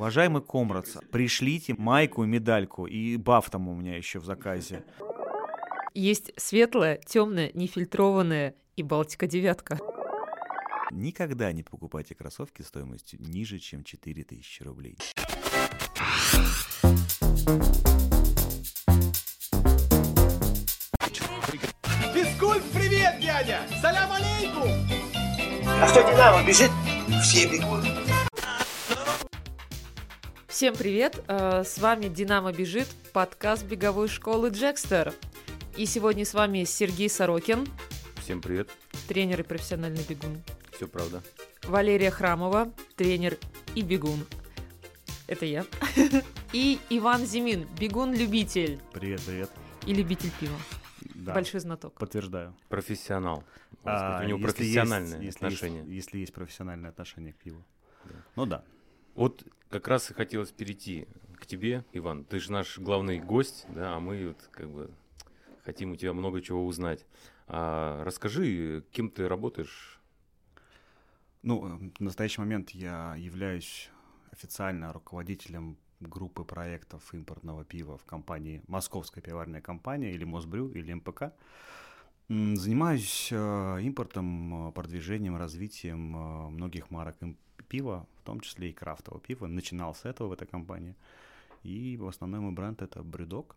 Уважаемый 0.00 0.40
Комрадс, 0.40 0.96
пришлите 1.12 1.74
майку 1.76 2.24
и 2.24 2.26
медальку, 2.26 2.86
и 2.86 3.18
баф 3.18 3.50
там 3.50 3.68
у 3.68 3.74
меня 3.74 3.98
еще 3.98 4.18
в 4.18 4.24
заказе. 4.24 4.82
Есть 5.92 6.32
светлое, 6.38 6.98
темное, 7.04 7.50
нефильтрованное 7.52 8.54
и 8.76 8.82
Балтика 8.82 9.26
девятка. 9.26 9.78
Никогда 10.90 11.52
не 11.52 11.62
покупайте 11.62 12.14
кроссовки 12.14 12.62
стоимостью 12.62 13.20
ниже, 13.20 13.58
чем 13.58 13.84
4000 13.84 14.62
рублей. 14.62 14.96
Физкульт, 22.14 22.62
привет, 22.72 23.20
дядя! 23.20 23.60
Салям 23.82 24.10
алейкум! 24.10 24.70
А 25.66 25.86
что 25.88 26.00
Динамо 26.10 26.42
бежит? 26.46 26.70
Все 27.22 27.46
бегут. 27.46 27.99
Всем 30.60 30.76
привет! 30.76 31.24
э, 31.26 31.64
С 31.64 31.78
вами 31.78 32.08
Динамо 32.08 32.52
бежит, 32.52 32.86
подкаст 33.14 33.64
беговой 33.64 34.08
школы 34.08 34.50
Джекстер. 34.50 35.14
И 35.74 35.86
сегодня 35.86 36.26
с 36.26 36.34
вами 36.34 36.64
Сергей 36.64 37.08
Сорокин, 37.08 37.66
Всем 38.16 38.42
привет. 38.42 38.68
тренер 39.08 39.40
и 39.40 39.42
профессиональный 39.42 40.04
бегун. 40.06 40.42
Все 40.72 40.86
правда. 40.86 41.22
Валерия 41.64 42.10
Храмова, 42.10 42.70
тренер 42.94 43.38
и 43.74 43.80
бегун. 43.80 44.26
Это 45.28 45.46
я. 45.46 45.64
И 46.52 46.78
Иван 46.90 47.24
Зимин, 47.24 47.66
бегун-любитель 47.80 48.80
Привет, 48.92 49.22
привет. 49.22 49.50
и 49.86 49.94
любитель 49.94 50.30
пива. 50.40 50.58
Да, 51.14 51.32
Большой 51.32 51.60
знаток. 51.60 51.94
подтверждаю. 51.94 52.54
Профессионал. 52.68 53.44
А, 53.84 54.20
у 54.22 54.26
него 54.26 54.36
если 54.40 54.44
профессиональное 54.52 55.20
есть- 55.22 55.24
если 55.24 55.46
отношение. 55.46 55.80
Есть, 55.84 55.94
если 56.08 56.18
есть 56.18 56.34
профессиональное 56.34 56.90
отношение 56.90 57.32
к 57.32 57.36
пиву. 57.38 57.64
Да. 58.04 58.14
Ну 58.36 58.44
да. 58.44 58.62
Вот 59.14 59.42
как 59.70 59.88
раз 59.88 60.10
и 60.10 60.14
хотелось 60.14 60.50
перейти 60.50 61.06
к 61.36 61.46
тебе, 61.46 61.84
Иван. 61.92 62.24
Ты 62.24 62.40
же 62.40 62.52
наш 62.52 62.78
главный 62.78 63.20
гость, 63.20 63.66
да, 63.68 63.96
а 63.96 64.00
мы 64.00 64.28
вот 64.28 64.48
как 64.50 64.68
бы 64.68 64.90
хотим 65.64 65.92
у 65.92 65.96
тебя 65.96 66.12
много 66.12 66.42
чего 66.42 66.66
узнать. 66.66 67.06
А 67.46 68.04
расскажи, 68.04 68.84
кем 68.92 69.10
ты 69.10 69.28
работаешь? 69.28 70.00
Ну, 71.42 71.66
э, 71.66 71.90
в 71.98 72.02
настоящий 72.02 72.40
момент 72.40 72.70
я 72.70 73.14
являюсь 73.16 73.90
официально 74.32 74.92
руководителем 74.92 75.78
группы 76.00 76.44
проектов 76.44 77.14
импортного 77.14 77.64
пива 77.64 77.96
в 77.96 78.04
компании 78.04 78.62
Московская 78.66 79.20
пивоварная 79.20 79.60
компания 79.60 80.12
или 80.12 80.24
Мосбрю 80.24 80.70
или 80.70 80.92
МПК. 80.92 81.32
Занимаюсь 82.28 83.28
э, 83.32 83.78
импортом, 83.82 84.68
э, 84.68 84.72
продвижением, 84.72 85.36
развитием 85.36 86.16
э, 86.16 86.50
многих 86.50 86.90
марок 86.90 87.16
пива, 87.68 88.06
том 88.30 88.40
числе 88.40 88.70
и 88.70 88.72
крафтового 88.72 89.20
пива. 89.20 89.46
Начинал 89.46 89.92
с 89.94 90.04
этого 90.04 90.28
в 90.28 90.32
этой 90.32 90.46
компании. 90.46 90.94
И 91.64 91.96
в 91.96 92.06
основной 92.06 92.40
мой 92.40 92.52
бренд 92.52 92.80
это 92.80 93.02
Брюдок. 93.02 93.56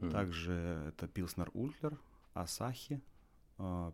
М. 0.00 0.10
Также 0.10 0.52
это 0.88 1.08
Пилснер 1.08 1.50
Ультлер, 1.52 1.98
Асахи, 2.32 3.00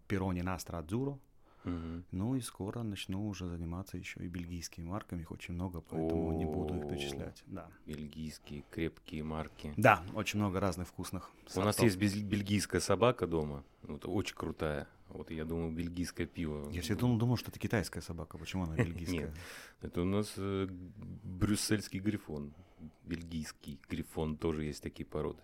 Перони 0.09 0.43
Настра 0.43 0.79
Адзуро. 0.79 1.19
Мгм. 1.65 2.05
Ну 2.11 2.35
и 2.37 2.41
скоро 2.41 2.83
начну 2.83 3.29
уже 3.29 3.47
заниматься 3.47 3.99
еще 3.99 4.21
и 4.21 4.29
бельгийскими 4.29 4.87
марками. 4.87 5.23
Их 5.23 5.31
очень 5.31 5.55
много, 5.55 5.81
поэтому 5.81 6.33
не 6.33 6.45
буду 6.45 6.77
их 6.77 6.89
перечислять. 6.89 7.43
Да. 7.47 7.69
Бельгийские 7.87 8.65
крепкие 8.71 9.25
марки. 9.25 9.73
Да, 9.77 10.03
очень 10.15 10.39
много 10.39 10.61
разных 10.61 10.89
вкусных. 10.89 11.31
У 11.55 11.61
нас 11.61 11.77
сортов. 11.77 11.85
есть 11.85 12.25
бельгийская 12.25 12.81
собака 12.81 13.27
дома, 13.27 13.63
вот, 13.83 14.05
очень 14.07 14.37
крутая. 14.37 14.87
Вот 15.13 15.31
я 15.31 15.45
думаю, 15.45 15.73
бельгийское 15.73 16.27
пиво. 16.27 16.71
Я 16.71 16.83
всегда 16.83 17.01
думал, 17.01 17.19
думал, 17.19 17.37
что 17.37 17.51
это 17.51 17.59
китайская 17.59 18.01
собака. 18.01 18.39
Почему 18.39 18.65
она 18.65 18.77
бельгийская? 18.85 19.27
Нет. 19.29 19.35
Это 19.83 20.03
у 20.03 20.05
нас 20.05 20.35
э, 20.37 20.69
брюссельский 21.25 22.01
грифон. 22.01 22.53
Бельгийский 23.05 23.79
грифон 23.89 24.37
тоже 24.37 24.65
есть 24.65 24.83
такие 24.83 25.05
породы. 25.07 25.41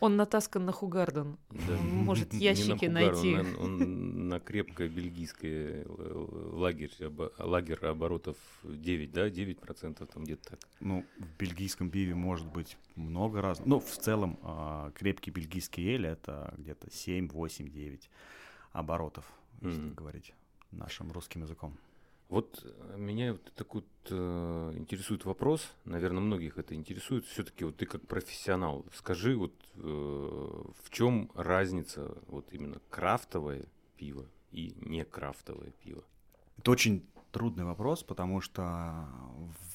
Он 0.00 0.14
натаскан 0.16 0.64
на 0.64 0.70
Хугарден. 0.70 1.36
Да. 1.50 1.74
Он 1.76 1.88
может 1.88 2.32
Не 2.32 2.38
ящики 2.38 2.84
на 2.86 3.00
найти. 3.00 3.34
Он, 3.34 3.42
на- 3.52 3.58
он 3.58 4.28
на 4.28 4.38
крепкое 4.40 4.88
бельгийское 4.88 5.84
э, 5.84 6.26
лагерь, 6.52 6.92
обо- 7.00 7.32
лагерь 7.38 7.84
оборотов 7.84 8.36
9, 8.62 9.10
да, 9.12 9.28
9% 9.28 10.06
там 10.06 10.22
где-то 10.22 10.50
так. 10.50 10.60
Ну, 10.78 11.04
в 11.18 11.36
бельгийском 11.40 11.90
пиве 11.90 12.14
может 12.14 12.46
быть 12.46 12.76
много 12.94 13.42
разных. 13.42 13.66
Ну, 13.66 13.80
в 13.80 13.90
целом, 13.90 14.38
а, 14.42 14.92
крепкий 14.92 15.32
бельгийский 15.32 15.84
эль 15.94 16.06
это 16.06 16.54
где-то 16.58 16.92
7, 16.92 17.28
8, 17.28 17.68
9 17.68 18.08
оборотов, 18.72 19.24
если 19.60 19.80
Мгм. 19.80 19.94
говорить 19.94 20.34
нашим 20.70 21.12
русским 21.12 21.42
языком. 21.42 21.76
Вот 22.28 22.62
э, 22.62 22.96
меня 22.98 23.32
вот 23.32 23.52
такой 23.54 23.80
вот, 23.80 24.10
э, 24.10 24.72
интересует 24.76 25.24
вопрос, 25.24 25.72
наверное, 25.86 26.20
многих 26.20 26.58
это 26.58 26.74
интересует. 26.74 27.24
Все-таки 27.24 27.64
вот 27.64 27.76
ты 27.76 27.86
как 27.86 28.06
профессионал, 28.06 28.84
скажи 28.94 29.34
вот 29.34 29.54
э, 29.76 29.80
в 29.80 30.90
чем 30.90 31.30
разница 31.34 32.14
вот 32.26 32.52
именно 32.52 32.80
крафтовое 32.90 33.64
пиво 33.96 34.26
и 34.52 34.74
не 34.76 35.04
крафтовое 35.04 35.70
пиво? 35.82 36.04
Это 36.58 36.70
очень 36.70 37.06
трудный 37.32 37.64
вопрос, 37.64 38.02
потому 38.02 38.40
что 38.42 39.08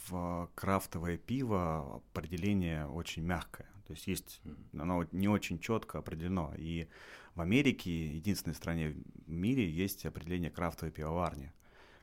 в 0.08 0.50
крафтовое 0.54 1.18
пиво 1.18 2.02
определение 2.12 2.86
очень 2.88 3.24
мягкое. 3.24 3.68
То 3.88 3.94
есть 3.94 4.08
есть, 4.08 4.42
оно 4.74 5.06
не 5.12 5.28
очень 5.28 5.60
четко 5.60 6.00
определено. 6.00 6.54
И 6.58 6.88
в 7.36 7.42
Америке, 7.42 8.08
единственной 8.08 8.54
стране 8.54 8.96
в 9.26 9.30
мире, 9.30 9.70
есть 9.70 10.06
определение 10.06 10.52
крафтовой 10.52 10.92
пивоварни. 10.92 11.52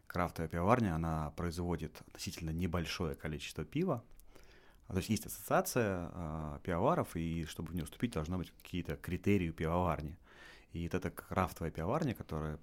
Крафтовая 0.07 0.49
пивоварня, 0.49 0.95
она 0.95 1.31
производит 1.31 2.03
относительно 2.09 2.51
небольшое 2.51 3.15
количество 3.15 3.65
пива. 3.65 4.03
То 4.89 4.97
есть 4.97 5.09
есть 5.09 5.27
ассоциация 5.27 6.11
а, 6.13 6.61
пивоваров, 6.65 7.15
и 7.15 7.45
чтобы 7.45 7.71
в 7.71 7.75
нее 7.75 7.85
вступить, 7.85 8.13
должны 8.13 8.37
быть 8.39 8.51
какие-то 8.51 8.97
критерии 8.97 9.51
пивоварни. 9.51 10.19
И 10.73 10.83
вот 10.83 10.95
эта 10.95 11.11
крафтовая 11.11 11.71
пивоварня, 11.71 12.15
которая 12.15 12.59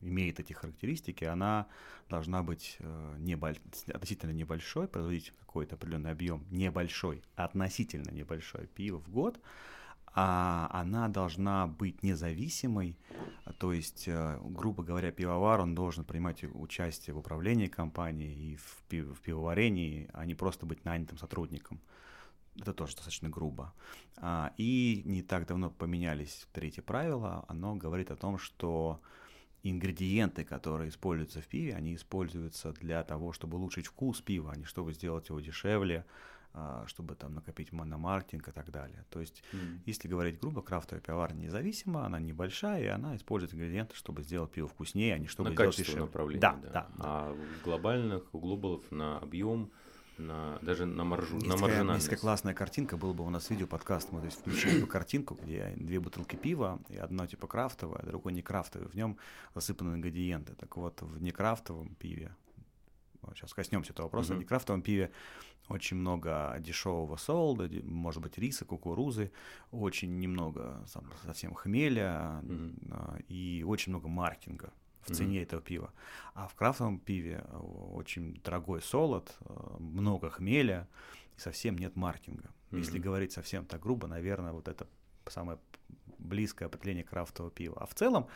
имеет 0.00 0.40
эти 0.40 0.52
характеристики, 0.52 1.24
она 1.24 1.66
должна 2.08 2.42
быть 2.42 2.76
э, 2.78 3.16
неболь- 3.18 3.58
относительно 3.92 4.30
небольшой, 4.30 4.88
производить 4.88 5.32
какой-то 5.40 5.74
определенный 5.74 6.12
объем 6.12 6.46
небольшой, 6.50 7.22
относительно 7.36 8.10
небольшой 8.10 8.66
пива 8.68 8.98
в 9.00 9.10
год, 9.10 9.40
а 10.14 10.68
она 10.72 11.08
должна 11.08 11.66
быть 11.66 12.02
независимой, 12.02 12.96
то 13.58 13.72
есть, 13.72 14.08
э, 14.08 14.38
грубо 14.42 14.82
говоря, 14.82 15.10
пивовар, 15.10 15.60
он 15.60 15.74
должен 15.74 16.04
принимать 16.04 16.44
участие 16.44 17.14
в 17.14 17.18
управлении 17.18 17.66
компанией 17.66 18.52
и 18.52 18.56
в, 18.56 19.14
в 19.14 19.20
пивоварении, 19.20 20.08
а 20.12 20.24
не 20.24 20.34
просто 20.34 20.66
быть 20.66 20.84
нанятым 20.84 21.18
сотрудником. 21.18 21.80
Это 22.60 22.72
тоже 22.72 22.94
достаточно 22.96 23.28
грубо. 23.28 23.72
А, 24.16 24.52
и 24.56 25.02
не 25.04 25.22
так 25.22 25.46
давно 25.46 25.70
поменялись 25.70 26.46
третье 26.52 26.82
правило. 26.82 27.44
Оно 27.48 27.76
говорит 27.76 28.10
о 28.10 28.16
том, 28.16 28.38
что 28.38 29.00
ингредиенты, 29.62 30.44
которые 30.44 30.90
используются 30.90 31.40
в 31.40 31.46
пиве, 31.46 31.74
они 31.74 31.94
используются 31.94 32.72
для 32.72 33.02
того, 33.04 33.32
чтобы 33.32 33.56
улучшить 33.56 33.86
вкус 33.86 34.20
пива, 34.20 34.52
а 34.52 34.56
не 34.56 34.64
чтобы 34.64 34.92
сделать 34.92 35.28
его 35.28 35.40
дешевле, 35.40 36.04
чтобы 36.86 37.14
там 37.14 37.34
накопить 37.34 37.72
ма- 37.72 37.84
на 37.84 37.98
маркетинг 37.98 38.48
и 38.48 38.52
так 38.52 38.70
далее. 38.70 39.04
То 39.10 39.20
есть, 39.20 39.42
если 39.86 40.08
говорить 40.08 40.40
грубо, 40.40 40.62
крафтовая 40.62 41.00
пивоварня 41.02 41.38
независима, 41.46 42.04
она 42.06 42.18
небольшая, 42.18 42.82
и 42.82 42.86
она 42.86 43.14
использует 43.16 43.54
ингредиенты, 43.54 43.94
чтобы 43.94 44.22
сделать 44.22 44.50
пиво 44.50 44.66
вкуснее, 44.68 45.14
а 45.14 45.18
не 45.18 45.26
чтобы 45.28 45.50
на 45.50 45.54
сделать 45.54 45.76
качество 45.76 45.84
дешевле. 45.92 46.06
направления, 46.06 46.40
Да, 46.40 46.52
да. 46.62 46.68
да, 46.72 46.72
да. 46.72 46.88
А 46.98 47.32
в 47.34 47.64
глобальных 47.64 48.22
у 48.34 48.38
глобалов 48.40 48.90
на 48.90 49.18
объем, 49.18 49.70
на 50.16 50.58
даже 50.62 50.84
на 50.84 51.04
маржу, 51.04 51.36
Есть 51.36 51.46
на 51.46 51.56
маржинальность. 51.56 51.96
есть 51.98 52.06
такая 52.06 52.20
классная 52.20 52.54
картинка, 52.54 52.96
был 52.96 53.14
бы 53.14 53.24
у 53.24 53.30
нас 53.30 53.50
видео-подкаст, 53.50 54.10
мы 54.10 54.18
то 54.20 54.26
есть 54.26 54.40
включили 54.40 54.80
бы 54.80 54.88
картинку, 54.88 55.38
где 55.40 55.72
две 55.76 56.00
бутылки 56.00 56.34
пива, 56.34 56.80
и 56.88 56.96
одно 56.96 57.24
типа 57.26 57.46
крафтовое, 57.46 58.00
а 58.00 58.06
другое 58.06 58.32
не 58.32 58.42
крафтовое, 58.42 58.88
в 58.88 58.94
нем 58.96 59.16
засыпаны 59.54 59.94
ингредиенты. 59.94 60.54
Так 60.54 60.76
вот, 60.76 61.02
в 61.02 61.22
некрафтовом 61.22 61.94
пиве, 61.94 62.34
сейчас 63.34 63.54
коснемся 63.54 63.92
этого 63.92 64.06
вопроса, 64.06 64.28
в 64.28 64.32
Мгм. 64.32 64.40
некрафтовом 64.40 64.82
пиве 64.82 65.10
очень 65.68 65.96
много 65.98 66.56
дешевого 66.60 67.16
солода, 67.16 67.68
де- 67.68 67.82
может 67.82 68.22
быть 68.22 68.38
риса, 68.38 68.64
кукурузы, 68.64 69.30
очень 69.70 70.18
немного 70.18 70.82
сам- 70.86 71.10
совсем 71.24 71.54
хмеля 71.54 72.42
а, 72.90 73.18
и 73.28 73.64
очень 73.66 73.92
много 73.92 74.08
маркетинга 74.08 74.72
в 75.02 75.10
цене 75.10 75.42
этого 75.42 75.62
пива. 75.62 75.92
А 76.34 76.46
в 76.48 76.54
крафтовом 76.54 76.98
пиве 76.98 77.44
э, 77.46 77.56
очень 77.58 78.34
дорогой 78.44 78.80
солод, 78.82 79.36
э, 79.40 79.76
много 79.78 80.28
хмеля 80.30 80.86
и 81.36 81.40
совсем 81.40 81.76
нет 81.78 81.96
маркетинга. 81.96 82.50
Если 82.72 82.98
Мгм. 82.98 83.04
говорить 83.04 83.32
совсем 83.32 83.64
так 83.64 83.80
грубо, 83.82 84.06
наверное, 84.06 84.52
вот 84.52 84.68
это 84.68 84.86
самое 85.26 85.58
близкое 86.18 86.66
определение 86.66 87.04
крафтового 87.04 87.50
пива. 87.50 87.76
А 87.80 87.86
в 87.86 87.94
целом 87.94 88.26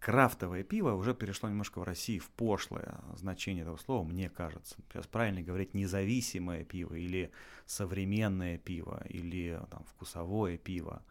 крафтовое 0.00 0.62
пиво 0.62 0.92
уже 0.92 1.14
перешло 1.14 1.48
немножко 1.48 1.80
в 1.80 1.84
России 1.84 2.18
в 2.18 2.30
пошлое 2.30 3.00
значение 3.16 3.62
этого 3.62 3.76
слова, 3.76 4.04
мне 4.04 4.28
кажется. 4.30 4.76
Сейчас 4.88 5.06
правильно 5.06 5.42
говорить 5.42 5.74
независимое 5.74 6.64
пиво 6.64 6.94
или 6.94 7.30
современное 7.66 8.58
пиво 8.58 9.02
или 9.08 9.60
там, 9.70 9.84
вкусовое 9.84 10.58
пиво. 10.58 11.02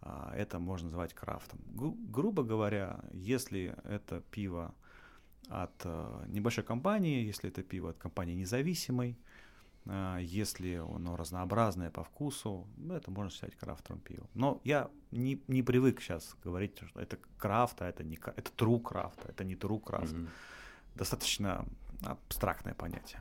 А, 0.00 0.32
Это 0.36 0.58
можно 0.58 0.86
называть 0.88 1.14
крафтом. 1.14 1.60
Гру- 1.66 1.96
грубо 2.10 2.42
говоря, 2.42 3.00
если 3.12 3.74
это 3.84 4.20
пиво 4.30 4.74
от 5.48 5.82
э, 5.84 6.24
небольшой 6.28 6.64
компании, 6.64 7.24
если 7.24 7.50
это 7.50 7.62
пиво 7.62 7.90
от 7.90 7.98
компании 7.98 8.34
независимой, 8.34 9.18
если 9.86 10.76
оно 10.76 11.16
разнообразное 11.16 11.90
по 11.90 12.02
вкусу, 12.04 12.66
это 12.90 13.10
можно 13.10 13.30
считать 13.30 13.54
крафтовым 13.54 14.00
пивом. 14.00 14.28
Но 14.34 14.60
я 14.64 14.90
не, 15.10 15.42
не 15.46 15.62
привык 15.62 16.00
сейчас 16.00 16.36
говорить, 16.42 16.78
что 16.86 17.00
это 17.00 17.18
крафт, 17.36 17.82
а 17.82 17.88
это 17.88 18.02
не 18.02 18.16
это 18.16 18.50
true 18.56 18.80
крафт, 18.80 19.18
а 19.26 19.30
это 19.30 19.44
не 19.44 19.54
true 19.54 19.80
крафт. 19.80 20.12
Мгм. 20.12 20.28
Достаточно 20.94 21.66
абстрактное 22.02 22.74
понятие. 22.74 23.20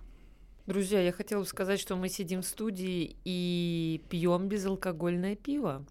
Друзья, 0.65 1.01
я 1.01 1.11
хотела 1.11 1.41
бы 1.41 1.45
сказать, 1.45 1.79
что 1.79 1.97
мы 1.97 2.07
сидим 2.07 2.41
в 2.41 2.45
студии 2.45 3.17
и 3.25 4.01
пьем 4.09 4.47
безалкогольное 4.47 5.35
пиво. 5.35 5.85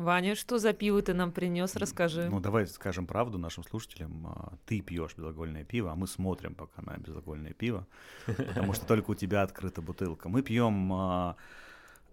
Ваня, 0.00 0.34
что 0.34 0.58
за 0.58 0.72
пиво 0.72 1.02
ты 1.02 1.12
нам 1.12 1.30
принес? 1.30 1.76
Расскажи. 1.76 2.26
Ну, 2.30 2.40
давай 2.40 2.66
скажем 2.66 3.06
правду 3.06 3.36
нашим 3.36 3.64
слушателям. 3.64 4.28
А, 4.28 4.54
Ты 4.64 4.80
пьешь 4.80 5.14
безалкогольное 5.14 5.62
пиво, 5.64 5.92
а 5.92 5.94
мы 5.94 6.06
смотрим 6.06 6.54
пока 6.54 6.80
на 6.80 6.96
безалкогольное 6.96 7.52
пиво, 7.52 7.86
потому 8.24 8.72
что 8.72 8.86
только 8.86 9.10
у 9.10 9.14
тебя 9.14 9.42
открыта 9.42 9.82
бутылка. 9.82 10.30
Мы 10.30 10.40
пьем 10.40 10.90
а, 10.94 11.36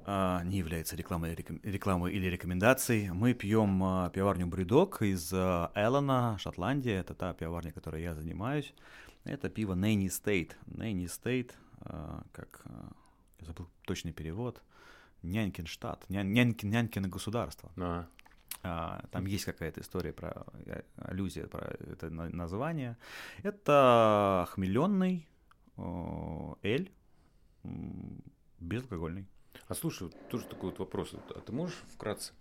а, 0.06 0.44
не 0.44 0.58
является 0.58 0.98
рекламой, 0.98 1.34
рекламой 1.64 2.12
или 2.12 2.26
рекомендацией. 2.26 3.10
Мы 3.12 3.34
пьем 3.34 4.12
пивоварню 4.12 4.48
BrewDog 4.48 5.02
из 5.02 5.32
Эллона, 5.32 6.38
Шотландия. 6.40 7.00
Это 7.00 7.14
та 7.14 7.34
пивоварня, 7.34 7.72
которой 7.72 8.02
я 8.02 8.14
занимаюсь. 8.16 8.74
Это 9.24 9.50
пиво 9.50 9.76
Nanny 9.76 10.10
State. 10.10 10.58
Nanny 10.66 11.08
State, 11.08 11.56
как 12.34 12.66
я 13.40 13.46
забыл 13.46 13.70
точный 13.86 14.12
перевод. 14.12 14.62
Нянькин 15.32 15.66
штат, 15.68 16.06
нян- 16.10 16.32
нянькин, 16.32 16.70
нянькино 16.70 17.08
государство. 17.10 17.72
А, 17.78 18.08
А, 18.64 19.06
Там 19.12 19.26
есть 19.28 19.46
какая-то 19.46 19.82
история 19.82 20.12
про 20.14 20.46
э, 20.66 20.82
аллюзия 20.98 21.46
про 21.48 21.68
это 21.92 22.10
на- 22.10 22.30
название. 22.30 22.98
Это 23.44 24.48
хмеленный 24.52 25.28
эль 26.64 26.92
безалкогольный. 28.60 29.26
А 29.68 29.74
слушай, 29.76 30.10
тоже 30.30 30.46
такой 30.48 30.70
вот 30.72 30.80
вопрос. 30.80 31.14
А 31.14 31.40
ты 31.40 31.52
можешь 31.52 31.78
вкратце 31.94 32.34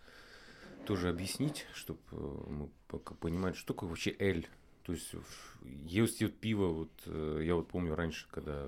тоже 0.87 1.09
объяснить, 1.09 1.67
чтобы 1.75 2.01
мы 2.49 2.71
пока 2.89 3.15
понимали, 3.15 3.55
что 3.55 3.75
такое 3.75 3.89
вообще 3.89 4.15
эль? 4.19 4.49
То 4.85 4.93
есть 4.93 5.13
есть 5.63 6.23
вот 6.23 6.35
пиво, 6.39 6.69
вот 6.69 6.93
э, 7.07 7.41
я 7.45 7.55
вот 7.57 7.69
помню 7.69 7.95
раньше, 7.97 8.27
когда 8.31 8.67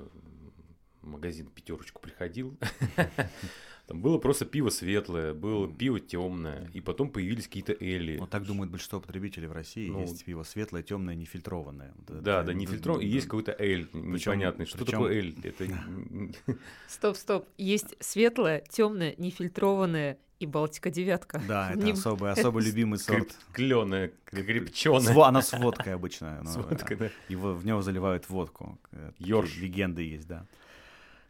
в 1.02 1.06
магазин 1.06 1.46
пятерочку 1.46 2.00
приходил, 2.00 2.56
там 3.88 4.00
было 4.02 4.18
просто 4.18 4.44
пиво 4.44 4.68
светлое, 4.68 5.32
было 5.32 5.66
пиво 5.66 5.98
темное, 5.98 6.70
и 6.74 6.80
потом 6.80 7.08
появились 7.10 7.46
какие-то 7.48 7.72
эли. 7.72 8.18
Ну, 8.18 8.26
так 8.26 8.44
думают 8.44 8.70
большинство 8.70 9.00
потребителей 9.00 9.46
в 9.48 9.52
России. 9.52 9.88
Ну, 9.88 10.02
есть 10.02 10.24
пиво 10.26 10.42
светлое, 10.42 10.82
темное, 10.82 11.14
нефильтрованное. 11.14 11.92
Вот 11.96 12.10
это- 12.10 12.20
Да, 12.20 12.36
да, 12.42 12.42
это- 12.42 12.54
не 12.54 12.66
фильтров, 12.66 13.00
и 13.00 13.06
есть 13.06 13.26
какой-то 13.26 13.56
эль 13.58 13.86
Причём- 13.86 14.12
непонятный. 14.36 14.66
Что 14.66 14.78
причём- 14.84 14.90
такое 14.90 15.14
эль? 15.14 15.34
Это 15.42 15.64
Стоп, 16.88 17.16
стоп. 17.16 17.48
Есть 17.56 17.96
светлое, 18.00 18.62
темное, 18.68 19.14
нефильтрованное 19.16 20.18
и 20.38 20.46
Балтика 20.46 20.90
девятка. 20.90 21.40
Да, 21.48 21.70
это 21.70 21.80
Не- 21.80 21.92
особый, 21.92 22.30
особый 22.30 22.62
любимый 22.66 22.98
сорт. 22.98 23.34
кленое, 23.52 24.12
С 24.30 24.36
крепченое. 24.36 25.14
во- 25.14 25.26
Оно 25.28 25.40
с 25.40 25.52
водкой 25.58 25.94
обычно. 25.94 26.42
С 26.44 26.56
водкой, 26.56 26.96
да. 26.96 27.10
Его, 27.30 27.54
в 27.54 27.64
него 27.64 27.80
заливают 27.82 28.28
водку. 28.28 28.78
Ёрш. 29.18 29.56
Легенды 29.56 30.02
есть, 30.02 30.28
да. 30.28 30.46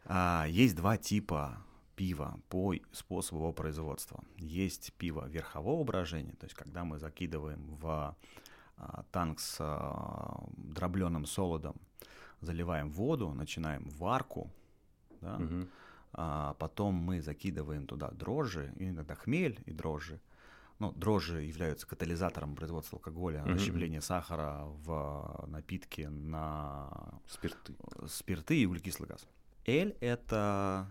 А, 0.05 0.45
есть 0.49 0.75
два 0.75 0.97
типа 0.97 1.57
пива 1.99 2.39
по 2.47 2.73
способу 2.93 3.41
его 3.41 3.51
производства. 3.53 4.23
Есть 4.37 4.93
пиво 4.93 5.27
верхового 5.27 5.83
брожения, 5.83 6.33
то 6.39 6.45
есть 6.45 6.55
когда 6.55 6.85
мы 6.85 6.97
закидываем 6.97 7.75
в 7.81 8.15
а, 8.77 9.03
танк 9.11 9.39
с 9.41 9.57
дробленым 10.55 11.25
солодом, 11.25 11.75
заливаем 12.41 12.89
воду, 12.89 13.33
начинаем 13.33 13.89
варку, 13.99 14.49
да, 15.21 15.37
Мгм. 15.39 15.67
а 16.13 16.53
потом 16.53 16.95
мы 16.95 17.21
закидываем 17.21 17.85
туда 17.85 18.11
дрожжи, 18.11 18.73
иногда 18.79 19.15
хмель 19.15 19.59
и 19.65 19.73
дрожжи. 19.73 20.21
Ну, 20.79 20.93
дрожжи 20.93 21.41
являются 21.43 21.85
катализатором 21.85 22.55
производства 22.55 22.95
алкоголя, 22.97 23.43
расщепления 23.43 23.99
сахара 24.01 24.63
в 24.85 25.43
напитке 25.47 26.07
на 26.09 26.87
Спирты. 27.27 27.73
спирты 28.07 28.61
и 28.61 28.65
углекислый 28.65 29.09
газ. 29.09 29.27
Эль— 29.65 29.97
это 29.99 30.87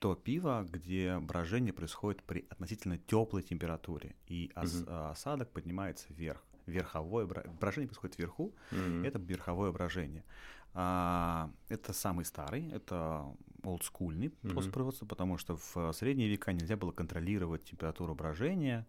то 0.00 0.14
пиво, 0.14 0.66
где 0.68 1.18
брожение 1.18 1.72
происходит 1.72 2.22
при 2.22 2.46
относительно 2.48 2.96
теплой 2.98 3.42
температуре, 3.42 4.14
и 4.26 4.50
ос- 4.56 4.84
а, 4.86 5.10
осадок 5.10 5.50
поднимается 5.50 6.06
вверх. 6.08 6.42
Верховое 6.66 7.26
бро- 7.26 7.50
брожение 7.60 7.86
происходит 7.88 8.18
вверху, 8.18 8.54
Мгм. 8.70 9.04
это 9.04 9.18
верховое 9.18 9.72
брожение. 9.72 10.24
А, 10.72 11.50
это 11.68 11.92
самый 11.92 12.24
старый, 12.24 12.70
это 12.70 13.26
олдскульный 13.62 14.28
Мгм. 14.42 14.52
способ 14.52 14.72
производства, 14.72 15.06
потому 15.06 15.36
что 15.36 15.56
в 15.56 15.92
средние 15.92 16.28
века 16.30 16.52
нельзя 16.52 16.76
было 16.76 16.92
контролировать 16.92 17.64
температуру 17.64 18.14
брожения, 18.14 18.86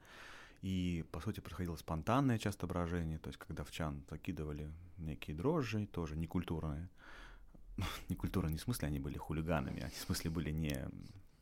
и, 0.62 1.04
по 1.12 1.20
сути, 1.20 1.40
происходило 1.42 1.76
спонтанное 1.76 2.38
часто 2.38 2.68
брожение, 2.68 3.18
то 3.18 3.28
есть 3.28 3.40
когда 3.40 3.64
в 3.64 3.72
чан 3.72 4.04
закидывали 4.10 4.72
некие 4.98 5.36
дрожжи, 5.36 5.88
тоже 5.88 6.16
некультурные. 6.16 6.88
Некультурные 8.10 8.52
не 8.54 8.58
в 8.58 8.62
смысле 8.62 8.88
они 8.88 9.00
были 9.00 9.18
хулиганами, 9.18 9.84
а 9.84 9.90
в 9.90 9.96
смысле 10.06 10.30
были 10.32 10.52
не 10.52 10.88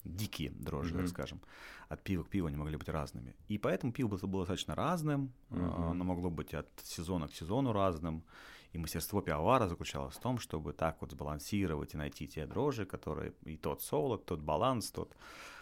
дикие 0.05 0.51
дрожжи, 0.51 0.95
так 0.95 1.07
скажем. 1.07 1.41
От 1.89 2.01
пива 2.03 2.23
к 2.23 2.29
пиву 2.29 2.47
они 2.47 2.57
могли 2.57 2.77
быть 2.77 2.89
разными. 2.89 3.35
И 3.47 3.57
поэтому 3.57 3.91
пиво 3.93 4.17
было, 4.27 4.43
достаточно 4.43 4.75
разным, 4.75 5.31
Мгм. 5.49 5.89
оно 5.91 6.03
могло 6.03 6.29
быть 6.29 6.53
от 6.53 6.67
сезона 6.83 7.27
к 7.27 7.33
сезону 7.35 7.73
разным. 7.73 8.23
И 8.71 8.77
мастерство 8.77 9.21
пивовара 9.21 9.67
заключалось 9.67 10.15
в 10.15 10.19
том, 10.19 10.37
чтобы 10.37 10.73
так 10.73 11.01
вот 11.01 11.11
сбалансировать 11.11 11.95
и 11.95 11.97
найти 11.97 12.27
те 12.27 12.45
дрожжи, 12.45 12.85
которые 12.85 13.33
и 13.45 13.57
тот 13.57 13.81
солод, 13.81 14.25
тот 14.25 14.41
баланс, 14.41 14.91
тот 14.91 15.15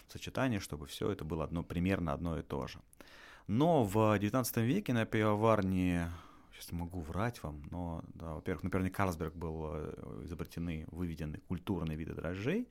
сочетание, 0.08 0.60
чтобы 0.60 0.86
все 0.88 1.10
это 1.12 1.24
было 1.24 1.46
одно, 1.46 1.64
примерно 1.64 2.14
одно 2.14 2.38
и 2.38 2.44
то 2.44 2.68
же. 2.68 2.80
Но 3.48 3.86
в 3.86 4.20
19 4.20 4.58
веке 4.58 4.94
на 4.94 5.06
пивоварне, 5.06 6.12
сейчас 6.58 6.72
могу 6.72 7.02
врать 7.02 7.42
вам, 7.44 7.62
но, 7.70 8.04
да, 8.14 8.34
во-первых, 8.34 8.64
на 8.64 8.70
пивоварне 8.70 8.92
Карлсберг 8.92 9.36
был 9.36 9.70
э, 9.74 10.24
изобретены, 10.26 10.86
выведены 10.88 11.40
культурные 11.48 11.98
виды 11.98 12.14
дрожжей, 12.14 12.68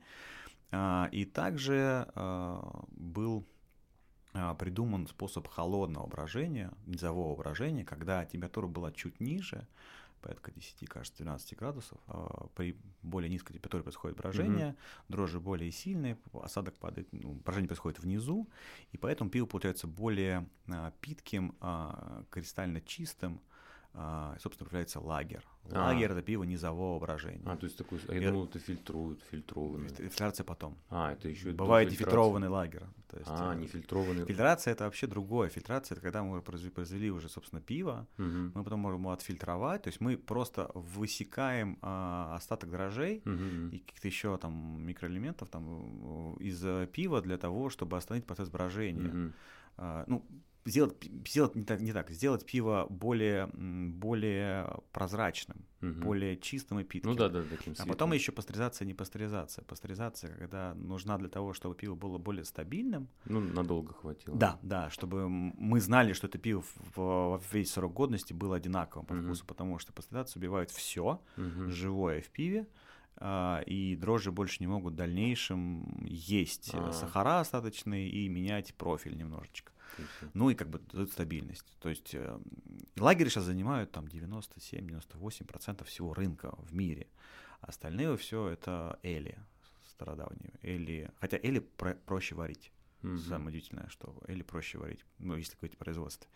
а, 0.73 1.09
и 1.13 1.25
также 1.25 2.09
а, 2.15 2.85
был 2.91 3.47
а, 4.33 4.55
придуман 4.55 5.07
способ 5.07 5.47
холодного 5.47 6.07
брожения, 6.07 6.73
низового 6.87 7.37
брожения, 7.37 7.85
когда 7.85 8.25
температура 8.25 8.67
была 8.67 8.93
чуть 8.93 9.21
ниже, 9.21 9.67
порядка 10.21 10.51
10, 10.51 10.89
кажется, 10.89 11.23
12 11.23 11.57
градусов. 11.57 11.99
При 12.57 12.77
более 13.03 13.31
низкой 13.31 13.55
температуре 13.55 13.85
происходит 13.85 14.17
брожение, 14.17 14.75
дрожжи 15.09 15.39
более 15.39 15.71
сильные, 15.71 16.19
осадок 16.33 16.75
падает, 16.79 17.07
ну, 17.13 17.35
брожение 17.45 17.69
происходит 17.69 18.01
внизу, 18.01 18.49
и 18.91 18.97
поэтому 18.97 19.31
пиво 19.31 19.47
получается 19.47 19.87
более 19.87 20.49
питким, 21.01 21.55
кристально 22.31 22.81
чистым, 22.81 23.41
а, 23.99 24.37
собственно, 24.39 24.69
появляется 24.69 25.01
лагер. 25.01 25.43
А. 25.73 25.87
Лагер— 25.87 26.11
это 26.13 26.23
пиво 26.23 26.45
низового 26.45 27.01
брожения. 27.01 27.43
А, 27.47 27.57
то 27.57 27.65
есть 27.67 27.77
такой, 27.79 27.99
а 28.09 28.15
я 28.15 28.21
Я- 28.21 28.31
думал, 28.31 28.45
это 28.45 28.59
фильтруют, 28.59 29.23
фильтрованный. 29.31 29.89
Фильтр- 29.89 30.03
Фильтрация 30.11 30.45
потом. 30.45 30.77
А, 30.91 31.13
это 31.13 31.29
еще 31.29 31.51
Бывает 31.53 31.89
дефильтрованный 31.89 32.49
лагерь. 32.49 32.83
То 33.09 33.17
есть, 33.19 33.31
А, 33.33 33.55
э, 33.55 33.59
не 33.59 33.67
фильтрованный. 33.67 34.27
Фильтрация 34.27 34.73
это 34.75 34.85
вообще 34.85 35.07
другое. 35.07 35.49
Фильтрация 35.49 35.95
это 35.95 36.03
когда 36.03 36.23
мы 36.23 36.43
произвели, 36.43 37.11
уже, 37.11 37.29
собственно, 37.29 37.61
пиво, 37.63 38.07
Мгм. 38.19 38.53
мы 38.55 38.65
потом 38.65 38.81
можем 38.81 39.01
его 39.01 39.11
отфильтровать. 39.13 39.83
То 39.83 39.89
есть 39.89 40.01
мы 40.01 40.17
просто 40.17 40.71
высекаем 40.75 41.79
а, 41.83 42.35
остаток 42.37 42.71
дрожжей 42.71 43.23
Мгм. 43.25 43.69
и 43.71 43.79
каких-то 43.79 44.07
еще 44.09 44.37
там 44.39 44.83
микроэлементов 44.87 45.49
там 45.49 46.37
э, 46.39 46.43
из 46.45 46.63
э, 46.65 46.87
пива 46.93 47.21
для 47.23 47.39
того, 47.39 47.71
чтобы 47.71 47.97
остановить 47.97 48.27
процесс 48.27 48.49
брожения. 48.51 49.09
Мгм. 49.09 49.33
А, 49.79 50.05
ну, 50.07 50.25
сделать, 50.67 50.95
сделать 51.27 51.55
не 51.55 51.65
так, 51.65 51.81
не 51.81 51.93
так, 51.93 52.11
сделать 52.11 52.45
пиво 52.45 52.87
более, 52.91 53.47
более 53.55 54.81
прозрачным, 54.93 55.65
Мгм. 55.81 56.01
более 56.01 56.37
чистым 56.37 56.81
и 56.81 56.85
питким. 56.85 57.13
Ну 57.13 57.17
да, 57.17 57.29
да, 57.29 57.45
таким 57.45 57.75
А 57.79 57.87
потом 57.87 58.13
еще 58.13 58.33
пастеризация 58.33 58.87
не 58.87 58.95
пастеризация. 58.95 59.65
Пастеризация, 59.65 60.37
когда 60.37 60.75
нужна 60.75 61.19
для 61.19 61.29
того, 61.29 61.53
чтобы 61.53 61.75
пиво 61.75 61.95
было 61.95 62.19
более 62.19 62.45
стабильным. 62.45 63.09
Ну, 63.25 63.41
надолго 63.41 63.93
хватило. 63.93 64.37
Да, 64.37 64.59
да, 64.63 64.91
чтобы 64.91 65.29
мы 65.29 65.81
знали, 65.81 66.13
что 66.13 66.27
это 66.27 66.39
пиво 66.39 66.63
в, 66.63 67.39
в 67.39 67.43
весь 67.53 67.73
срок 67.73 67.93
годности 67.95 68.33
было 68.33 68.57
одинаковым 68.57 69.07
по 69.07 69.15
Мгм. 69.15 69.25
вкусу, 69.25 69.47
потому 69.47 69.79
что 69.79 69.93
пастеризация 69.93 70.41
убивает 70.41 70.71
все 70.71 71.21
Мгм. 71.37 71.71
живое 71.71 72.21
в 72.21 72.29
пиве, 72.31 72.67
а, 73.19 73.63
и 73.67 73.97
дрожжи 73.97 74.31
больше 74.33 74.59
не 74.61 74.67
могут 74.67 74.93
в 74.95 74.97
дальнейшем 74.97 76.05
есть 76.05 76.75
э, 76.75 76.79
А. 76.79 76.93
сахара 76.93 77.41
остаточные 77.41 78.09
и 78.11 78.29
менять 78.29 78.75
профиль 78.75 79.17
немножечко. 79.17 79.73
Отлично. 79.93 80.31
Ну 80.35 80.51
и 80.51 80.55
как 80.55 80.69
бы 80.69 80.79
дают 80.93 81.11
стабильность. 81.13 81.77
То 81.81 81.89
есть 81.89 82.15
э, 82.15 82.39
лагеры 82.97 83.31
сейчас 83.31 83.45
занимают 83.45 83.93
там 83.93 84.07
97-98% 84.07 85.85
всего 85.85 86.15
рынка 86.15 86.55
в 86.59 86.75
мире. 86.75 87.07
Остальные 87.61 88.17
все 88.17 88.49
это 88.49 88.99
эли 89.03 89.39
стародавние. 89.89 90.53
Эли, 90.63 91.11
хотя 91.21 91.39
эли 91.39 91.61
про- 91.61 91.95
проще 91.95 92.35
варить. 92.35 92.71
Мгм. 93.03 93.19
Самое 93.19 93.49
удивительное, 93.49 93.89
что 93.89 94.15
эли 94.27 94.43
проще 94.43 94.79
варить, 94.79 95.05
ну, 95.19 95.37
если 95.37 95.57
говорить 95.57 95.75
о 95.75 95.79
производстве. 95.85 96.29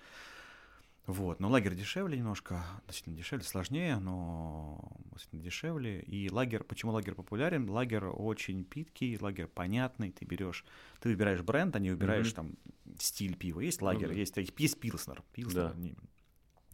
Вот, 1.11 1.41
но 1.41 1.49
лагерь 1.49 1.75
дешевле 1.75 2.17
немножко, 2.17 2.65
относительно 2.79 3.17
дешевле, 3.17 3.45
сложнее, 3.45 3.97
но 3.99 4.93
относительно 5.07 5.43
дешевле. 5.43 6.03
И 6.03 6.31
лагерь, 6.31 6.63
почему 6.63 6.93
лагерь 6.93 7.15
популярен? 7.15 7.69
Лагерь 7.69 8.05
очень 8.05 8.65
питкий, 8.65 9.19
лагерь 9.21 9.49
понятный, 9.49 10.13
ты 10.13 10.25
берешь, 10.25 10.65
ты 11.01 11.09
выбираешь 11.09 11.43
бренд, 11.43 11.75
а 11.75 11.81
не 11.81 11.91
выбираешь 11.91 12.29
Мгм. 12.29 12.35
там 12.37 12.97
стиль 13.01 13.37
пива. 13.37 13.59
Есть 13.61 13.83
лагерь, 13.83 14.09
да. 14.09 14.15
есть, 14.15 14.37
есть 14.37 14.55
пилснер, 14.55 15.23
пилснер, 15.33 15.73
Да. 15.73 15.75
не- 15.75 15.97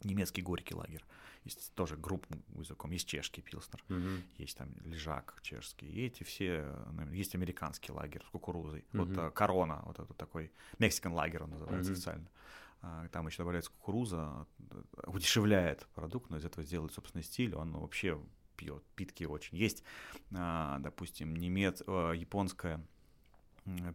немецкий 0.05 0.43
горький 0.43 0.75
лагерь. 0.75 1.05
Есть 1.45 1.73
тоже 1.75 1.97
группным 1.97 2.45
языком, 2.59 2.91
есть 2.91 3.09
чешский 3.09 3.41
пилснер, 3.41 3.83
Мгм. 3.89 4.23
есть 4.37 4.59
там 4.59 4.69
лежак 4.85 5.39
чешский, 5.43 5.87
и 5.87 6.07
эти 6.07 6.25
все, 6.25 6.63
наверное, 6.91 7.17
есть 7.17 7.35
американский 7.35 7.91
лагерь 7.93 8.23
с 8.27 8.29
кукурузой. 8.31 8.85
Вот 8.93 9.09
Мгм. 9.09 9.21
а, 9.21 9.31
корона, 9.31 9.83
вот 9.87 9.99
это 9.99 10.13
такой, 10.13 10.51
мексикан 10.79 11.13
лагерь 11.15 11.43
он 11.45 11.51
называется 11.51 11.91
Мгм. 11.93 11.97
официально. 11.99 12.29
А, 12.83 13.09
Там 13.09 13.27
еще 13.27 13.39
добавляется 13.39 13.71
кукуруза, 13.71 14.47
э, 14.71 14.83
удешевляет 15.07 15.87
продукт, 15.95 16.31
но 16.31 16.37
из 16.39 16.45
этого 16.45 16.65
сделает 16.65 16.93
собственный 16.93 17.25
стиль. 17.25 17.55
Он 17.55 17.73
вообще 17.73 18.21
пьет, 18.57 18.83
питки 18.95 19.25
очень. 19.27 19.57
Есть, 19.59 19.83
а, 20.35 20.79
допустим, 20.81 21.35
немец, 21.37 21.83
э, 21.87 22.13
японское 22.17 22.81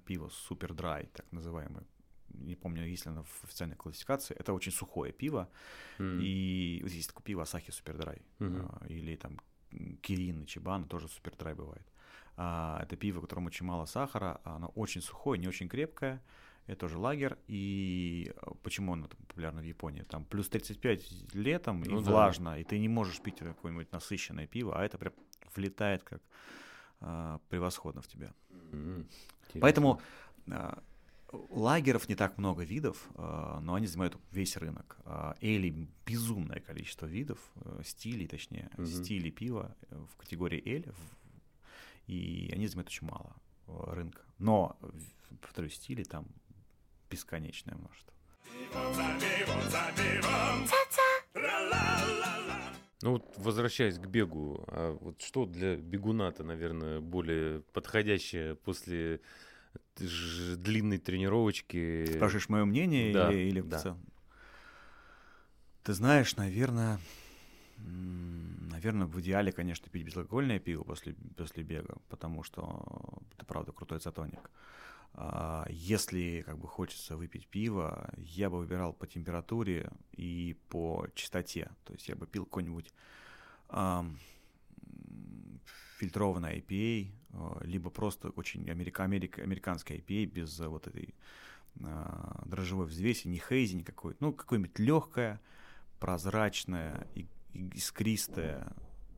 пиво 0.06 0.30
супер 0.30 0.74
драй, 0.74 1.06
так 1.14 1.26
называемое. 1.32 1.86
Не 2.34 2.56
помню, 2.56 2.86
есть 2.86 3.06
ли 3.06 3.12
оно 3.12 3.24
в 3.24 3.44
официальной 3.46 3.76
классификации. 3.78 4.36
Это 4.38 4.54
очень 4.54 4.72
сухое 4.72 5.12
пиво. 5.14 5.50
М. 6.00 6.20
И 6.22 6.80
вот 6.84 6.92
есть 6.92 7.08
такое 7.10 7.24
пиво 7.24 7.44
Асахи 7.44 7.72
Супер 7.72 7.98
Драй. 7.98 8.22
Мгм. 8.40 8.70
а, 8.70 8.86
Или 8.88 9.16
там 9.16 9.40
Кирин 10.02 10.42
и 10.42 10.46
Чебан 10.46 10.86
тоже 10.86 11.08
Супер 11.08 11.36
Драй 11.38 11.54
бывает. 11.56 11.86
А, 12.38 12.80
Это 12.84 12.96
пиво, 12.96 13.20
в 13.20 13.22
котором 13.22 13.46
очень 13.46 13.66
мало 13.66 13.86
сахара, 13.86 14.40
оно 14.44 14.68
очень 14.76 15.02
сухое, 15.02 15.40
не 15.40 15.48
очень 15.48 15.68
крепкое. 15.70 16.22
Это 16.68 16.80
тоже 16.82 16.98
лагерь. 16.98 17.36
И 17.48 18.32
э, 18.36 18.52
почему 18.64 18.94
оно 18.94 19.08
там 19.08 19.18
популярно 19.28 19.62
в 19.62 19.66
Японии? 19.66 20.04
Там 20.04 20.26
плюс 20.26 20.50
35 20.50 21.34
летом 21.34 21.82
Ну 21.82 22.00
и 22.00 22.04
да. 22.04 22.12
влажно, 22.12 22.60
и 22.60 22.64
ты 22.64 22.80
не 22.80 22.88
можешь 22.88 23.20
пить 23.22 23.38
какое-нибудь 23.38 23.92
насыщенное 23.92 24.48
пиво, 24.48 24.80
а 24.80 24.84
это 24.84 24.98
прям 24.98 25.14
влетает 25.56 26.04
как 26.04 26.22
а, 27.00 27.40
превосходно 27.50 28.02
в 28.02 28.08
тебя. 28.08 28.34
М. 28.72 29.08
Поэтому 29.60 30.00
а, 30.50 30.82
лагеров 31.32 32.08
не 32.10 32.16
так 32.16 32.38
много 32.38 32.64
видов, 32.64 33.10
а, 33.16 33.60
но 33.62 33.74
они 33.74 33.88
занимают 33.88 34.18
весь 34.32 34.56
рынок. 34.58 34.98
А, 35.06 35.36
Эли 35.42 35.88
безумное 36.06 36.60
количество 36.60 37.06
видов, 37.06 37.40
э, 37.56 37.82
стилей, 37.84 38.28
точнее, 38.28 38.70
Мгм. 38.78 38.86
стилей 38.86 39.32
пива 39.32 39.76
э, 39.90 40.06
в 40.12 40.16
категории 40.18 40.62
Эль, 40.66 40.92
и 42.08 42.52
они 42.54 42.68
занимают 42.68 42.90
очень 42.90 43.08
мало 43.08 43.36
э, 43.68 43.94
рынка. 43.94 44.22
Но, 44.38 44.78
повторюсь, 45.42 45.76
стилей 45.76 46.04
там 46.04 46.28
бесконечное 47.12 47.76
множество. 47.76 48.14
Ну 53.04 53.14
вот 53.14 53.34
возвращаясь 53.38 53.98
к 53.98 54.06
бегу, 54.06 54.64
а 54.68 54.96
вот 55.02 55.22
что 55.22 55.46
для 55.46 55.76
бегуна-то, 55.76 56.44
наверное, 56.44 57.00
более 57.00 57.62
подходящее 57.74 58.56
после 58.56 59.22
длинной 59.98 61.00
тренировочки? 61.00 62.06
Спрашиваешь 62.16 62.50
мое 62.50 62.66
мнение 62.66 63.12
Да, 63.12 63.32
или, 63.32 63.50
или 63.50 63.60
в 63.60 63.70
да. 63.70 63.80
целом? 63.80 64.06
Ты 65.84 65.94
знаешь, 65.94 66.36
наверное, 66.36 67.00
наверное, 67.78 69.08
в 69.08 69.20
идеале, 69.20 69.52
конечно, 69.52 69.90
пить 69.90 70.04
безалкогольное 70.04 70.60
пиво 70.60 70.84
после, 70.84 71.16
после 71.36 71.64
бега, 71.64 71.98
потому 72.10 72.44
что 72.44 73.20
это, 73.36 73.46
правда, 73.46 73.72
крутой 73.72 73.98
изотоник. 73.98 74.50
А 75.14 75.66
Если 75.70 76.42
как 76.46 76.58
бы 76.58 76.68
хочется 76.68 77.18
выпить 77.18 77.48
пиво, 77.48 78.10
я 78.18 78.50
бы 78.50 78.58
выбирал 78.60 78.94
по 78.94 79.08
температуре 79.08 79.92
и 80.14 80.56
по 80.70 81.08
частоте. 81.16 81.70
То 81.84 81.94
есть 81.94 82.08
я 82.08 82.16
бы 82.16 82.26
пил 82.26 82.46
какой-нибудь 82.46 82.94
ам, 83.70 84.18
м, 85.08 85.60
фильтрованный 85.98 86.60
IPA, 86.60 87.12
а, 87.34 87.60
либо 87.64 87.90
просто 87.90 88.30
очень 88.30 88.70
америка, 88.70 89.04
америка, 89.04 89.42
американский 89.42 89.96
IPA 89.96 90.26
без 90.26 90.60
а, 90.60 90.70
вот 90.70 90.88
этой 90.88 91.14
а, 91.84 92.44
дрожжевой 92.46 92.86
взвеси, 92.86 93.28
не 93.28 93.38
хейзи 93.38 93.76
никакой, 93.76 94.16
ну, 94.20 94.34
какое-нибудь 94.34 94.80
легкое, 94.80 95.42
прозрачное, 96.00 97.08
искристое, 97.54 98.74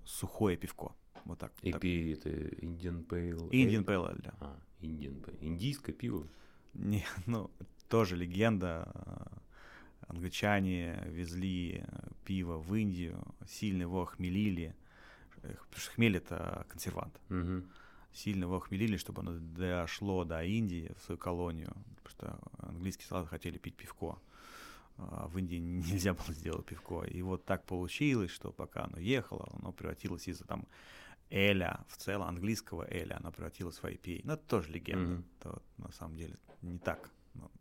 сухое 0.06 0.58
пивко. 0.58 0.94
Вот 1.26 1.40
так. 1.40 1.54
так. 1.54 1.84
APA 1.84 2.14
это 2.14 2.30
Indian 2.30 3.06
Pale 3.08 3.50
Indian 3.52 3.84
Ale? 3.84 3.86
Pale 3.86 4.10
Ale, 4.10 4.22
да. 4.22 4.34
А, 4.40 4.60
Pale. 4.84 5.38
Индийское 5.42 5.96
пиво? 5.96 6.28
Не, 6.74 7.06
ну, 7.26 7.50
тоже 7.90 8.16
легенда. 8.16 8.92
Англичане 10.08 11.02
везли 11.08 11.86
пиво 12.26 12.58
в 12.58 12.76
Индию, 12.76 13.24
сильно 13.48 13.84
его 13.84 14.04
охмелили. 14.04 14.76
Потому 15.42 15.78
что 15.78 15.92
хмель— 15.92 16.18
это 16.18 16.66
консервант. 16.70 17.20
Мгм. 17.30 17.70
Сильно 18.12 18.44
его 18.44 18.58
охмелили, 18.58 18.98
чтобы 18.98 19.22
оно 19.22 19.40
дошло 19.40 20.24
до 20.24 20.44
Индии, 20.44 20.92
в 20.98 21.04
свою 21.04 21.18
колонию. 21.18 21.74
Потому 22.04 22.10
что 22.10 22.68
английские 22.68 23.08
солдаты 23.08 23.30
хотели 23.30 23.58
пить 23.58 23.76
пивко. 23.76 24.20
А 24.98 25.28
в 25.28 25.38
Индии 25.38 25.56
нельзя 25.92 26.14
было 26.14 26.34
сделать 26.34 26.66
пивко. 26.66 27.04
И 27.04 27.22
вот 27.22 27.46
так 27.46 27.66
получилось, 27.66 28.32
что 28.32 28.52
пока 28.52 28.86
оно 28.86 29.00
ехало, 29.00 29.50
оно 29.54 29.72
превратилось 29.72 30.28
из 30.28 30.40
там 30.40 30.66
эля, 31.34 31.84
в 31.88 31.98
целом 31.98 32.28
английского 32.28 32.86
эля, 32.90 33.18
оно 33.18 33.32
превратилось 33.32 33.78
в 33.80 33.84
IPA. 33.86 34.22
Ну, 34.24 34.34
это 34.34 34.44
тоже 34.48 34.72
легенда. 34.72 35.14
Мгм. 35.16 35.26
Это 35.40 35.50
вот 35.50 35.64
на 35.78 35.92
самом 35.92 36.16
деле 36.16 36.38
не 36.62 36.78
так. 36.78 37.10
Ну, 37.34 37.52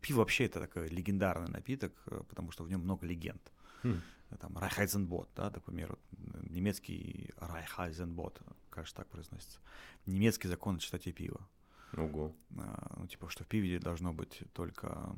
Пиво 0.00 0.18
вообще 0.18 0.46
это 0.46 0.60
такой 0.60 0.88
легендарный 0.88 1.50
напиток, 1.50 1.92
э, 2.06 2.22
потому 2.28 2.50
что 2.50 2.64
в 2.64 2.70
нем 2.70 2.80
много 2.80 3.06
легенд. 3.06 3.52
Хм. 3.82 4.00
Там 4.40 4.58
Райхайзенбот, 4.58 5.28
да, 5.36 5.50
например, 5.50 5.90
вот, 5.90 6.00
э, 6.12 6.46
немецкий 6.48 7.30
Райхайзенбот, 7.36 8.40
кажется, 8.70 8.96
так 8.96 9.08
произносится. 9.08 9.60
Немецкий 10.06 10.48
закон 10.48 10.76
о 10.76 10.78
чистоте 10.78 11.12
пива. 11.12 11.46
Ого. 11.92 12.34
А, 12.58 12.96
Ну, 12.98 13.06
типа, 13.06 13.28
что 13.28 13.44
в 13.44 13.46
пиве 13.46 13.78
должно 13.78 14.12
быть 14.12 14.42
только 14.52 15.16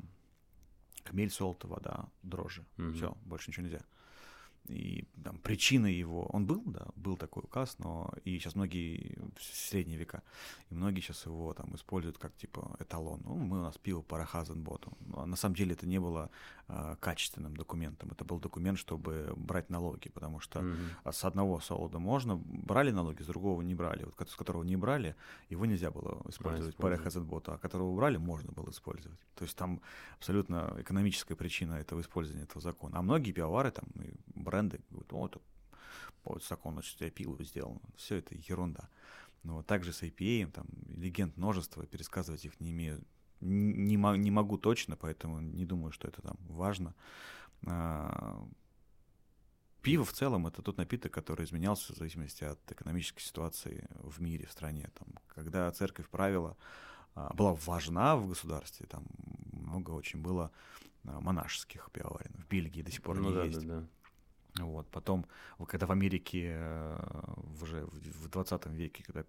хмель, 1.05 1.29
солод, 1.31 1.63
вода, 1.63 2.09
дрожжи. 2.23 2.65
Мгм. 2.77 2.93
Все, 2.93 3.17
больше 3.25 3.49
ничего 3.49 3.65
нельзя. 3.65 3.81
И 4.69 5.05
там 5.23 5.37
причина 5.39 5.87
его, 5.87 6.25
он 6.27 6.45
был, 6.45 6.61
да, 6.65 6.85
был 6.95 7.17
такой 7.17 7.43
указ, 7.43 7.75
но 7.79 8.13
и 8.23 8.37
сейчас 8.37 8.55
многие 8.55 9.17
в 9.35 9.43
средние 9.43 9.97
века, 9.97 10.21
и 10.69 10.75
многие 10.75 11.01
сейчас 11.01 11.25
его 11.25 11.53
там 11.53 11.75
используют 11.75 12.17
как 12.17 12.35
типа 12.35 12.75
эталон. 12.79 13.21
Ну, 13.23 13.35
мы 13.35 13.59
у 13.59 13.63
нас 13.63 13.77
пиво 13.77 14.01
по 14.01 14.17
Рахазенботу. 14.17 14.97
Но 14.99 15.25
на 15.25 15.35
самом 15.35 15.55
деле 15.55 15.73
это 15.73 15.87
не 15.87 15.99
было 15.99 16.29
а, 16.67 16.95
качественным 16.97 17.57
документом, 17.57 18.11
это 18.11 18.23
был 18.23 18.39
документ, 18.39 18.77
чтобы 18.77 19.33
брать 19.35 19.69
налоги, 19.69 20.09
потому 20.09 20.39
что 20.39 20.63
а 21.03 21.11
с 21.11 21.25
одного 21.25 21.59
солода 21.59 21.97
можно, 21.99 22.35
брали 22.37 22.91
налоги, 22.91 23.23
с 23.23 23.25
другого 23.25 23.61
не 23.63 23.73
брали. 23.75 24.03
Вот 24.03 24.29
с 24.29 24.35
которого 24.35 24.63
не 24.63 24.75
брали, 24.75 25.15
его 25.49 25.65
нельзя 25.65 25.89
было 25.89 26.21
использовать 26.29 26.75
по. 26.75 26.89
Рехазенботу, 26.89 27.53
а 27.53 27.57
которого 27.57 27.95
брали, 27.95 28.17
можно 28.17 28.51
было 28.51 28.69
использовать. 28.69 29.19
То 29.35 29.45
есть 29.45 29.55
там 29.55 29.81
абсолютно 30.17 30.75
экономическая 30.79 31.35
причина 31.35 31.73
этого 31.73 32.01
использования 32.01 32.43
этого 32.43 32.61
закона. 32.61 32.99
А 32.99 33.01
многие 33.01 33.31
пивовары, 33.31 33.71
там, 33.71 33.85
и 34.03 34.13
бренды 34.59 34.81
говорят, 34.89 35.13
о, 35.13 35.25
это 35.27 35.41
по 36.23 36.39
закону 36.39 36.81
чистоте 36.81 37.11
пива 37.11 37.41
сделано. 37.43 37.81
Все 37.95 38.17
это 38.17 38.35
ерунда. 38.35 38.89
Но 39.43 39.55
вот 39.55 39.67
также 39.67 39.93
с 39.93 40.03
IPA, 40.03 40.51
там, 40.51 40.65
легенд 40.97 41.37
множество, 41.37 41.85
пересказывать 41.85 42.45
их 42.45 42.59
не 42.59 42.71
имею 42.71 43.01
не, 43.41 43.95
не 43.95 44.31
могу 44.31 44.57
точно, 44.57 44.97
поэтому 44.97 45.39
не 45.39 45.65
думаю, 45.65 45.93
что 45.93 46.09
это 46.09 46.21
там 46.21 46.35
важно. 46.49 46.93
А, 47.65 48.45
Пиво 49.81 50.03
в 50.03 50.11
целом 50.11 50.45
это 50.45 50.61
тот 50.61 50.77
напиток, 50.77 51.13
который 51.13 51.45
изменялся 51.45 51.93
в 51.93 51.97
зависимости 51.97 52.43
от 52.43 52.59
экономической 52.69 53.21
ситуации 53.21 53.87
в 54.01 54.19
мире, 54.21 54.45
в 54.45 54.51
стране. 54.51 54.89
Там, 54.93 55.07
когда 55.27 55.71
церковь 55.71 56.09
правила 56.09 56.57
а, 57.15 57.33
была 57.33 57.53
важна 57.53 58.17
в 58.17 58.27
государстве, 58.27 58.87
там 58.87 59.05
много 59.53 59.91
очень 59.91 60.21
было 60.21 60.51
а, 61.05 61.21
монашеских 61.21 61.89
пивоварен. 61.93 62.33
В 62.33 62.45
Бельгии 62.49 62.81
до 62.81 62.91
сих 62.91 63.01
пор 63.01 63.15
Ну 63.15 63.27
они 63.27 63.35
да, 63.35 63.43
есть. 63.45 63.65
да, 63.65 63.79
да. 63.79 63.87
Вот, 64.67 64.87
потом, 64.87 65.25
когда 65.67 65.85
в 65.85 65.91
Америке 65.91 66.55
э, 66.59 67.33
уже 67.61 67.85
в 67.85 67.99
в 68.19 68.29
20 68.29 68.65
веке, 68.67 69.03
когда 69.03 69.23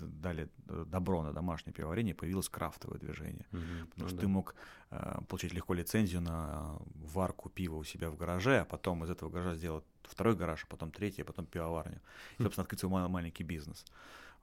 дали 0.00 0.48
э, 0.68 0.84
добро 0.86 1.22
на 1.22 1.32
домашнее 1.32 1.74
пивоварение, 1.74 2.14
появилось 2.14 2.48
крафтовое 2.48 2.98
движение. 2.98 3.46
Мгм. 3.52 3.86
Потому 3.88 4.02
Ну 4.02 4.08
что 4.08 4.16
да. 4.16 4.20
ты 4.20 4.28
мог 4.28 4.54
э, 4.90 5.18
получить 5.28 5.54
легко 5.54 5.74
лицензию 5.74 6.20
на 6.20 6.78
варку 6.94 7.50
пива 7.50 7.76
у 7.76 7.84
себя 7.84 8.10
в 8.10 8.16
гараже, 8.16 8.60
а 8.60 8.64
потом 8.64 9.04
из 9.04 9.10
этого 9.10 9.30
гаража 9.30 9.54
сделать 9.54 9.84
второй 10.02 10.34
гараж, 10.36 10.64
а 10.64 10.66
потом 10.66 10.90
третий, 10.90 11.22
а 11.22 11.24
потом 11.24 11.46
пивоварню. 11.46 12.00
И, 12.38 12.42
собственно, 12.42 12.62
открыть 12.62 12.80
свой 12.80 12.92
мал- 12.92 13.08
маленький 13.08 13.44
бизнес. 13.44 13.84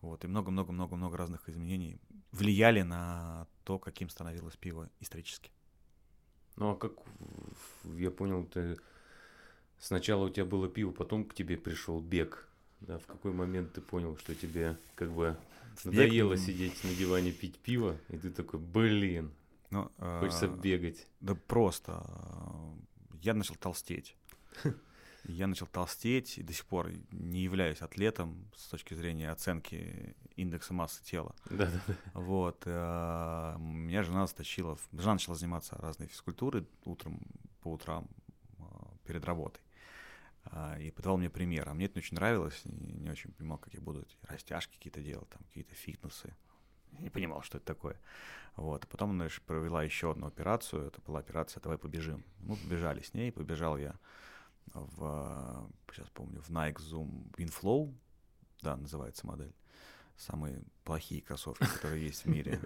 Вот, 0.01 0.23
и 0.25 0.27
много-много-много-много 0.27 1.17
разных 1.17 1.49
изменений 1.49 1.97
влияли 2.31 2.83
на 2.83 3.47
то, 3.63 3.79
каким 3.79 4.09
становилось 4.09 4.55
пиво 4.57 4.89
исторически. 4.99 5.51
Ну 6.57 6.71
а 6.71 6.75
как 6.75 6.91
я 7.97 8.11
понял, 8.11 8.45
ты 8.45 8.77
сначала 9.79 10.25
у 10.25 10.29
тебя 10.29 10.45
было 10.45 10.67
пиво, 10.67 10.91
потом 10.91 11.25
к 11.25 11.33
тебе 11.33 11.57
пришел 11.57 11.99
бег. 11.99 12.47
Да, 12.81 12.97
в 12.99 13.05
какой 13.05 13.31
момент 13.31 13.73
ты 13.73 13.81
понял, 13.81 14.17
что 14.17 14.35
тебе 14.35 14.77
как 14.95 15.11
бы 15.11 15.37
бег, 15.85 15.85
надоело 15.85 16.33
м, 16.33 16.37
сидеть 16.39 16.83
на 16.83 16.93
диване 16.93 17.31
пить 17.31 17.57
пиво, 17.59 17.97
и 18.09 18.17
ты 18.17 18.29
такой, 18.31 18.59
блин, 18.59 19.31
Ну, 19.71 19.91
э, 19.97 20.19
хочется 20.19 20.47
бегать. 20.47 21.07
Да 21.21 21.35
просто. 21.35 22.03
э, 22.07 23.17
я 23.21 23.33
начал 23.33 23.55
толстеть. 23.55 24.15
Я 25.27 25.47
начал 25.47 25.65
толстеть 25.65 26.37
и 26.37 26.43
до 26.43 26.53
сих 26.53 26.65
пор 26.67 26.91
не 27.11 27.41
являюсь 27.41 27.81
атлетом 27.81 28.47
с 28.55 28.67
точки 28.67 28.93
зрения 28.93 29.31
оценки 29.31 30.15
индекса 30.35 30.71
массы 30.75 31.03
тела. 31.03 31.33
Да, 31.49 31.65
да, 31.65 31.81
да. 31.87 31.95
Вот. 32.13 32.61
э, 32.67 33.55
Меня 33.57 34.03
жена 34.03 34.27
затащила, 34.27 34.75
в- 34.75 34.87
жена 34.93 35.13
начала 35.13 35.35
заниматься 35.35 35.75
разной 35.77 36.07
физкультурой 36.09 36.67
утром, 36.83 37.19
по 37.63 37.69
утрам 37.73 38.07
э, 38.59 38.63
перед 39.07 39.25
работой. 39.25 39.61
А, 40.45 40.77
И 40.79 40.91
подавал 40.91 41.17
мне 41.17 41.29
пример. 41.29 41.69
А 41.69 41.73
мне 41.73 41.85
это 41.85 41.95
не 41.95 41.99
очень 41.99 42.15
нравилось, 42.15 42.61
не 42.65 43.09
очень 43.09 43.31
понимал, 43.33 43.57
как 43.57 43.73
я 43.73 43.81
буду 43.81 44.01
эти 44.01 44.15
растяжки 44.23 44.75
какие-то 44.75 45.01
делать, 45.01 45.29
там 45.29 45.43
какие-то 45.43 45.75
фитнесы. 45.75 46.35
Не 46.99 47.09
понимал, 47.09 47.41
что 47.41 47.57
это 47.57 47.65
такое. 47.65 47.99
Вот. 48.55 48.83
А 48.83 48.87
потом 48.87 49.11
она 49.11 49.27
провела 49.45 49.83
еще 49.83 50.11
одну 50.11 50.27
операцию. 50.27 50.87
Это 50.87 51.01
была 51.01 51.19
операция 51.19 51.61
«Давай 51.61 51.77
побежим». 51.77 52.23
Ну, 52.39 52.55
побежали 52.55 53.01
с 53.01 53.13
ней. 53.13 53.31
Побежал 53.31 53.77
я 53.77 53.95
в, 54.73 55.69
сейчас 55.91 56.09
помню, 56.09 56.41
в 56.41 56.49
Nike 56.49 56.77
Zoom 56.77 57.31
Winflow, 57.35 57.93
да, 58.61 58.77
называется 58.77 59.27
модель. 59.27 59.53
Самые 60.17 60.63
плохие 60.83 61.21
кроссовки, 61.21 61.65
которые 61.65 62.05
есть 62.05 62.23
в 62.23 62.29
мире. 62.29 62.59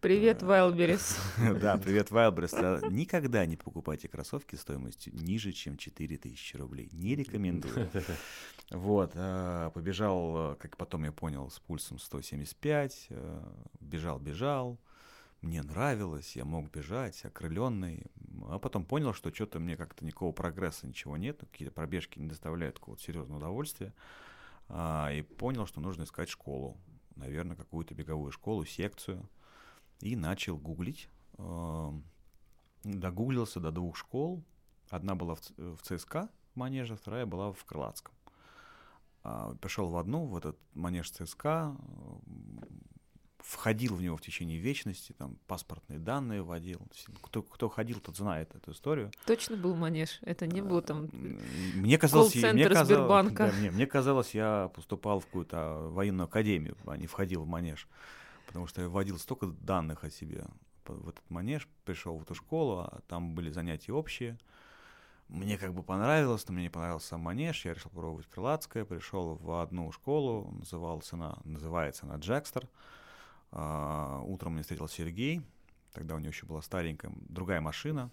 Привет, 0.00 0.44
Вайлберис. 0.44 1.18
Да, 1.60 1.76
привет. 1.76 2.08
Да, 2.10 2.88
Никогда 2.88 3.44
не 3.46 3.56
покупайте 3.56 4.06
кроссовки 4.06 4.54
стоимостью 4.54 5.12
ниже, 5.12 5.50
чем 5.50 5.76
4000 5.76 6.56
рублей. 6.56 6.88
Не 6.92 7.16
рекомендую. 7.16 7.90
Вот, 8.70 9.12
э, 9.14 9.70
побежал, 9.74 10.52
э, 10.52 10.56
как 10.56 10.76
потом 10.76 11.02
я 11.04 11.10
понял, 11.10 11.50
с 11.50 11.58
пульсом 11.58 11.98
175, 11.98 13.06
э, 13.08 13.42
бежал, 13.80 14.20
бежал, 14.20 14.78
мне 15.40 15.62
нравилось, 15.62 16.36
я 16.36 16.44
мог 16.44 16.70
бежать, 16.70 17.24
окрыленный, 17.24 18.04
а 18.50 18.58
потом 18.58 18.84
понял, 18.84 19.14
что 19.14 19.34
что-то 19.34 19.58
мне 19.58 19.76
как-то 19.76 20.04
никакого 20.04 20.32
прогресса, 20.32 20.86
ничего 20.86 21.16
нет, 21.16 21.40
какие-то 21.40 21.72
пробежки 21.72 22.18
не 22.18 22.28
доставляют 22.28 22.78
какого-то 22.78 23.02
серьезного 23.02 23.38
удовольствия, 23.38 23.94
А, 24.68 25.10
и 25.12 25.22
понял, 25.22 25.66
что 25.66 25.80
нужно 25.80 26.02
искать 26.02 26.28
школу, 26.28 26.76
наверное, 27.16 27.56
какую-то 27.56 27.94
беговую 27.94 28.32
школу, 28.32 28.66
секцию, 28.66 29.26
и 30.00 30.16
начал 30.16 30.56
гуглить, 30.56 31.08
эм, 31.38 32.04
догуглился 32.84 33.60
до 33.60 33.70
двух 33.72 33.96
школ, 33.96 34.42
одна 34.90 35.14
была 35.14 35.34
в, 35.34 35.40
в 35.56 35.78
ЦСКА 35.82 36.28
манеже, 36.54 36.96
вторая 36.96 37.26
была 37.26 37.52
в 37.52 37.64
Крылатском. 37.64 38.14
А, 39.24 39.54
Пришел 39.60 39.88
в 39.88 39.96
одну, 39.96 40.24
в 40.26 40.36
этот 40.36 40.58
манеж 40.74 41.10
ЦСКА, 41.10 41.76
м, 42.26 42.60
входил 43.38 43.94
в 43.94 44.02
него 44.02 44.16
в 44.16 44.20
течение 44.20 44.58
вечности, 44.58 45.12
там 45.12 45.36
паспортные 45.46 45.98
данные 45.98 46.42
вводил. 46.42 46.80
Кто, 47.22 47.42
кто 47.42 47.68
ходил, 47.68 47.98
тот 48.00 48.16
знает 48.16 48.54
эту 48.54 48.72
историю. 48.72 49.10
Точно 49.26 49.56
был 49.56 49.74
манеж. 49.74 50.18
Это 50.22 50.46
не 50.46 50.60
было 50.60 50.82
там... 50.82 51.04
М, 51.12 51.40
Мне 51.76 51.98
казалось, 51.98 52.34
я- 52.36 52.52
мне 52.52 52.68
казалось, 52.68 52.88
Сбербанка. 52.88 53.50
да, 53.52 53.60
не, 53.60 53.70
мне 53.70 53.86
казалось, 53.86 54.34
я 54.34 54.70
поступал 54.74 55.20
в 55.20 55.26
какую-то 55.26 55.88
военную 55.90 56.24
академию, 56.26 56.76
а 56.86 56.96
не 56.96 57.06
входил 57.06 57.42
в 57.44 57.48
манеж, 57.48 57.88
потому 58.48 58.66
что 58.66 58.80
я 58.80 58.88
вводил 58.88 59.18
столько 59.18 59.46
данных 59.46 60.04
о 60.04 60.10
себе 60.10 60.46
в 60.86 61.08
этот 61.10 61.30
манеж, 61.30 61.68
пришел 61.84 62.16
в 62.16 62.22
эту 62.22 62.34
школу, 62.34 62.78
а 62.78 63.00
там 63.06 63.34
были 63.34 63.50
занятия 63.50 63.92
общие. 63.92 64.38
Мне 65.28 65.58
как 65.58 65.74
бы 65.74 65.82
понравилось, 65.82 66.48
но 66.48 66.54
мне 66.54 66.64
не 66.64 66.70
понравился 66.70 67.08
сам 67.08 67.20
манеж, 67.20 67.66
я 67.66 67.74
решил 67.74 67.90
попробовать 67.90 68.26
крылатское, 68.26 68.86
пришел 68.86 69.34
в 69.34 69.60
одну 69.60 69.92
школу, 69.92 70.50
называлась 70.50 71.12
она, 71.12 71.36
называется 71.44 72.06
она 72.06 72.16
Джекстер. 72.16 72.66
А, 73.50 74.22
Утром 74.22 74.54
мне 74.54 74.62
встретил 74.62 74.88
Сергей, 74.88 75.42
тогда 75.92 76.14
у 76.14 76.18
него 76.18 76.28
еще 76.30 76.46
была 76.46 76.62
старенькая 76.62 77.12
другая 77.28 77.60
машина. 77.60 78.10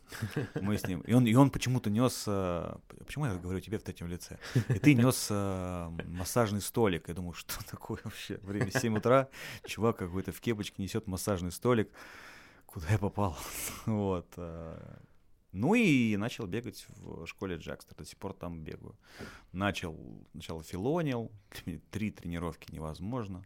Мы 0.62 0.78
с 0.78 0.88
ним. 0.88 1.02
И 1.02 1.14
он, 1.14 1.26
и 1.26 1.34
он 1.36 1.50
почему-то 1.50 1.90
нес. 1.90 2.24
э, 2.28 2.76
Почему 3.06 3.26
я 3.26 3.36
говорю 3.36 3.60
тебе 3.60 3.78
в 3.78 3.84
третьем 3.84 4.08
лице? 4.08 4.38
И 4.70 4.80
ты 4.80 4.94
нес 4.94 5.28
э, 5.30 5.90
массажный 6.06 6.62
столик. 6.62 7.08
Я 7.08 7.14
думаю, 7.14 7.34
что 7.34 7.64
такое 7.70 8.00
вообще? 8.04 8.38
Время 8.44 8.72
7 8.72 8.98
утра. 8.98 9.30
Чувак 9.66 9.98
какой-то 9.98 10.32
в 10.32 10.40
кепочке 10.42 10.82
несет 10.82 11.08
массажный 11.08 11.52
столик. 11.52 11.90
Куда 12.66 12.88
я 12.90 12.98
попал? 12.98 13.38
Вот. 13.86 14.28
э. 14.38 14.98
Ну 15.52 15.74
и 15.74 16.18
начал 16.18 16.48
бегать 16.48 16.86
в 16.90 17.26
школе 17.28 17.56
Джекстер. 17.56 17.96
До 17.96 18.04
сих 18.04 18.18
пор 18.18 18.34
там 18.34 18.62
бегаю. 18.64 18.98
Начал, 19.54 19.98
сначала 20.34 20.62
филонил. 20.64 21.32
Три 21.92 22.12
тренировки 22.12 22.74
невозможно. 22.74 23.46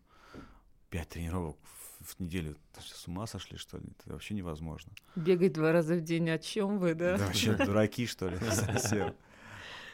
Пять 0.89 1.10
тренировок 1.10 1.58
в- 2.00 2.20
неделю. 2.20 2.56
С 2.80 3.08
ума 3.08 3.28
сошли, 3.28 3.58
что 3.58 3.78
ли? 3.78 3.86
Это 4.00 4.14
вообще 4.14 4.34
невозможно. 4.34 4.92
Бегать 5.16 5.54
два 5.54 5.72
раза 5.72 5.96
в 5.96 6.02
день. 6.02 6.30
О 6.30 6.38
чем 6.40 6.80
вы, 6.80 6.94
да? 6.94 7.18
Да 7.18 7.26
вообще 7.26 7.54
дураки, 7.66 8.06
что 8.06 8.30
ли, 8.30 8.38
совсем. 8.38 9.16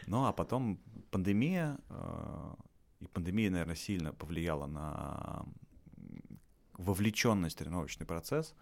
Ну, 0.07 0.25
а 0.25 0.33
потом 0.33 0.79
пандемия, 1.11 1.77
э, 1.89 2.53
и 2.99 3.07
пандемия, 3.07 3.49
наверное, 3.49 3.75
сильно 3.75 4.13
повлияла 4.13 4.67
на 4.67 5.45
вовлеченность 6.73 7.55
в 7.55 7.59
тренировочный 7.59 8.05
процесс. 8.05 8.53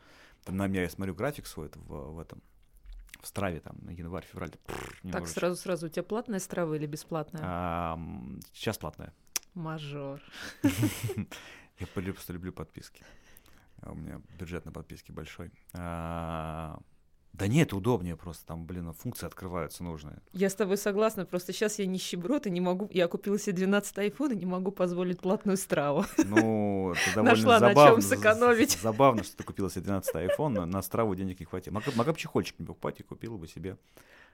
Там 0.43 0.57
на 0.57 0.67
меня, 0.67 0.83
я 0.83 0.89
смотрю 0.89 1.15
график 1.15 1.47
свой 1.47 1.69
в, 1.73 2.13
в 2.13 2.19
этом, 2.19 2.41
в 3.21 3.27
Страве, 3.27 3.59
там, 3.59 3.77
на 3.81 3.91
январь, 3.91 4.25
февраль. 4.25 4.51
Так, 5.11 5.27
сразу-сразу. 5.27 5.87
У 5.87 5.89
тебя 5.89 6.03
платная 6.03 6.39
страва 6.39 6.75
или 6.75 6.85
бесплатная? 6.85 7.41
А, 7.43 7.99
сейчас 8.53 8.77
платная. 8.77 9.13
Мажор. 9.53 10.21
Я 11.79 11.87
просто 11.87 12.33
люблю 12.33 12.51
подписки. 12.53 13.03
А 13.85 13.91
У 13.91 13.95
меня 13.95 14.21
бюджет 14.29 14.65
на 14.65 14.71
подписки 14.71 15.11
большой. 15.11 15.51
А, 15.73 16.79
Да 17.33 17.47
нет, 17.47 17.73
удобнее 17.73 18.15
просто. 18.15 18.45
Там, 18.45 18.65
блин, 18.65 18.93
функции 18.93 19.25
открываются 19.25 19.83
нужные. 19.83 20.17
Я 20.33 20.49
с 20.51 20.55
тобой 20.55 20.77
согласна, 20.77 21.25
просто 21.25 21.51
сейчас 21.51 21.79
я 21.79 21.87
нищеброд 21.87 22.45
и 22.45 22.51
не 22.51 22.61
могу... 22.61 22.87
Я 22.93 23.07
купила 23.07 23.39
себе 23.39 23.53
12 23.53 23.97
iPhone 23.97 24.33
и 24.33 24.35
не 24.35 24.45
могу 24.45 24.71
позволить 24.71 25.19
платную 25.19 25.57
страву. 25.57 26.05
Ну, 26.25 26.91
это 26.93 27.01
довольно 27.15 27.35
Нашла 27.35 27.59
на 27.59 27.69
забавно. 27.69 27.91
чём 27.91 28.01
сэкономить. 28.01 28.71
з- 28.73 28.81
Забавно, 28.81 29.23
что 29.23 29.35
ты 29.37 29.43
купила 29.43 29.69
себе 29.71 29.81
12 29.81 30.13
iPhone, 30.15 30.49
но 30.49 30.65
на 30.67 30.81
страву 30.83 31.15
денег 31.15 31.39
не 31.39 31.45
хватило. 31.47 31.73
Могла, 31.95 32.13
бы 32.13 32.19
чехольчик 32.19 32.59
не 32.59 32.65
покупать 32.67 32.99
и 32.99 33.03
купила 33.03 33.37
бы 33.37 33.47
себе. 33.47 33.77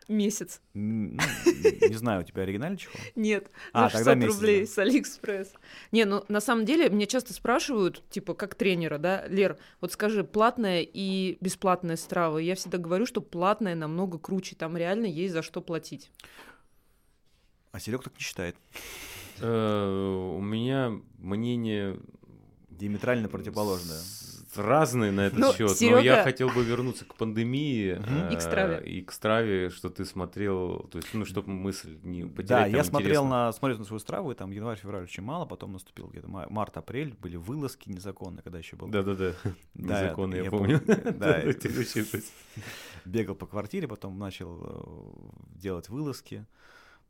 Месяц. 0.08 0.60
ну, 0.74 1.18
не 1.88 1.96
знаю, 1.96 2.22
у 2.22 2.24
тебя 2.24 2.42
оригинальный 2.44 2.78
чехол? 2.78 3.00
Нет, 3.16 3.52
А, 3.74 3.90
за 3.90 3.98
тогда 3.98 4.14
600 4.14 4.16
месяц, 4.18 4.36
рублей 4.36 4.62
да. 4.62 4.68
с 4.68 4.78
Алиэкспресс. 4.80 5.54
Не, 5.92 6.06
ну 6.06 6.24
на 6.30 6.42
самом 6.42 6.66
деле 6.66 6.90
мне 6.90 7.06
часто 7.06 7.34
спрашивают, 7.34 8.04
типа, 8.10 8.34
как 8.34 8.56
тренера, 8.56 8.98
да, 8.98 9.28
Лер, 9.28 9.58
вот 9.82 9.92
скажи, 9.92 10.24
платная 10.24 10.82
и 10.82 11.38
бесплатная 11.42 11.96
Strava. 11.96 12.40
Я 12.40 12.56
всегда 12.56 12.78
говорю, 12.80 12.89
что 13.06 13.22
платная 13.22 13.76
намного 13.76 14.18
круче, 14.18 14.56
там 14.56 14.76
реально 14.78 15.06
есть 15.06 15.34
за 15.34 15.42
что 15.42 15.62
платить. 15.62 16.12
А 17.72 17.80
Серег 17.80 18.04
так 18.04 18.14
не 18.16 18.22
считает. 18.22 18.56
Э, 19.42 20.34
У 20.38 20.42
меня 20.42 21.00
мнение 21.18 22.00
Диаметрально 22.70 23.28
противоположное. 23.28 24.00
Разные 24.58 25.12
на 25.12 25.22
этот 25.28 25.40
Ну, 25.40 25.54
счет, 25.54 25.78
но 25.82 26.00
я 26.00 26.24
хотел 26.24 26.50
бы 26.50 26.64
вернуться 26.64 27.06
к 27.06 27.16
пандемии 27.16 27.94
Мгм. 27.96 28.30
И 28.32 28.36
к 28.36 28.42
страве. 28.42 28.82
э, 28.84 28.86
и 28.88 29.02
к 29.02 29.12
страве, 29.12 29.70
что 29.70 29.90
ты 29.90 30.06
смотрел, 30.06 30.88
то 30.92 30.98
есть, 30.98 31.14
ну, 31.14 31.26
чтобы 31.26 31.50
мысль 31.52 31.98
не 32.04 32.24
Да, 32.24 32.30
потерять. 32.36 32.72
я 32.72 32.78
там 32.78 32.86
смотрел 32.86 33.26
на, 33.26 33.52
смотрел 33.52 33.78
на 33.80 33.86
свою 33.86 34.00
страву, 34.00 34.32
и 34.32 34.36
там 34.36 34.52
январь-февраль 34.52 35.04
очень 35.04 35.24
мало, 35.24 35.46
потом 35.46 35.74
наступил 35.74 36.08
где-то 36.08 36.28
ма- 36.28 36.48
март-апрель, 36.50 37.16
были 37.22 37.36
вылазки 37.38 37.90
незаконные, 37.90 38.42
когда 38.44 38.58
еще 38.58 38.76
был. 38.76 38.88
Да-да-да. 38.88 39.34
Да, 39.74 40.04
Незаконно, 40.04 40.36
я 40.36 40.44
я 40.44 40.50
помню. 40.50 40.82
Да, 41.14 41.42
бегал 43.06 43.36
по 43.36 43.46
квартире, 43.46 43.88
потом 43.88 44.18
начал 44.18 44.60
э, 44.62 45.60
делать 45.60 45.90
вылазки. 45.90 46.46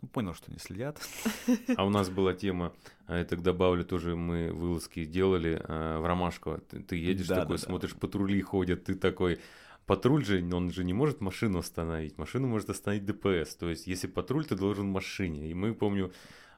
Ну, 0.02 0.08
понял, 0.08 0.34
что 0.34 0.52
не 0.52 0.60
следят. 0.60 1.00
А 1.76 1.86
у 1.86 1.90
нас 1.90 2.10
была 2.10 2.34
тема, 2.34 2.74
а 3.06 3.18
я 3.18 3.26
так 3.26 3.42
добавлю, 3.42 3.84
тоже 3.84 4.16
мы 4.16 4.52
вылазки 4.52 5.06
делали 5.06 5.62
а, 5.64 6.00
в 6.00 6.06
Ромашково. 6.06 6.60
Ты, 6.60 6.80
ты 6.82 6.96
едешь 6.96 7.28
Да, 7.28 7.42
такой, 7.42 7.58
да, 7.58 7.62
да. 7.62 7.68
смотришь, 7.68 7.96
патрули 7.96 8.42
ходят, 8.42 8.86
ты 8.86 8.96
такой... 8.96 9.40
Патруль 9.86 10.24
же, 10.24 10.48
он 10.54 10.72
же 10.72 10.84
не 10.84 10.94
может 10.94 11.20
машину 11.20 11.58
остановить. 11.60 12.16
Машину 12.20 12.48
может 12.48 12.70
остановить 12.70 13.06
ДПС. 13.06 13.56
То 13.56 13.70
есть, 13.72 13.88
если 13.88 14.06
патруль, 14.06 14.46
ты 14.46 14.56
должен 14.56 14.86
машине. 14.86 15.50
И 15.50 15.56
мы, 15.56 15.74
помню, 15.74 16.14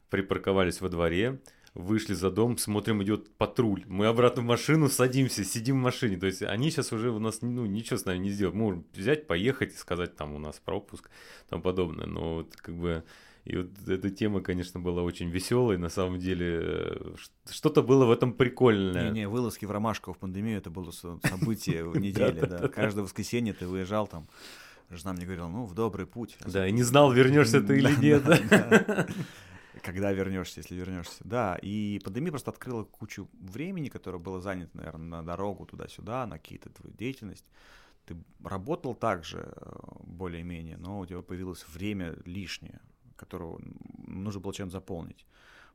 припарковались 0.09 0.81
во 0.81 0.89
дворе, 0.89 1.39
вышли 1.73 2.13
за 2.13 2.29
дом, 2.29 2.57
смотрим, 2.57 3.01
идет 3.01 3.33
патруль. 3.37 3.85
Мы 3.87 4.07
обратно 4.07 4.41
в 4.41 4.45
машину 4.45 4.89
садимся, 4.89 5.45
сидим 5.45 5.79
в 5.79 5.83
машине. 5.83 6.17
То 6.17 6.25
есть, 6.25 6.41
они 6.41 6.71
сейчас 6.71 6.91
уже 6.91 7.09
у 7.09 7.19
нас 7.19 7.41
ну, 7.41 7.65
ничего 7.65 7.95
с 7.95 8.03
нами 8.03 8.17
не 8.17 8.31
сделают. 8.31 8.57
Мы 8.57 8.63
можем 8.63 8.85
взять, 8.93 9.27
поехать 9.27 9.73
и 9.73 9.77
сказать, 9.77 10.13
там 10.17 10.33
у 10.33 10.37
нас 10.37 10.59
пропуск, 10.59 11.09
там 11.47 11.61
подобное. 11.61 12.07
Но 12.07 12.35
вот 12.35 12.57
как 12.57 12.75
бы... 12.75 13.05
И 13.43 13.57
вот 13.57 13.69
эта 13.87 14.09
тема, 14.11 14.41
конечно, 14.41 14.79
была 14.79 15.01
очень 15.01 15.29
веселой, 15.29 15.77
на 15.77 15.89
самом 15.89 16.19
деле. 16.19 16.59
э, 16.61 17.15
Что-то 17.49 17.81
было 17.81 18.05
в 18.05 18.11
этом 18.11 18.33
прикольное. 18.33 19.09
Не-не, 19.09 19.27
вылазки 19.27 19.65
в 19.65 19.71
Ромашково 19.71 20.13
в 20.13 20.19
пандемию, 20.19 20.57
это 20.59 20.69
было 20.69 20.91
со- 20.91 21.19
событие 21.27 21.83
в 21.85 21.97
неделе, 21.99 22.45
да. 22.45 22.67
Каждое 22.67 23.01
воскресенье 23.01 23.53
ты 23.53 23.67
выезжал 23.67 24.05
там, 24.07 24.27
жена 24.91 25.13
мне 25.13 25.25
говорила, 25.25 25.47
ну, 25.47 25.65
в 25.65 25.73
добрый 25.73 26.05
путь. 26.05 26.37
Да, 26.45 26.67
и 26.67 26.71
не 26.71 26.83
знал, 26.83 27.11
вернешься 27.11 27.61
ты 27.61 27.77
или 27.79 27.95
нет. 27.99 28.23
да, 28.23 28.37
да. 28.49 29.07
Когда 29.81 30.11
вернешься, 30.11 30.59
если 30.59 30.75
вернешься. 30.75 31.23
Да, 31.23 31.57
и 31.61 31.99
пандемия 32.03 32.29
просто 32.31 32.51
открыла 32.51 32.83
кучу 32.83 33.27
времени, 33.33 33.87
которое 33.89 34.19
было 34.19 34.39
занято, 34.39 34.77
наверное, 34.77 35.07
на 35.07 35.23
дорогу 35.23 35.65
туда-сюда, 35.65 36.27
на 36.27 36.37
какие-то 36.37 36.69
твою 36.69 36.93
деятельность. 36.95 37.45
ты 38.05 38.15
работал 38.43 38.93
также 38.93 39.51
э, 39.55 39.71
более-менее, 40.03 40.77
но 40.77 40.99
у 40.99 41.05
тебя 41.07 41.21
появилось 41.23 41.65
время 41.73 42.15
лишнее, 42.25 42.79
которого 43.21 43.61
нужно 44.07 44.41
было 44.41 44.53
чем-то 44.53 44.71
заполнить. 44.71 45.25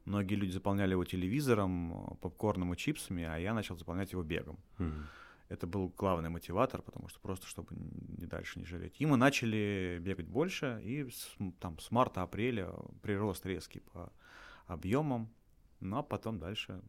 Многие 0.05 0.35
люди 0.35 0.53
заполняли 0.53 0.93
его 0.93 1.05
телевизором, 1.05 2.19
попкорном 2.21 2.75
и 2.75 2.77
чипсами, 2.77 3.25
а 3.25 3.39
я 3.39 3.55
начал 3.55 3.77
заполнять 3.77 4.13
его 4.13 4.23
бегом. 4.23 4.59
Мгм. 4.79 5.07
Это 5.49 5.67
был 5.67 5.93
главный 5.97 6.29
мотиватор, 6.29 6.83
потому 6.83 7.09
что 7.09 7.21
просто 7.21 7.47
чтобы 7.47 7.75
не 8.19 8.27
дальше 8.27 8.59
не 8.59 8.65
жалеть. 8.65 8.95
И 8.99 9.07
мы 9.07 9.17
начали 9.17 9.99
бегать 10.01 10.27
больше, 10.27 10.81
и 10.85 11.09
с, 11.09 11.37
там 11.61 11.79
с 11.79 11.91
марта-апреля 11.91 12.73
прирост 13.03 13.47
резкий 13.47 13.81
по 13.81 14.13
объемам, 14.67 15.29
ну 15.81 15.99
а 15.99 16.03
потом 16.03 16.39
дальше 16.39 16.81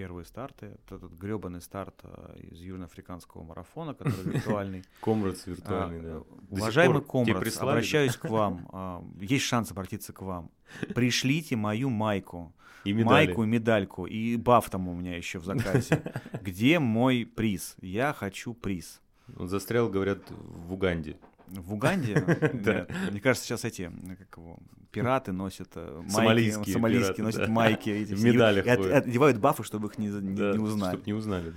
первые 0.00 0.24
старты. 0.24 0.78
Вот 0.88 0.96
этот 0.96 1.12
гребаный 1.12 1.60
старт 1.60 1.94
а, 2.04 2.34
из 2.38 2.58
южноафриканского 2.58 3.42
марафона, 3.42 3.92
который 3.92 4.32
виртуальный. 4.32 4.82
Комрадс 5.02 5.46
виртуальный, 5.46 5.98
А, 5.98 6.02
да. 6.02 6.08
э, 6.08 6.22
Уважаемый 6.48 7.02
Комрадс, 7.02 7.58
обращаюсь 7.58 8.16
к 8.16 8.24
вам. 8.30 8.66
а, 8.72 9.04
Есть 9.20 9.44
шанс 9.44 9.72
обратиться 9.72 10.14
к 10.14 10.22
вам. 10.22 10.50
Пришлите 10.94 11.56
мою 11.56 11.90
майку. 11.90 12.54
И 12.84 12.94
медали. 12.94 13.26
Майку 13.26 13.44
медальку. 13.44 14.06
И 14.06 14.36
баф 14.36 14.70
там 14.70 14.88
у 14.88 14.94
меня 14.94 15.18
еще 15.18 15.38
в 15.38 15.44
заказе. 15.44 16.02
Где 16.40 16.78
мой 16.78 17.26
приз? 17.26 17.76
Я 17.82 18.14
хочу 18.14 18.54
приз. 18.54 19.02
Он 19.36 19.48
застрял, 19.48 19.90
говорят, 19.90 20.20
в 20.30 20.72
Уганде. 20.72 21.18
В 21.50 21.74
Уганде? 21.74 22.14
Да. 22.54 22.86
Мне 23.10 23.20
кажется, 23.20 23.46
сейчас 23.46 23.64
эти, 23.64 23.90
как 24.18 24.36
его, 24.38 24.58
пираты 24.92 25.32
носят 25.32 25.70
э, 25.74 26.00
майки, 26.02 26.10
Сомалийские 26.12 26.74
сомалийские 26.74 27.14
пираты, 27.16 27.22
носят 27.22 27.46
да. 27.46 27.52
майки 27.52 27.90
эти 27.90 28.14
В 28.14 28.24
и- 28.24 28.70
от- 28.70 29.06
одевают 29.06 29.38
бафы, 29.38 29.62
чтобы 29.64 29.88
их 29.88 29.98
не, 29.98 30.08
не- 30.08 30.36
Да, 30.36 30.52
не 30.52 30.58
узнали. 30.58 30.94
Чтоб 30.96 31.06
не 31.06 31.12
узнали. 31.12 31.50
да. 31.50 31.56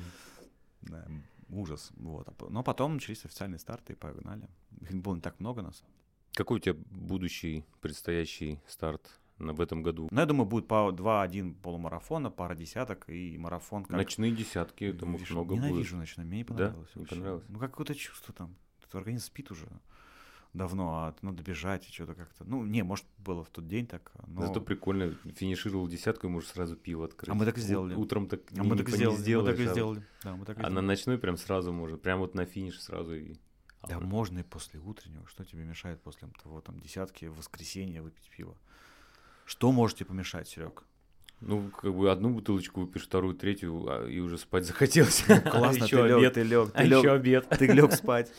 Да, 0.81 1.07
ужас. 1.49 1.91
Вот. 1.95 2.27
А 2.27 2.33
Но 2.49 2.63
потом 2.63 2.95
начались 2.95 3.23
официальные 3.25 3.59
старты 3.59 3.93
и 3.93 3.95
погнали. 3.95 4.49
Их 4.81 4.93
было 5.01 5.15
не 5.15 5.21
так 5.21 5.39
много 5.39 5.61
нас. 5.61 5.83
Какой 6.33 6.57
у 6.57 6.59
тебя 6.59 6.75
будущий 6.89 7.63
предстоящий 7.81 8.59
старт 8.67 9.19
в 9.37 9.61
этом 9.61 9.83
году? 9.83 10.07
Но 10.11 10.21
я 10.21 10.25
думаю, 10.25 10.47
будет 10.47 10.67
по 10.67 10.91
2-1 10.91 11.53
полумарафона, 11.61 12.31
пара 12.31 12.55
десяток 12.55 13.07
и 13.09 13.37
марафон. 13.37 13.85
Как... 13.85 13.95
Ночные 13.95 14.31
десятки, 14.31 14.85
может 15.05 15.21
Вижу- 15.27 15.33
много 15.35 15.55
Ненавижу 15.55 15.77
будет. 15.95 15.99
ночной, 15.99 16.25
мне 16.25 16.37
не 16.37 16.43
Да? 16.43 16.53
понравилось. 16.53 16.89
Не 16.95 16.99
вообще. 17.01 17.15
понравилось? 17.15 17.43
Ну, 17.47 17.59
какое-то 17.59 17.93
чувство 17.95 18.33
там. 18.33 18.55
Тут 18.93 18.99
организм 18.99 19.25
спит 19.25 19.49
уже 19.51 19.65
давно, 20.53 20.93
а 20.93 21.15
надо 21.23 21.41
бежать 21.41 21.89
и 21.89 21.91
что-то 21.91 22.13
как-то. 22.13 22.43
Ну, 22.45 22.63
не, 22.63 22.83
может, 22.83 23.05
было 23.17 23.43
в 23.43 23.49
тот 23.49 23.67
день 23.67 23.87
так, 23.87 24.11
но... 24.27 24.45
Зато 24.45 24.61
прикольно, 24.61 25.15
финишировал 25.35 25.87
десятку, 25.87 26.27
и 26.27 26.29
можешь 26.29 26.49
сразу 26.49 26.75
пиво 26.75 27.05
открыть. 27.05 27.29
А 27.29 27.33
мы 27.33 27.45
так 27.45 27.57
и 27.57 27.61
сделали. 27.61 27.95
Утром 27.95 28.27
так 28.27 28.41
А 28.55 28.63
мы 28.63 28.77
так 28.77 28.87
и 28.89 28.91
сделали, 28.91 29.17
мы 29.41 29.45
так 29.51 29.59
и 29.59 29.63
а- 29.65 29.71
сделали. 29.71 30.03
Да, 30.23 30.35
мы 30.35 30.45
так 30.45 30.57
и 30.57 30.59
А 30.59 30.63
на 30.65 30.69
сделали. 30.69 30.85
ночной 30.85 31.17
прям 31.17 31.37
сразу 31.37 31.73
можно, 31.73 31.97
прям 31.97 32.19
вот 32.19 32.35
на 32.35 32.45
финиш 32.45 32.79
сразу 32.79 33.15
и... 33.15 33.33
Да, 33.87 33.97
А, 33.97 33.99
можно 33.99 34.39
и 34.39 34.43
после 34.43 34.79
утреннего. 34.79 35.25
Что 35.27 35.43
тебе 35.43 35.63
мешает 35.63 35.99
после 36.03 36.29
того, 36.43 36.61
там, 36.61 36.79
десятки 36.79 37.25
в 37.25 37.35
воскресенье 37.37 38.03
выпить 38.03 38.29
пиво? 38.37 38.55
Что 39.45 39.71
может 39.71 39.97
тебе 39.97 40.05
помешать, 40.05 40.47
Серег? 40.47 40.83
Ну, 41.41 41.69
как 41.71 41.93
бы 41.95 42.11
одну 42.11 42.29
бутылочку 42.29 42.81
выпьешь, 42.81 43.05
вторую, 43.05 43.33
третью, 43.33 43.85
а, 43.89 44.07
и 44.07 44.19
уже 44.19 44.37
спать 44.37 44.65
захотелось. 44.67 45.23
Классно, 45.23 45.83
Ещё 45.85 46.03
ты 46.03 46.07
лег, 46.09 46.17
обед. 46.17 46.33
ты 46.35 46.43
лег, 46.43 46.69
А 46.75 46.77
ты 46.77 46.83
еще 46.83 47.01
лег, 47.01 47.11
обед. 47.11 47.49
ты 47.49 47.67
лег 47.67 47.91
спать. 47.93 48.31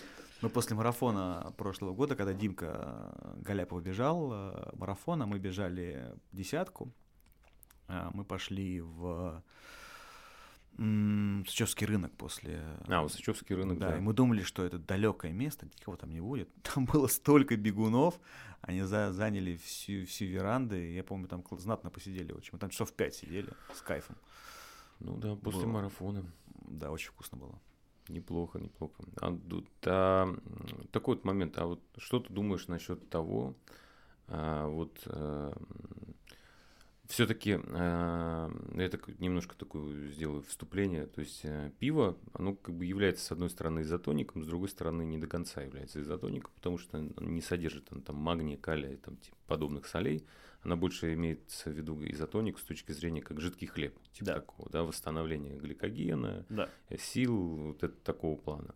Мы 0.44 0.50
после 0.50 0.76
марафона 0.76 1.54
прошлого 1.56 1.94
года, 1.94 2.16
когда 2.16 2.34
Димка 2.34 3.14
э, 3.16 3.36
Галяпов 3.40 3.82
бежал 3.82 4.30
э, 4.30 4.72
марафона, 4.76 5.24
мы 5.24 5.38
бежали 5.38 6.12
десятку. 6.32 6.92
А, 7.88 8.10
Мы 8.12 8.24
пошли 8.26 8.82
в 8.82 9.42
Сычевский 10.76 11.86
рынок 11.86 12.12
после... 12.18 12.62
А, 12.88 13.02
Усачевский 13.02 13.56
рынок, 13.56 13.78
Да, 13.78 13.92
да. 13.92 13.96
и 13.96 14.00
мы 14.00 14.12
думали, 14.12 14.42
что 14.42 14.62
это 14.64 14.78
далекое 14.78 15.32
место, 15.32 15.64
никого 15.64 15.96
там 15.96 16.10
не 16.10 16.20
будет. 16.20 16.50
Там 16.74 16.84
было 16.84 17.06
столько 17.06 17.56
бегунов, 17.56 18.20
они 18.60 18.82
за- 18.82 19.12
заняли 19.14 19.56
всю, 19.56 20.04
всю 20.04 20.26
веранду, 20.26 20.76
я 20.76 21.02
помню, 21.04 21.26
там 21.26 21.42
знатно 21.52 21.88
посидели 21.88 22.32
очень. 22.32 22.50
Мы 22.52 22.58
там 22.58 22.68
часов 22.68 22.92
пять 22.92 23.14
сидели 23.14 23.48
с 23.74 23.80
кайфом. 23.80 24.16
Ну 25.00 25.16
да, 25.16 25.36
после 25.36 25.62
Было. 25.62 25.72
марафона. 25.72 26.22
Да, 26.68 26.90
очень 26.90 27.08
вкусно 27.12 27.38
было. 27.38 27.58
Неплохо, 28.08 28.58
неплохо. 28.58 29.02
А, 29.20 29.38
а, 29.86 30.36
такой 30.92 31.16
вот 31.16 31.24
момент. 31.24 31.56
А 31.58 31.66
вот 31.66 31.80
что 31.96 32.20
ты 32.20 32.32
думаешь 32.32 32.68
насчет 32.68 33.08
того, 33.08 33.54
а, 34.28 34.66
вот 34.68 35.06
все-таки 37.06 37.50
я 37.50 38.88
так 38.90 39.20
немножко 39.20 39.56
такое 39.56 40.08
сделаю 40.08 40.42
вступление. 40.42 41.06
То 41.06 41.20
есть 41.20 41.40
э, 41.44 41.70
пиво, 41.78 42.16
оно 42.32 42.54
как 42.54 42.74
бы 42.74 42.86
является 42.86 43.24
с 43.24 43.32
одной 43.32 43.50
стороны 43.50 43.82
изотоником, 43.82 44.42
с 44.42 44.46
другой 44.46 44.68
стороны 44.68 45.04
не 45.04 45.18
до 45.18 45.26
конца 45.26 45.62
является 45.62 46.00
изотоником, 46.00 46.50
потому 46.54 46.78
что 46.78 46.98
оно 46.98 47.10
не 47.18 47.42
содержит 47.42 47.92
он, 47.92 48.00
там 48.00 48.16
магния, 48.16 48.56
калия 48.56 48.92
и 48.92 48.96
там 48.96 49.16
типа, 49.18 49.36
подобных 49.46 49.86
солей. 49.86 50.24
Она 50.64 50.76
больше 50.76 51.12
имеется 51.14 51.70
в 51.70 51.74
виду 51.74 51.98
изотоник 52.04 52.58
с 52.58 52.62
точки 52.62 52.92
зрения 52.92 53.20
как 53.20 53.40
жидкий 53.40 53.66
хлеб, 53.68 53.96
типа 54.12 54.24
Да. 54.26 54.34
такого, 54.34 54.70
да, 54.70 54.82
восстановление 54.82 55.56
гликогена, 55.58 56.46
Да. 56.48 56.68
сил 56.98 57.36
вот 57.68 57.82
это, 57.84 57.94
такого 58.02 58.36
плана. 58.36 58.74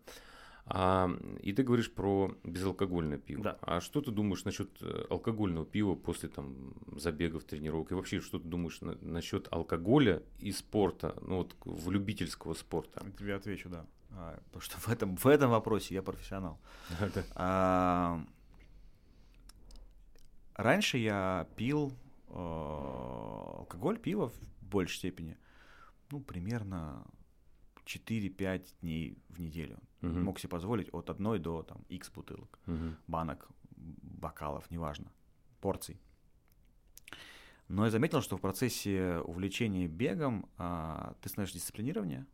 А, 0.71 1.09
и 1.41 1.51
ты 1.51 1.63
говоришь 1.63 1.91
про 1.91 2.35
безалкогольное 2.43 3.17
пиво. 3.17 3.41
Да. 3.43 3.57
А 3.61 3.81
что 3.81 4.01
ты 4.01 4.11
думаешь 4.11 4.45
насчет 4.45 4.69
э, 4.83 5.05
алкогольного 5.09 5.65
пива 5.65 5.95
после 5.95 6.29
там 6.29 6.75
забегов, 6.95 7.43
тренировок? 7.43 7.91
И 7.91 7.95
вообще, 7.95 8.19
что 8.19 8.37
ты 8.37 8.47
думаешь 8.47 8.79
на- 8.81 8.95
насчет 9.01 9.47
алкоголя 9.51 10.21
и 10.37 10.51
спорта, 10.51 11.17
ну 11.23 11.37
вот 11.37 11.55
в 11.65 11.89
любительского 11.89 12.53
спорта? 12.53 13.01
Я 13.03 13.11
тебе 13.13 13.33
отвечу, 13.35 13.67
да. 13.69 13.87
А, 14.11 14.39
потому 14.45 14.61
что 14.61 14.77
в 14.79 14.89
этом, 14.89 15.15
в 15.15 15.25
этом 15.25 15.49
вопросе 15.49 15.95
я 15.95 16.03
профессионал. 16.03 16.59
А, 17.35 18.23
раньше 20.63 20.97
я 20.97 21.47
пил 21.55 21.93
э, 22.27 22.33
алкоголь, 23.57 23.97
пиво 23.97 24.29
в 24.29 24.39
большей 24.61 24.97
степени, 24.97 25.37
ну, 26.11 26.19
примерно 26.21 27.05
4-5 27.85 28.75
дней 28.81 29.17
в 29.29 29.39
неделю. 29.39 29.79
Мгм. 30.01 30.23
Мог 30.23 30.39
себе 30.39 30.49
позволить 30.49 30.89
от 30.93 31.09
одной 31.09 31.39
до 31.39 31.63
там 31.63 31.83
X 31.89 32.11
бутылок, 32.11 32.59
Мгм. 32.65 32.97
банок, 33.07 33.47
бокалов, 33.75 34.69
неважно, 34.69 35.11
порций. 35.61 35.99
Но 37.67 37.85
я 37.85 37.91
заметил, 37.91 38.21
что 38.21 38.37
в 38.37 38.41
процессе 38.41 39.19
увлечения 39.19 39.87
бегом 39.87 40.49
а, 40.57 41.15
ты 41.21 41.29
становишься 41.29 41.59
дисциплинированнее, 41.59 42.25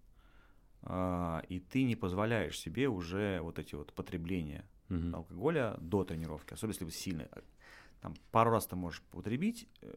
а, 0.81 1.43
и 1.49 1.59
ты 1.59 1.83
не 1.83 1.95
позволяешь 1.95 2.57
себе 2.57 2.87
уже 2.87 3.39
вот 3.41 3.59
эти 3.59 3.75
вот 3.75 3.93
потребления 3.93 4.65
Мгм. 4.89 5.15
алкоголя 5.15 5.75
до 5.79 6.03
тренировки, 6.03 6.53
особенно 6.53 6.73
если 6.73 6.85
вы 6.85 6.91
сильный. 6.91 7.27
Там 8.05 8.13
пару 8.31 8.51
раз 8.51 8.67
ты 8.67 8.75
можешь 8.75 9.01
употребить, 9.11 9.67
э, 9.81 9.91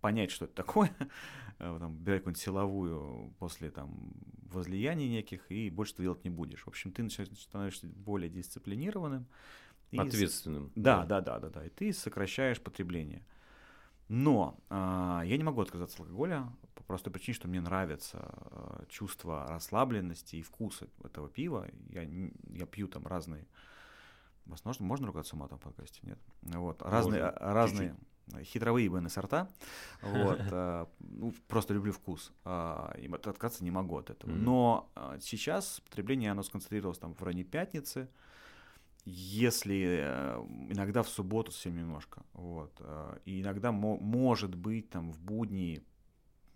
понять, 0.00 0.32
что 0.32 0.46
это 0.46 0.54
такое, 0.54 0.90
э, 1.60 1.76
там, 1.78 1.96
брать 1.98 2.18
какую-нибудь 2.18 2.42
силовую 2.42 3.32
после 3.38 3.70
там 3.70 4.12
возлияний 4.50 5.08
неких, 5.08 5.52
и 5.52 5.70
больше 5.70 5.94
ты 5.94 6.02
делать 6.02 6.24
не 6.24 6.30
будешь. 6.30 6.64
В 6.64 6.68
общем, 6.68 6.90
ты 6.90 7.04
начинаешь- 7.04 7.38
становишься 7.38 7.86
более 7.86 8.28
дисциплинированным. 8.28 9.28
и 9.92 9.98
Ответственным. 9.98 10.72
да, 10.74 11.06
да, 11.06 11.20
да, 11.20 11.38
да, 11.38 11.48
да. 11.48 11.64
И 11.64 11.68
ты 11.68 11.92
сокращаешь 11.92 12.60
потребление. 12.60 13.24
Но 14.08 14.58
а, 14.68 15.22
я 15.24 15.36
не 15.36 15.44
могу 15.44 15.60
отказаться 15.60 15.94
от 15.94 16.00
алкоголя 16.00 16.52
по 16.74 16.82
простой 16.82 17.12
причине, 17.12 17.36
что 17.36 17.46
мне 17.46 17.60
нравится 17.60 18.18
а, 18.20 18.84
чувство 18.88 19.46
расслабленности 19.48 20.34
и 20.34 20.42
вкуса 20.42 20.88
этого 21.04 21.28
пива. 21.28 21.68
Я, 21.90 22.02
я 22.02 22.66
пью 22.66 22.88
там 22.88 23.06
разные. 23.06 23.46
Возможно, 24.46 24.84
можно 24.86 25.06
ругаться 25.06 25.36
матом 25.36 25.58
в 25.58 25.62
подкасте? 25.62 26.00
Нет. 26.02 26.18
Вот. 26.42 26.82
Разные, 26.82 27.22
Можно. 27.24 27.38
а, 27.38 27.54
разные 27.54 27.96
хитровые 28.42 28.86
ибн 28.88 29.08
сорта. 29.08 29.48
Вот. 30.02 30.38
а, 30.50 30.88
ну, 31.00 31.32
просто 31.48 31.74
люблю 31.74 31.92
вкус. 31.92 32.32
а, 32.44 32.94
И 32.98 33.08
от- 33.08 33.26
отказаться 33.26 33.64
не 33.64 33.70
могу 33.70 33.96
от 33.98 34.10
этого. 34.10 34.30
Но 34.30 34.90
а, 34.94 35.18
сейчас 35.20 35.80
потребление, 35.88 36.30
оно 36.30 36.42
сконцентрировалось 36.42 36.98
там 36.98 37.14
в 37.14 37.22
районе 37.22 37.44
пятницы 37.44 38.08
если 39.06 39.98
э, 40.00 40.36
иногда 40.70 41.02
в 41.02 41.08
субботу 41.08 41.52
совсем 41.52 41.76
немножко, 41.76 42.22
вот, 42.32 42.72
э, 42.80 43.18
и 43.26 43.42
иногда 43.42 43.70
мо- 43.70 43.98
может 43.98 44.54
быть 44.54 44.88
там 44.88 45.12
в 45.12 45.20
будни, 45.20 45.82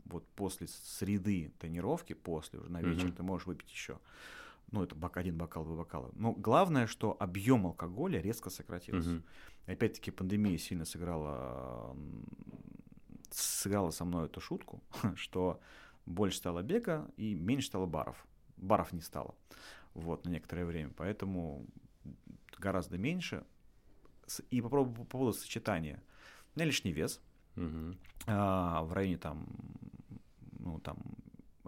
вот 0.07 0.27
после 0.29 0.66
среды 0.68 1.53
тренировки, 1.59 2.14
после 2.14 2.59
уже 2.59 2.70
на 2.70 2.81
вечер 2.81 3.12
ты 3.12 3.22
можешь 3.22 3.46
выпить 3.46 3.70
еще, 3.70 3.98
ну 4.70 4.83
это 4.83 4.94
бок, 4.94 5.16
один 5.16 5.37
бокал, 5.37 5.64
два 5.64 5.76
бокала. 5.76 6.11
Но 6.14 6.33
главное, 6.33 6.87
что 6.87 7.16
объем 7.18 7.66
алкоголя 7.66 8.20
резко 8.20 8.50
сократился. 8.50 9.22
И 9.66 9.72
Опять-таки 9.72 10.11
пандемия 10.11 10.57
сильно 10.59 10.85
сыграла, 10.85 11.94
сыграла 13.31 13.90
со 13.90 14.04
мной 14.04 14.26
эту 14.26 14.40
шутку, 14.40 14.83
что 15.16 15.61
больше 16.07 16.38
стало 16.38 16.62
бега 16.62 17.11
и 17.16 17.35
меньше 17.35 17.66
стало 17.66 17.87
баров. 17.87 18.26
Баров 18.57 18.92
не 18.92 19.02
стало 19.02 19.35
вот, 19.94 20.24
на 20.24 20.31
некоторое 20.31 20.64
время, 20.64 20.90
поэтому 20.96 21.66
гораздо 22.59 22.98
меньше. 22.98 23.44
И 24.50 24.61
по 24.61 24.68
поводу, 24.68 24.92
по 24.92 25.04
поводу 25.04 25.33
сочетания. 25.33 26.02
У 26.54 26.59
меня 26.59 26.66
лишний 26.66 26.92
вес 26.92 27.20
Мгм. 27.57 27.98
а, 28.26 28.83
в 28.83 28.92
районе 28.92 29.18
там, 29.18 29.46
ну, 30.59 30.78
там 30.81 30.98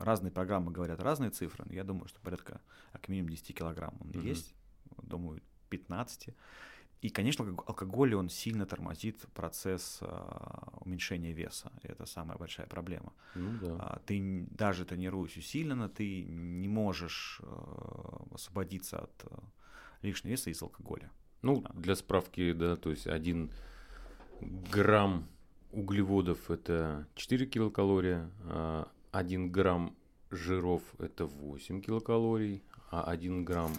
разные 0.00 0.30
программы 0.30 0.72
говорят 0.72 1.00
разные 1.00 1.30
цифры. 1.30 1.64
но 1.66 1.74
Я 1.74 1.84
думаю, 1.84 2.08
что 2.08 2.20
порядка 2.20 2.60
как 2.92 3.08
минимум 3.08 3.30
10 3.30 3.54
килограмм 3.54 3.94
он 4.00 4.08
Мгм. 4.08 4.20
есть. 4.20 4.54
Думаю, 5.02 5.40
15. 5.68 6.34
И, 7.02 7.08
конечно, 7.08 7.44
алког- 7.44 7.64
алкоголь, 7.66 8.14
он 8.14 8.28
сильно 8.28 8.66
тормозит 8.66 9.26
процесс 9.34 9.98
а, 10.02 10.78
уменьшения 10.84 11.32
веса. 11.32 11.72
И 11.82 11.88
это 11.88 12.04
самая 12.06 12.36
большая 12.36 12.66
проблема. 12.66 13.12
Ну 13.34 13.56
да. 13.58 13.76
А, 13.78 13.98
Ты 14.04 14.46
даже 14.50 14.84
тренируясь 14.84 15.36
усиленно, 15.36 15.88
ты 15.88 16.24
не 16.24 16.68
можешь 16.68 17.40
э, 17.42 18.34
освободиться 18.34 18.98
от 18.98 19.24
э, 19.24 19.38
лишнего 20.02 20.32
веса 20.32 20.50
из 20.50 20.62
алкоголя. 20.62 21.10
Ну, 21.42 21.64
для 21.74 21.94
справки, 21.96 22.52
да, 22.52 22.76
то 22.76 22.90
есть 22.90 23.06
один 23.06 23.50
грамм 24.40 25.26
углеводов 25.72 26.50
это 26.50 27.06
4 27.14 27.46
килокалории, 27.46 28.28
а 28.44 28.88
1 29.12 29.50
грамм 29.50 29.96
жиров 30.30 30.82
это 30.98 31.26
8 31.26 31.80
килокалорий, 31.82 32.62
а 32.90 33.10
1 33.10 33.44
грамм 33.44 33.72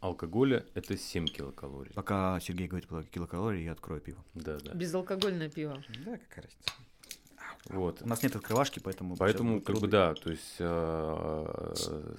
алкоголя 0.00 0.64
это 0.74 0.96
7 0.96 1.26
килокалорий. 1.26 1.92
Пока 1.94 2.38
Сергей 2.40 2.68
говорит 2.68 2.88
про 2.88 3.02
килокалории, 3.02 3.62
я 3.64 3.72
открою 3.72 4.00
пиво. 4.00 4.24
Да, 4.34 4.58
да. 4.58 4.74
Безалкогольное 4.74 5.48
пиво. 5.48 5.82
Да, 6.04 6.18
какая 6.18 6.44
разница. 6.44 6.72
Вот. 7.66 8.02
У 8.02 8.06
нас 8.06 8.22
нет 8.22 8.36
открывашки, 8.36 8.78
поэтому... 8.78 9.16
Поэтому, 9.16 9.62
как 9.62 9.78
бы, 9.78 9.88
да, 9.88 10.14
то 10.14 10.30
есть 10.30 10.56
а, 10.60 11.72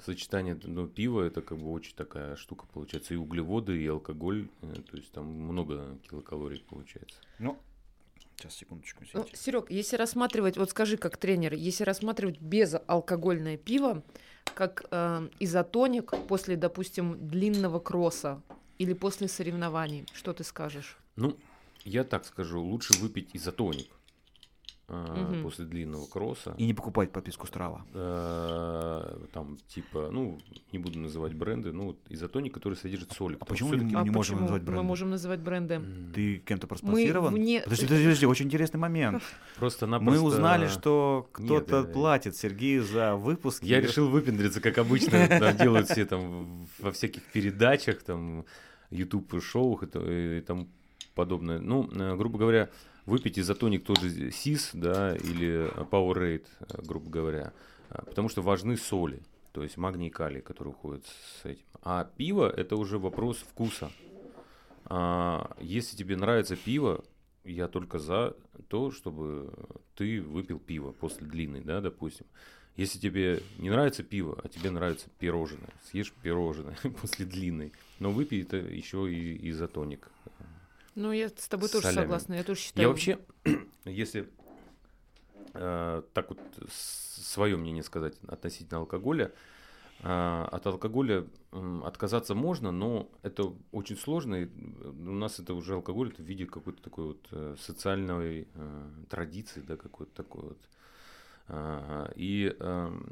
сочетание 0.03 0.59
ну, 0.63 0.88
пива 0.88 1.21
это 1.21 1.43
как 1.43 1.59
бы 1.59 1.71
очень 1.71 1.95
такая 1.95 2.35
штука 2.35 2.65
получается. 2.73 3.13
И 3.13 3.17
углеводы, 3.17 3.79
и 3.79 3.85
алкоголь, 3.85 4.49
э, 4.63 4.73
то 4.89 4.97
есть 4.97 5.11
там 5.11 5.25
много 5.27 5.99
килокалорий 6.09 6.65
получается. 6.67 7.17
Ну, 7.38 7.59
сейчас, 8.38 8.56
секундочку, 8.56 9.04
Ну, 9.13 9.21
извините. 9.21 9.38
Серег, 9.38 9.71
если 9.71 9.95
рассматривать, 9.98 10.58
вот 10.58 10.69
скажи 10.69 10.98
как 10.98 11.17
тренер, 11.17 11.54
если 11.54 11.84
рассматривать 11.84 12.39
безалкогольное 12.39 13.58
пиво 13.58 14.04
как 14.54 14.86
э, 14.91 15.30
изотоник 15.39 16.13
после, 16.28 16.56
допустим, 16.56 17.28
длинного 17.28 17.80
кросса 17.80 18.41
или 18.78 18.93
после 18.93 19.28
соревнований, 19.28 20.06
что 20.13 20.34
ты 20.34 20.43
скажешь? 20.43 20.98
Ну, 21.15 21.38
я 21.84 22.04
так 22.04 22.26
скажу, 22.26 22.62
лучше 22.62 22.93
выпить 23.00 23.30
изотоник 23.34 23.88
а, 24.88 25.15
Мгм. 25.32 25.43
после 25.43 25.65
длинного 25.65 26.06
кросса. 26.06 26.54
И 26.60 26.65
не 26.65 26.74
покупать 26.74 27.12
подписку 27.12 27.48
Страва. 27.48 27.84
А, 27.93 29.26
там 29.34 29.58
типа, 29.67 30.10
ну, 30.12 30.39
не 30.71 30.80
буду 30.80 31.00
называть 31.00 31.34
бренды, 31.34 31.71
ну, 31.71 31.95
изотоник, 32.10 32.54
который 32.54 32.76
содержит 32.76 33.12
соль. 33.12 33.36
А 33.39 33.45
почему 33.45 33.69
что 33.74 33.78
не- 33.78 33.86
не 33.86 33.95
можем 33.95 34.13
почему 34.13 34.39
называть 34.41 34.62
Мы 34.62 34.65
бренды? 34.67 34.84
можем 34.84 35.10
называть 35.10 35.39
бренды. 35.39 35.82
Ты 36.13 36.38
кем-то 36.38 36.67
проспонсирован? 36.67 37.34
вне- 37.34 37.63
Подожди, 37.63 37.86
подожди, 37.86 38.04
подожди, 38.06 38.26
очень 38.28 38.45
интересный 38.45 38.80
момент. 38.80 39.15
Мы 39.24 39.60
Просто-напросто... 39.60 40.21
узнали, 40.24 40.67
что 40.67 41.28
кто-то 41.32 41.80
э, 41.82 41.84
платит 41.91 42.36
Сергею 42.36 42.84
за 42.84 43.15
выпуск. 43.15 43.63
Я 43.63 43.80
и- 43.80 43.82
решил 43.82 44.10
выпендриться, 44.10 44.62
как 44.62 44.78
обычно 44.78 45.28
делают 45.60 45.89
все 45.89 46.06
там 46.06 46.67
во 46.80 46.91
всяких 46.91 47.24
передачах, 47.34 48.04
там, 48.04 48.45
YouTube-шоу 48.91 49.80
и 49.84 50.41
тому 50.41 50.67
подобное. 51.15 51.60
Ну, 51.60 51.89
э, 51.91 52.15
грубо 52.15 52.38
говоря, 52.38 52.69
выпить 53.06 53.39
изотоник 53.39 53.84
тот 53.84 54.00
же 54.00 54.32
СИС, 54.32 54.72
да, 54.74 55.15
или 55.15 55.72
Powerade, 55.89 56.46
э, 56.60 56.82
грубо 56.84 57.10
говоря, 57.10 57.54
а, 57.89 58.04
потому 58.04 58.30
что 58.30 58.41
важны 58.41 58.78
соли, 58.78 59.22
то 59.52 59.63
есть 59.63 59.78
магний 59.78 60.08
и 60.08 60.12
калий, 60.12 60.41
которые 60.41 60.74
уходят 60.74 61.06
с 61.06 61.46
этим. 61.46 61.65
А 61.82 62.04
пиво– 62.04 62.50
это 62.58 62.76
уже 62.76 62.98
вопрос 62.98 63.38
вкуса. 63.38 63.91
А, 64.86 65.56
если 65.60 65.96
тебе 65.96 66.15
нравится 66.15 66.56
пиво, 66.56 67.04
я 67.44 67.68
только 67.68 68.00
за 68.00 68.36
то, 68.68 68.91
чтобы 68.91 69.54
ты 69.96 70.22
выпил 70.22 70.60
пиво 70.60 70.91
после 70.91 71.28
длинной, 71.28 71.62
да, 71.62 71.82
допустим. 71.82 72.26
Если 72.76 73.00
тебе 73.00 73.41
не 73.58 73.70
нравится 73.70 74.04
пиво, 74.04 74.38
а 74.44 74.50
тебе 74.50 74.70
нравится 74.70 75.08
пирожное, 75.18 75.70
съешь 75.89 76.12
пирожное 76.12 76.76
после 77.02 77.26
длинной, 77.26 77.72
но 78.00 78.12
выпей 78.12 78.41
это 78.41 78.58
еще 78.58 79.12
и 79.12 79.50
изотоник. 79.50 80.10
Ну, 80.95 81.12
я 81.12 81.27
с 81.27 81.47
тобой 81.49 81.67
С 81.67 81.73
тоже 81.73 81.88
солями. 81.88 82.03
согласна, 82.03 82.34
я 82.36 82.43
тоже 82.43 82.60
считаю. 82.62 82.84
Я 82.84 82.89
вообще, 82.89 83.19
если 83.86 84.29
э, 85.53 86.01
так 86.13 86.29
вот 86.29 86.39
свое 86.71 87.58
мнение 87.58 87.84
сказать 87.84 88.15
относительно 88.27 88.79
алкоголя, 88.79 89.34
э, 89.99 90.47
от 90.51 90.65
алкоголя 90.65 91.27
м, 91.51 91.84
отказаться 91.84 92.34
можно, 92.34 92.71
но 92.71 93.10
это 93.23 93.53
очень 93.73 93.97
сложно. 93.97 94.36
и, 94.36 94.45
э, 94.45 94.88
У 94.88 95.12
нас 95.13 95.38
это 95.39 95.53
уже 95.53 95.73
алкоголь 95.75 96.12
это 96.12 96.21
в 96.23 96.25
виде 96.25 96.45
какой-то 96.45 96.81
такой 96.81 97.08
вот 97.08 97.27
э, 97.31 97.55
социальной 97.60 98.47
э, 98.53 98.89
традиции, 99.10 99.62
да, 99.62 99.75
какой-то 99.75 100.13
такой 100.15 100.43
вот. 100.43 100.58
А, 101.47 102.12
И 102.15 102.55
эм, 102.60 103.12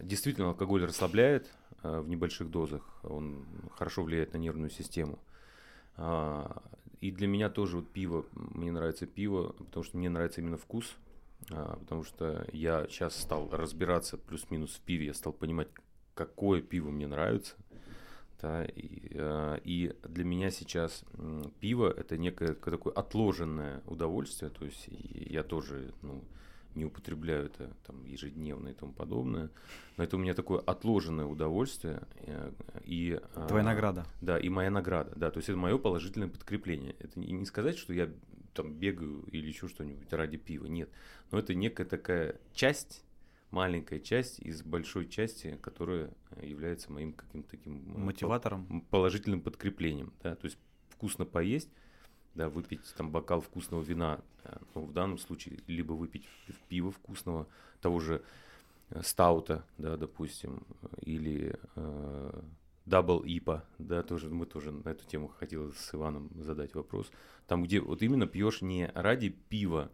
действительно 0.00 0.48
алкоголь 0.48 0.84
расслабляет 0.86 1.50
э, 1.82 2.00
в 2.00 2.08
небольших 2.08 2.48
дозах, 2.50 2.82
он 3.04 3.44
хорошо 3.76 4.04
влияет 4.04 4.32
на 4.34 4.38
нервную 4.38 4.70
систему. 4.70 5.18
А, 7.00 7.04
И 7.04 7.10
для 7.10 7.26
меня 7.26 7.48
тоже 7.48 7.76
вот 7.76 7.88
пиво, 7.88 8.26
мне 8.32 8.72
нравится 8.72 9.06
пиво, 9.06 9.52
потому 9.52 9.84
что 9.84 9.96
мне 9.98 10.08
нравится 10.08 10.40
именно 10.40 10.56
вкус, 10.56 10.96
а, 11.50 11.76
потому 11.76 12.04
что 12.04 12.46
я 12.52 12.86
сейчас 12.88 13.16
стал 13.20 13.48
разбираться 13.50 14.16
плюс-минус 14.16 14.74
в 14.74 14.80
пиве, 14.80 15.06
я 15.06 15.14
стал 15.14 15.32
понимать, 15.32 15.68
какое 16.14 16.60
пиво 16.60 16.90
мне 16.90 17.06
нравится. 17.06 17.54
Да, 18.40 18.64
и, 18.64 19.08
э, 19.10 19.58
и 19.64 19.96
для 20.04 20.22
меня 20.22 20.52
сейчас 20.52 21.04
пиво 21.58 21.90
это 21.90 22.16
некое 22.16 22.54
такое 22.54 22.92
отложенное 22.92 23.82
удовольствие, 23.84 24.52
то 24.52 24.64
есть 24.64 24.86
я 24.88 25.42
тоже 25.42 25.92
ну, 26.02 26.22
не 26.74 26.84
употребляю 26.84 27.46
это 27.46 27.76
там 27.86 28.04
ежедневно 28.04 28.68
и 28.68 28.74
тому 28.74 28.92
подобное, 28.92 29.50
но 29.96 30.04
это 30.04 30.16
у 30.16 30.18
меня 30.18 30.34
такое 30.34 30.60
отложенное 30.60 31.24
удовольствие 31.24 32.02
э, 32.18 32.52
и 32.84 33.20
Твоя 33.48 33.64
а, 33.64 33.66
награда. 33.66 34.06
да, 34.20 34.38
и 34.38 34.48
моя 34.48 34.70
награда, 34.70 35.12
да, 35.16 35.30
то 35.30 35.38
есть 35.38 35.48
это 35.48 35.58
мое 35.58 35.78
положительное 35.78 36.28
подкрепление. 36.28 36.94
Это 36.98 37.18
не 37.18 37.44
сказать, 37.46 37.76
что 37.78 37.92
я 37.92 38.08
там 38.54 38.74
бегаю 38.74 39.22
или 39.30 39.46
еще 39.46 39.68
что-нибудь 39.68 40.12
ради 40.12 40.36
пива, 40.36 40.66
нет. 40.66 40.90
Но 41.30 41.38
это 41.38 41.54
некая 41.54 41.84
такая 41.84 42.40
часть, 42.52 43.04
маленькая 43.50 44.00
часть 44.00 44.40
из 44.40 44.62
большой 44.62 45.08
части, 45.08 45.58
которая 45.62 46.10
э, 46.30 46.46
является 46.46 46.92
моим 46.92 47.12
каким-то 47.12 47.50
таким 47.50 47.94
э, 47.94 47.98
Мотиватором. 47.98 48.82
положительным 48.90 49.40
подкреплением, 49.40 50.12
да, 50.22 50.34
то 50.34 50.46
есть 50.46 50.58
вкусно 50.90 51.24
поесть, 51.24 51.70
да, 52.38 52.48
выпить 52.48 52.80
там 52.96 53.10
бокал 53.10 53.40
вкусного 53.40 53.82
вина, 53.82 54.20
э, 54.44 54.56
ну, 54.74 54.82
в 54.82 54.92
данном 54.92 55.18
случае, 55.18 55.58
либо 55.66 55.92
выпить 55.92 56.24
пиво 56.68 56.92
вкусного, 56.92 57.48
того 57.80 57.98
же 57.98 58.22
э, 58.90 59.02
стаута, 59.02 59.64
да, 59.76 59.96
допустим, 59.96 60.62
или 61.00 61.58
э, 61.74 62.40
double 62.86 63.24
IPA, 63.26 63.64
да, 63.78 64.04
тоже 64.04 64.30
мы 64.30 64.46
тоже 64.46 64.70
на 64.70 64.88
эту 64.88 65.04
тему 65.04 65.28
хотел 65.28 65.72
с 65.72 65.92
Иваном 65.92 66.30
задать 66.40 66.74
вопрос, 66.74 67.10
там 67.48 67.64
где 67.64 67.80
вот 67.80 68.02
именно 68.02 68.28
пьешь 68.28 68.62
не 68.62 68.86
ради 68.94 69.30
пива, 69.30 69.90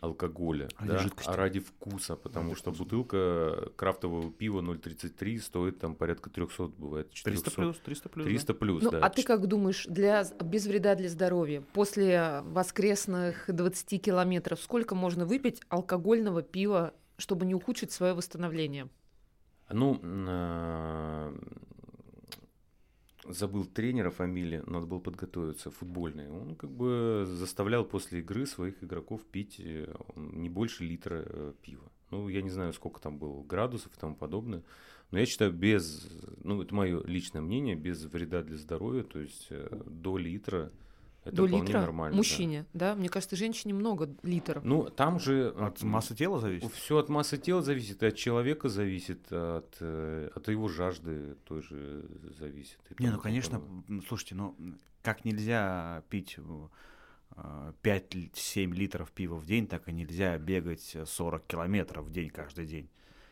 алкоголя, 0.00 0.68
Ради 0.78 1.08
да, 1.08 1.22
а 1.26 1.36
ради 1.36 1.60
вкуса, 1.60 2.16
потому 2.16 2.50
Ради 2.50 2.58
что 2.58 2.70
вкуса. 2.70 2.84
бутылка 2.84 3.70
крафтового 3.76 4.30
пива 4.30 4.60
0,33 4.60 5.38
стоит 5.40 5.78
там 5.78 5.94
порядка 5.94 6.30
300, 6.30 6.64
бывает 6.68 7.10
400. 7.12 7.44
300 7.50 7.60
плюс, 7.62 7.78
300 7.84 8.08
плюс. 8.08 8.24
да. 8.24 8.30
300 8.30 8.54
плюс, 8.54 8.82
Ну, 8.82 8.90
да. 8.90 8.98
а 9.04 9.10
ты 9.10 9.22
как 9.22 9.46
думаешь, 9.46 9.86
для, 9.86 10.24
без 10.44 10.66
вреда 10.66 10.94
для 10.94 11.08
здоровья, 11.08 11.62
после 11.72 12.42
воскресных 12.44 13.44
20 13.48 14.02
километров, 14.02 14.60
сколько 14.60 14.94
можно 14.94 15.26
выпить 15.26 15.60
алкогольного 15.68 16.42
пива, 16.42 16.94
чтобы 17.16 17.46
не 17.46 17.54
ухудшить 17.54 17.92
свое 17.92 18.14
восстановление? 18.14 18.88
Ну, 19.70 20.00
а, 20.02 21.34
забыл 23.28 23.64
тренера 23.64 24.10
фамилии, 24.10 24.62
надо 24.66 24.86
было 24.86 24.98
подготовиться, 24.98 25.70
футбольный. 25.70 26.28
Он 26.28 26.56
как 26.56 26.70
бы 26.70 27.24
заставлял 27.26 27.84
после 27.84 28.20
игры 28.20 28.46
своих 28.46 28.82
игроков 28.82 29.22
пить 29.24 29.60
э, 29.60 29.92
не 30.16 30.48
больше 30.48 30.84
литра 30.84 31.24
э, 31.26 31.52
пива. 31.62 31.90
Ну, 32.10 32.28
я 32.28 32.42
не 32.42 32.50
знаю, 32.50 32.72
сколько 32.72 33.00
там 33.00 33.18
было 33.18 33.42
градусов 33.42 33.94
и 33.94 34.00
тому 34.00 34.14
подобное. 34.14 34.62
Но 35.10 35.18
я 35.18 35.26
считаю, 35.26 35.52
без, 35.52 36.06
ну, 36.42 36.60
это 36.62 36.74
мое 36.74 37.02
личное 37.04 37.40
мнение, 37.40 37.76
без 37.76 38.04
вреда 38.04 38.42
для 38.42 38.56
здоровья, 38.56 39.02
то 39.02 39.18
есть 39.18 39.46
э, 39.50 39.82
до 39.86 40.18
литра 40.18 40.70
это 41.28 41.36
До 41.36 41.46
вполне 41.46 41.66
литра 41.66 41.80
нормально. 41.80 42.12
да. 42.12 42.16
мужчине, 42.16 42.66
да. 42.72 42.94
Мне 42.94 43.08
кажется, 43.08 43.36
женщине 43.36 43.74
много 43.74 44.10
литров. 44.22 44.64
Ну, 44.64 44.90
там 44.90 45.20
же... 45.20 45.54
От 45.58 45.82
массы 45.82 46.14
тела 46.14 46.40
зависит. 46.40 46.72
Все 46.72 46.98
от 46.98 47.08
массы 47.08 47.38
тела 47.38 47.62
зависит, 47.62 48.02
и 48.02 48.06
от 48.06 48.16
человека 48.16 48.68
зависит, 48.68 49.30
от, 49.30 49.76
э, 49.80 50.30
от 50.34 50.48
его 50.48 50.68
жажды 50.68 51.36
той 51.44 51.62
же 51.62 52.04
зависит. 52.38 52.78
и 52.90 53.02
Не, 53.02 53.10
ну 53.10 53.18
конечно, 53.20 53.62
м, 53.88 54.02
слушайте, 54.06 54.34
ну 54.34 54.56
как 55.02 55.24
нельзя 55.24 56.02
пить 56.08 56.36
э, 57.36 57.72
5-7 57.82 58.72
литров 58.74 59.10
пива 59.12 59.36
в 59.36 59.46
день, 59.46 59.66
так 59.66 59.88
и 59.88 59.92
нельзя 59.92 60.36
бегать 60.38 60.92
э, 60.94 61.06
40 61.06 61.46
километров 61.46 62.06
в 62.06 62.10
день 62.10 62.30
каждый 62.30 62.66
день. 62.66 62.88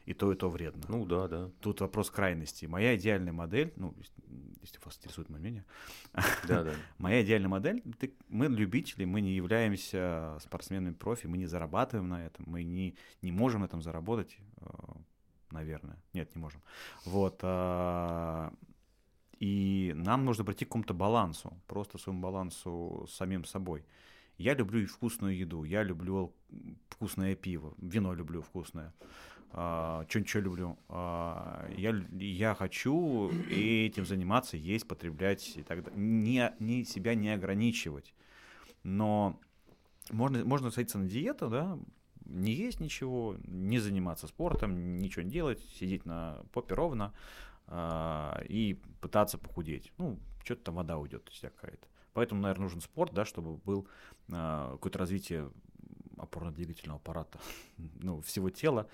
И 0.07 0.15
то, 0.15 0.33
и 0.33 0.37
то 0.37 0.49
вредно. 0.49 0.85
Ну 0.89 1.05
да, 1.05 1.27
да. 1.29 1.51
Тут 1.61 1.81
вопрос 1.81 2.11
крайности. 2.11 2.67
Моя 2.67 2.95
идеальная 2.97 3.33
модель, 3.33 3.73
ну, 3.77 3.93
ес- 3.99 4.13
если 4.63 4.79
вас 4.85 4.97
интересует 4.99 5.29
мое 5.31 5.41
мнение, 5.41 5.65
Да, 6.49 6.63
да. 6.65 6.73
моя 6.99 7.23
идеальная 7.25 7.49
модель, 7.49 7.83
ты- 7.99 8.15
мы 8.29 8.47
любители, 8.47 9.05
мы 9.05 9.21
не 9.21 9.33
являемся 9.35 10.39
спортсменами 10.41 10.95
профи, 10.95 11.27
мы 11.27 11.39
не 11.39 11.47
зарабатываем 11.47 12.09
на 12.09 12.25
этом, 12.25 12.45
мы 12.49 12.63
не, 12.63 12.95
не 13.23 13.33
можем 13.33 13.61
на 13.63 13.65
этом 13.67 13.83
заработать. 13.83 14.39
э, 14.61 14.67
наверное. 15.51 15.97
Нет, 16.13 16.35
не 16.37 16.41
можем. 16.41 16.61
Вот. 17.05 17.41
а, 17.43 18.53
И 19.41 19.93
нам 19.97 20.25
нужно 20.25 20.45
прийти 20.45 20.65
к 20.65 20.69
какому-то 20.69 20.95
балансу, 20.95 21.53
просто 21.67 21.99
своему 21.99 22.23
балансу 22.23 23.07
с 23.11 23.15
самим 23.15 23.45
собой. 23.45 23.85
Я 24.39 24.55
люблю 24.55 24.87
вкусную 24.87 25.37
еду, 25.37 25.65
я 25.65 25.83
люблю 25.83 26.33
вкусное 26.91 27.35
пиво, 27.35 27.75
вино 27.79 28.15
люблю 28.15 28.41
вкусное, 28.43 28.93
что-нибудь 29.57 30.29
еще 30.29 30.41
люблю. 30.41 30.79
А, 30.89 31.67
Я, 31.77 31.95
я 32.13 32.55
хочу 32.55 33.31
этим 33.49 34.05
заниматься, 34.05 34.59
есть, 34.59 34.87
потреблять 34.87 35.57
и 35.57 35.63
так 35.63 35.83
далее. 35.83 35.99
Не, 35.99 36.55
не, 36.59 36.85
себя 36.85 37.15
не 37.15 37.31
ограничивать. 37.31 38.13
Но 38.83 39.41
можно, 40.11 40.45
можно 40.45 40.71
садиться 40.71 40.99
на 40.99 41.09
диету, 41.09 41.49
да, 41.49 41.79
не 42.27 42.53
есть 42.53 42.81
ничего, 42.81 43.37
не 43.45 43.79
заниматься 43.79 44.27
спортом, 44.27 44.99
ничего 44.99 45.23
не 45.23 45.31
делать, 45.31 45.61
сидеть 45.79 46.05
на 46.05 46.43
попе 46.53 46.75
ровно 46.75 47.15
а, 47.67 48.43
и 48.49 48.75
пытаться 49.01 49.39
похудеть. 49.39 49.93
Ну, 49.97 50.19
что-то 50.45 50.65
там 50.65 50.75
вода 50.75 50.99
уйдет 50.99 51.31
какая-то. 51.41 51.89
Поэтому, 52.13 52.41
наверное, 52.43 52.65
нужен 52.65 52.81
спорт, 52.81 53.13
да, 53.15 53.25
чтобы 53.25 53.57
был 53.57 53.87
а, 54.31 54.73
какое-то 54.73 54.99
развитие 54.99 55.51
опорно-двигательного 56.19 56.97
аппарата, 56.97 57.39
ну, 57.79 58.21
всего 58.23 58.51
тела. 58.51 58.89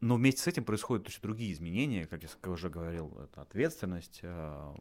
Но 0.00 0.16
вместе 0.16 0.42
с 0.42 0.46
этим 0.46 0.64
происходят 0.64 1.08
еще 1.08 1.20
другие 1.20 1.52
изменения, 1.52 2.06
как 2.06 2.22
я 2.22 2.28
уже 2.50 2.68
говорил, 2.68 3.16
это 3.18 3.42
ответственность, 3.42 4.20
а, 4.22 4.76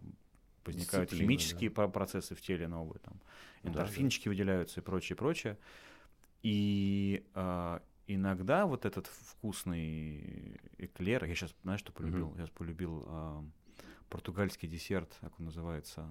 возникают 0.66 1.10
Дисциплина, 1.10 1.32
химические 1.32 1.70
про- 1.70 1.88
процессы 1.88 2.36
в 2.36 2.42
теле 2.42 2.68
новые, 2.68 3.00
там, 3.00 3.14
Да, 3.14 3.22
да. 3.64 3.70
эндорфинчики 3.70 4.28
выделяются 4.28 4.82
и 4.82 4.84
прочее, 4.84 5.16
прочее. 5.16 5.58
И 6.44 7.26
а, 7.34 7.82
иногда 8.08 8.66
вот 8.66 8.86
этот 8.86 9.08
вкусный 9.08 10.60
эклер, 10.78 11.24
я 11.26 11.34
сейчас, 11.36 11.56
знаешь, 11.64 11.80
что 11.80 11.92
полюбил? 11.94 12.32
Мгм. 12.32 12.42
Я 12.42 12.48
полюбил 12.48 13.04
а, 13.08 13.46
португальский 14.10 14.68
десерт, 14.68 15.16
как 15.22 15.40
он 15.40 15.46
называется. 15.46 16.10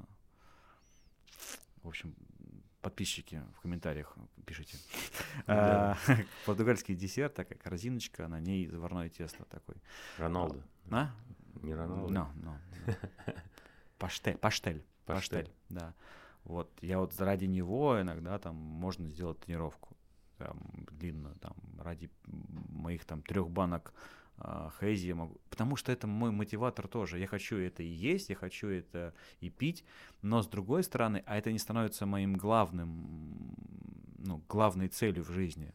В 1.82 1.88
общем, 1.88 2.14
подписчики 2.84 3.42
в 3.56 3.60
комментариях 3.62 4.16
пишите. 4.46 4.76
Да. 5.46 5.98
А, 6.08 6.16
Португальский 6.46 6.94
десерт, 6.94 7.34
такая 7.34 7.58
корзиночка, 7.58 8.28
на 8.28 8.40
ней 8.40 8.68
заварное 8.68 9.08
тесто 9.08 9.44
такой. 9.46 9.76
Роналдо. 10.18 10.62
А? 10.90 11.10
Не 11.62 11.74
Роналдо. 11.74 12.14
No, 12.14 12.26
no. 12.36 12.96
Паштель, 13.98 14.36
паштель, 14.36 14.84
Паштель. 15.06 15.44
паштель, 15.44 15.54
да. 15.70 15.94
Вот 16.44 16.70
я 16.82 16.98
вот 16.98 17.18
ради 17.20 17.46
него 17.46 18.00
иногда 18.00 18.38
там 18.38 18.54
можно 18.54 19.08
сделать 19.08 19.40
тренировку 19.40 19.96
там, 20.38 20.58
длинную, 20.92 21.34
там 21.36 21.54
ради 21.78 22.10
моих 22.26 23.04
там 23.04 23.22
трех 23.22 23.50
банок 23.50 23.94
хейзи 24.80 25.08
я 25.08 25.14
могу, 25.14 25.40
потому 25.48 25.76
что 25.76 25.92
это 25.92 26.06
мой 26.06 26.30
мотиватор 26.30 26.88
тоже. 26.88 27.18
Я 27.18 27.26
хочу 27.26 27.56
это 27.56 27.82
и 27.82 27.88
есть, 27.88 28.30
я 28.30 28.36
хочу 28.36 28.68
это 28.68 29.14
и 29.40 29.50
пить, 29.50 29.84
но 30.22 30.42
с 30.42 30.48
другой 30.48 30.82
стороны, 30.82 31.22
а 31.26 31.36
это 31.36 31.52
не 31.52 31.58
становится 31.58 32.06
моим 32.06 32.34
главным, 32.34 33.54
ну 34.18 34.42
главной 34.48 34.88
целью 34.88 35.24
в 35.24 35.30
жизни. 35.30 35.72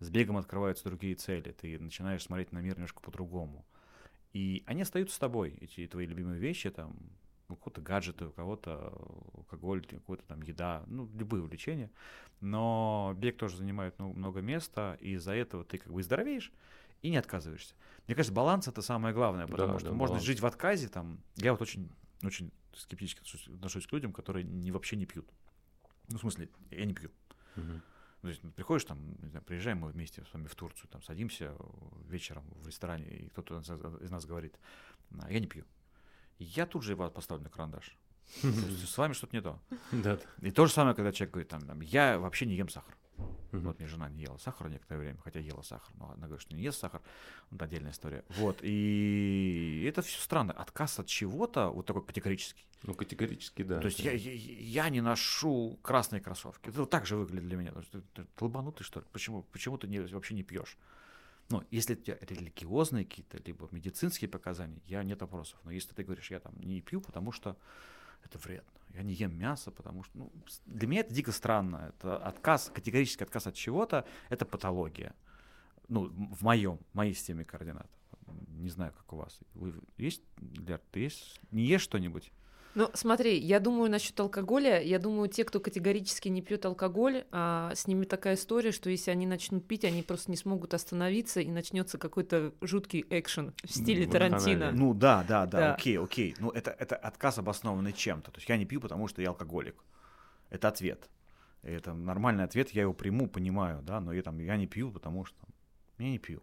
С 0.00 0.08
бегом 0.08 0.38
открываются 0.38 0.84
другие 0.84 1.14
цели, 1.14 1.52
ты 1.52 1.78
начинаешь 1.78 2.22
смотреть 2.22 2.52
на 2.52 2.58
мир 2.60 2.74
немножко 2.74 3.00
по-другому. 3.00 3.64
И 4.32 4.62
они 4.66 4.82
остаются 4.82 5.16
с 5.16 5.18
тобой, 5.18 5.58
эти 5.60 5.86
твои 5.86 6.06
любимые 6.06 6.40
вещи, 6.40 6.70
там, 6.70 6.96
у 7.48 7.56
кого-то 7.56 7.80
гаджеты, 7.80 8.26
у 8.26 8.30
кого-то 8.30 8.94
алкоголь, 9.34 9.84
кого-то 9.84 10.24
там 10.24 10.40
еда, 10.42 10.84
ну, 10.86 11.08
любые 11.14 11.42
увлечения. 11.42 11.90
Но 12.40 13.14
бег 13.18 13.36
тоже 13.36 13.56
занимает 13.56 13.98
ну, 13.98 14.12
много 14.12 14.40
места, 14.40 14.96
и 15.00 15.12
из-за 15.14 15.34
этого 15.34 15.64
ты 15.64 15.78
как 15.78 15.92
бы 15.92 16.02
здоровеешь, 16.02 16.52
и 17.02 17.10
не 17.10 17.16
отказываешься. 17.16 17.74
Мне 18.06 18.14
кажется, 18.14 18.34
баланс 18.34 18.68
это 18.68 18.82
самое 18.82 19.14
главное, 19.14 19.46
потому 19.46 19.74
Да, 19.74 19.78
что 19.78 19.88
да, 19.88 19.94
можно 19.94 20.14
баланс. 20.14 20.24
жить 20.24 20.40
в 20.40 20.46
отказе, 20.46 20.88
там, 20.88 21.20
я 21.36 21.52
вот 21.52 21.62
очень, 21.62 21.90
очень 22.22 22.50
скептически 22.74 23.20
отношусь, 23.54 23.86
к 23.86 23.92
людям, 23.92 24.12
которые 24.12 24.44
не, 24.44 24.70
вообще 24.72 24.96
не 24.96 25.06
пьют. 25.06 25.28
Ну, 26.08 26.18
в 26.18 26.20
смысле, 26.20 26.48
я 26.70 26.84
не 26.84 26.94
пью. 26.94 27.10
Мгм. 27.56 27.82
То 28.22 28.28
есть 28.28 28.42
ну, 28.42 28.50
приходишь 28.50 28.84
там, 28.84 28.98
не 29.22 29.28
знаю, 29.28 29.44
приезжаем 29.44 29.78
мы 29.78 29.90
вместе 29.92 30.22
с 30.24 30.34
вами 30.34 30.46
в 30.46 30.54
Турцию, 30.54 30.88
там 30.90 31.02
садимся 31.02 31.54
вечером 32.08 32.44
в 32.56 32.66
ресторане, 32.66 33.06
и 33.06 33.28
кто-то 33.30 33.60
из 33.60 34.10
нас- 34.10 34.26
говорит, 34.26 34.58
«А, 35.18 35.30
я 35.32 35.40
не 35.40 35.46
пью. 35.46 35.64
Я 36.38 36.66
тут 36.66 36.82
же 36.82 36.92
его 36.92 37.10
поставлю 37.10 37.44
на 37.44 37.50
карандаш. 37.50 37.96
С 38.42 38.98
вами 38.98 39.12
что-то 39.14 39.34
не 39.34 39.42
то. 39.42 39.58
И 40.40 40.50
то 40.50 40.66
же 40.66 40.72
самое, 40.72 40.94
когда 40.94 41.12
человек 41.12 41.32
говорит, 41.32 41.48
там, 41.48 41.80
я 41.80 42.18
вообще 42.18 42.46
не 42.46 42.54
ем 42.54 42.68
сахар. 42.68 42.94
Мгм. 43.52 43.66
Вот 43.66 43.78
мне 43.78 43.88
жена 43.88 44.08
не 44.08 44.22
ела 44.22 44.36
сахара 44.36 44.68
некоторое 44.68 45.00
время, 45.00 45.18
хотя 45.22 45.40
ела 45.40 45.62
сахар, 45.62 45.92
но 45.98 46.12
она 46.12 46.26
говорит, 46.26 46.42
что 46.42 46.54
не 46.54 46.62
ест 46.62 46.78
сахар. 46.78 47.02
Вот 47.50 47.60
отдельная 47.60 47.90
история. 47.90 48.24
Вот, 48.36 48.58
и 48.62 49.84
это 49.88 50.02
все 50.02 50.20
странно. 50.20 50.52
Отказ 50.52 50.98
от 50.98 51.06
чего-то, 51.06 51.68
вот 51.70 51.86
такой 51.86 52.04
категорический. 52.04 52.64
Ну, 52.82 52.94
категорически, 52.94 53.62
да. 53.62 53.80
То 53.80 53.86
есть 53.86 54.00
я, 54.00 54.12
я, 54.12 54.32
я 54.32 54.88
не 54.88 55.00
ношу 55.00 55.78
красные 55.82 56.22
кроссовки. 56.22 56.70
Это 56.70 56.80
вот 56.80 56.90
так 56.90 57.06
же 57.06 57.16
выглядит 57.16 57.46
для 57.46 57.56
меня. 57.56 57.72
Есть 57.76 57.90
Ты, 57.90 58.00
ты 58.14 58.26
долбанутый, 58.38 58.84
что 58.84 59.00
ли? 59.00 59.06
Почему, 59.12 59.42
почему 59.42 59.76
ты 59.76 59.86
не, 59.86 60.00
вообще 60.00 60.34
не 60.34 60.42
пьешь? 60.42 60.78
Ну, 61.50 61.64
если 61.70 61.94
у 61.94 61.96
тебя 61.96 62.16
религиозные 62.20 63.04
какие-то, 63.04 63.38
либо 63.44 63.68
медицинские 63.72 64.30
показания, 64.30 64.80
я 64.86 65.02
нет 65.02 65.20
вопросов. 65.20 65.58
Но 65.64 65.72
если 65.72 65.92
ты 65.92 66.04
говоришь, 66.04 66.30
я 66.30 66.38
там 66.38 66.54
не 66.60 66.80
пью, 66.80 67.00
потому 67.00 67.32
что 67.32 67.56
это 68.24 68.38
вредно. 68.38 68.70
Я 68.94 69.02
не 69.02 69.14
ем 69.14 69.38
мясо, 69.38 69.70
потому 69.70 70.02
что... 70.02 70.18
Ну, 70.18 70.32
для 70.66 70.88
меня 70.88 71.00
это 71.00 71.14
дико 71.14 71.32
странно. 71.32 71.92
Это 71.94 72.16
отказ, 72.16 72.70
категорический 72.74 73.24
отказ 73.24 73.46
от 73.46 73.54
чего-то, 73.54 74.04
это 74.28 74.44
патология. 74.44 75.14
Ну, 75.88 76.08
в 76.08 76.42
моем, 76.42 76.78
в 76.92 76.94
моей 76.94 77.14
системе 77.14 77.44
координат. 77.44 77.88
Не 78.48 78.68
знаю, 78.68 78.92
как 78.92 79.12
у 79.12 79.16
вас. 79.16 79.40
Вы 79.54 79.74
есть, 79.96 80.22
Лер, 80.38 80.80
ты 80.90 81.00
есть? 81.00 81.40
Не 81.50 81.64
ешь 81.64 81.82
что-нибудь? 81.82 82.32
Ну, 82.74 82.88
смотри, 82.94 83.36
я 83.38 83.58
думаю 83.58 83.90
насчет 83.90 84.18
алкоголя. 84.20 84.80
Я 84.80 84.98
думаю, 84.98 85.28
те, 85.28 85.44
кто 85.44 85.58
категорически 85.58 86.28
не 86.28 86.40
пьет 86.40 86.64
алкоголь, 86.64 87.24
а, 87.32 87.72
с 87.74 87.86
ними 87.86 88.04
такая 88.04 88.36
история, 88.36 88.70
что 88.70 88.90
если 88.90 89.10
они 89.10 89.26
начнут 89.26 89.66
пить, 89.66 89.84
они 89.84 90.02
просто 90.02 90.30
не 90.30 90.36
смогут 90.36 90.72
остановиться, 90.72 91.40
и 91.40 91.50
начнется 91.50 91.98
какой-то 91.98 92.52
жуткий 92.60 93.04
экшен 93.10 93.52
в 93.64 93.70
стиле 93.70 94.04
вот 94.04 94.12
Тарантино. 94.12 94.70
Ну 94.70 94.94
да, 94.94 95.24
да, 95.26 95.46
да, 95.46 95.58
Да. 95.58 95.74
окей, 95.74 95.98
окей. 95.98 96.36
Ну 96.38 96.50
это, 96.50 96.70
это 96.70 96.94
отказ 96.96 97.38
обоснованный 97.38 97.92
чем-то. 97.92 98.30
То 98.30 98.38
есть 98.38 98.48
я 98.48 98.56
не 98.56 98.66
пью, 98.66 98.80
потому 98.80 99.08
что 99.08 99.20
я 99.20 99.30
алкоголик. 99.30 99.82
Это 100.48 100.68
ответ. 100.68 101.08
И 101.62 101.70
Это 101.70 101.92
нормальный 101.92 102.44
ответ, 102.44 102.70
я 102.70 102.82
его 102.82 102.94
приму, 102.94 103.28
понимаю, 103.28 103.82
да, 103.82 104.00
но 104.00 104.12
я, 104.12 104.22
там, 104.22 104.38
я 104.38 104.56
не 104.56 104.66
пью, 104.66 104.90
потому 104.92 105.24
что 105.24 105.38
я 105.98 106.08
не 106.08 106.18
пью. 106.18 106.40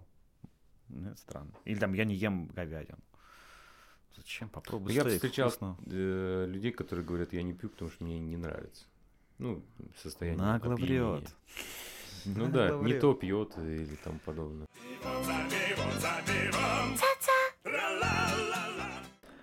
Ну, 0.90 1.10
Это 1.10 1.18
странно. 1.18 1.52
Или 1.66 1.80
там 1.80 1.94
я 1.94 2.06
не 2.06 2.16
ем 2.16 2.48
говядину. 2.48 3.00
Зачем? 4.18 4.50
Попробуй 4.50 4.94
Я 4.94 5.02
стейк, 5.02 5.16
встречал 5.16 5.50
вкусно. 5.50 5.78
э, 5.86 6.46
людей, 6.50 6.72
которые 6.72 7.06
говорят, 7.06 7.34
я 7.34 7.44
не 7.44 7.54
пью, 7.54 7.70
потому 7.70 7.90
что 7.92 8.04
мне 8.04 8.20
не 8.20 8.36
нравится. 8.38 8.86
Ну, 9.38 9.64
состояние 10.02 10.42
Нагло 10.44 10.74
опьянения. 10.74 11.04
врет. 11.18 11.36
Ну 12.26 12.48
да, 12.50 12.72
не 12.82 12.94
то 13.00 13.14
пьет 13.14 13.58
или 13.58 13.96
тому 14.04 14.20
подобное. 14.26 14.68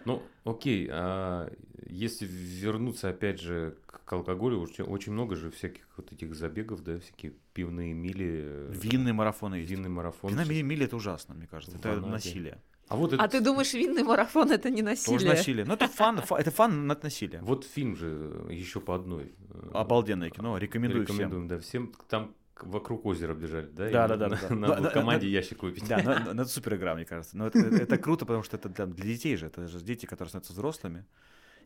Ну, 0.04 0.22
окей, 0.44 0.88
а 0.92 1.50
если 1.86 2.26
вернуться 2.26 3.08
опять 3.08 3.40
же 3.40 3.78
к 3.86 4.12
алкоголю, 4.12 4.66
че- 4.66 4.82
очень 4.84 5.12
много 5.12 5.34
же 5.34 5.50
всяких 5.50 5.86
вот 5.96 6.12
этих 6.12 6.34
забегов, 6.34 6.82
да, 6.82 6.98
всякие 7.00 7.32
пивные 7.54 7.94
мили, 7.94 8.42
э, 8.44 8.72
Винные 8.74 9.14
марафоны 9.14 9.54
есть. 9.56 9.70
винный 9.70 9.88
марафон. 9.88 10.30
Вина 10.30 10.44
мили, 10.44 10.84
это 10.84 10.96
ужасно, 10.96 11.34
мне 11.34 11.46
кажется. 11.46 11.78
В 11.78 11.80
Это 11.86 12.00
насилие. 12.00 12.60
А 12.88 12.96
вот 12.96 13.12
А 13.12 13.16
этот, 13.16 13.30
ты 13.32 13.40
думаешь, 13.40 13.72
винный 13.74 14.02
марафон 14.02 14.50
это 14.52 14.68
не 14.70 14.82
Тоже 14.82 14.90
насилие? 15.26 15.28
насилие. 15.34 15.64
Ну 15.64 15.74
это 15.74 15.88
фан, 15.88 16.18
фа- 16.20 16.38
это 16.38 16.50
фан 16.50 16.86
над 16.86 17.02
насилием. 17.02 17.44
вот 17.44 17.64
фильм 17.64 17.96
же 17.96 18.46
еще 18.50 18.80
по 18.80 18.94
одной. 18.94 19.34
Обалденное 19.72 20.30
кино, 20.30 20.58
рекомендую 20.58 21.04
всем. 21.06 21.16
Рекомендуем, 21.16 21.48
да, 21.48 21.58
всем. 21.58 21.92
Там 22.08 22.34
вокруг 22.60 23.04
озера 23.06 23.34
бежали, 23.34 23.66
да? 23.72 23.90
Да, 23.90 24.08
на- 24.08 24.16
да, 24.16 24.28
да, 24.28 24.48
на-. 24.50 24.54
Надо 24.56 24.74
Да, 24.74 24.80
да, 24.82 24.90
команде 24.90 25.26
да. 25.26 25.32
ящик 25.32 25.62
выпить. 25.62 25.88
Да, 25.88 25.96
но, 26.34 26.42
это 26.42 26.44
супер 26.50 26.76
игра, 26.76 26.94
мне 26.94 27.04
кажется. 27.04 27.36
Но 27.38 27.46
это, 27.46 27.96
круто, 27.98 28.26
потому 28.26 28.42
что 28.44 28.56
это 28.58 28.68
для, 28.68 28.86
для 28.86 29.04
детей 29.06 29.36
же. 29.36 29.46
Это 29.46 29.66
же 29.66 29.80
дети, 29.80 30.04
которые 30.06 30.28
становятся 30.28 30.52
взрослыми. 30.52 31.06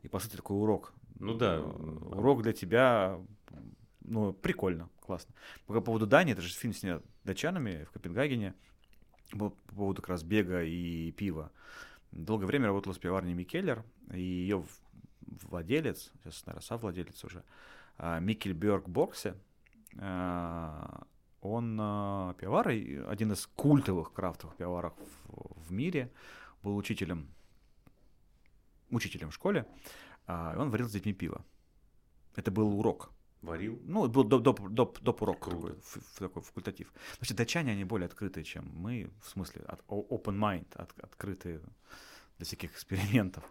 И, 0.02 0.08
по 0.08 0.20
сути, 0.20 0.36
такой 0.36 0.56
урок. 0.56 0.92
Ну 1.18 1.34
да. 1.34 1.56
Э, 1.56 1.60
Урок 1.60 2.42
для 2.42 2.52
тебя, 2.52 3.18
ну, 4.02 4.32
прикольно, 4.32 4.88
классно. 5.00 5.34
По, 5.66 5.74
по 5.74 5.80
поводу 5.80 6.06
Дании, 6.06 6.32
это 6.32 6.42
же 6.42 6.54
фильм 6.54 6.72
снят 6.72 7.02
датчанами 7.24 7.84
в 7.84 7.90
Копенгагене. 7.90 8.54
По 9.30 9.50
поводу 9.50 10.00
как 10.00 10.10
раз 10.10 10.22
бега 10.22 10.62
и 10.62 11.12
пива. 11.12 11.50
Долгое 12.12 12.46
время 12.46 12.66
работала 12.66 12.94
с 12.94 12.98
пиварней 12.98 13.34
Микеллер, 13.34 13.84
и 14.12 14.20
ее 14.20 14.64
владелец, 15.42 16.10
сейчас, 16.22 16.46
наверное, 16.46 16.64
совладелец 16.64 17.22
уже, 17.24 17.44
а, 17.98 18.18
Микель 18.20 18.54
Бёрк 18.54 18.88
Боксе, 18.88 19.34
а, 19.98 21.06
он 21.42 21.78
а, 21.80 22.34
пивовар, 22.34 22.68
один 22.68 23.32
из 23.32 23.46
культовых 23.48 24.12
крафтовых 24.12 24.56
пивоваров 24.56 24.94
в, 25.26 25.70
мире, 25.70 26.10
был 26.62 26.76
учителем, 26.76 27.28
учителем 28.90 29.30
в 29.30 29.34
школе, 29.34 29.66
и 30.26 30.56
он 30.56 30.70
варил 30.70 30.88
с 30.88 30.92
детьми 30.92 31.12
пиво. 31.12 31.44
Это 32.36 32.50
был 32.50 32.78
урок. 32.78 33.10
Варил? 33.42 33.80
Ну, 33.84 34.08
был 34.08 34.24
доп, 34.24 34.42
доп, 34.42 34.68
доп, 34.68 35.00
доп 35.00 35.22
урок 35.22 35.44
такой, 35.48 35.74
такой 36.18 36.42
факультатив. 36.42 36.92
Вообще, 37.18 37.34
датчане, 37.34 37.72
они 37.72 37.84
более 37.84 38.06
открытые, 38.06 38.44
чем 38.44 38.68
мы, 38.74 39.10
в 39.22 39.28
смысле, 39.28 39.62
от, 39.62 39.80
open 39.88 40.36
mind, 40.38 40.66
от- 40.74 40.98
открытые 41.00 41.60
для 42.36 42.44
всяких 42.46 42.72
экспериментов. 42.72 43.44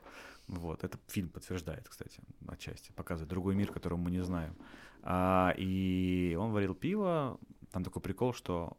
Вот, 0.47 0.83
это 0.83 0.97
фильм 1.07 1.29
подтверждает, 1.29 1.87
кстати, 1.89 2.21
отчасти, 2.47 2.91
показывает 2.93 3.29
другой 3.29 3.55
мир, 3.55 3.71
которого 3.71 3.97
мы 3.97 4.11
не 4.11 4.23
знаем. 4.23 4.55
А, 5.03 5.53
и 5.57 6.35
он 6.39 6.51
варил 6.51 6.73
пиво, 6.75 7.39
там 7.71 7.83
такой 7.83 8.01
прикол, 8.01 8.33
что 8.33 8.77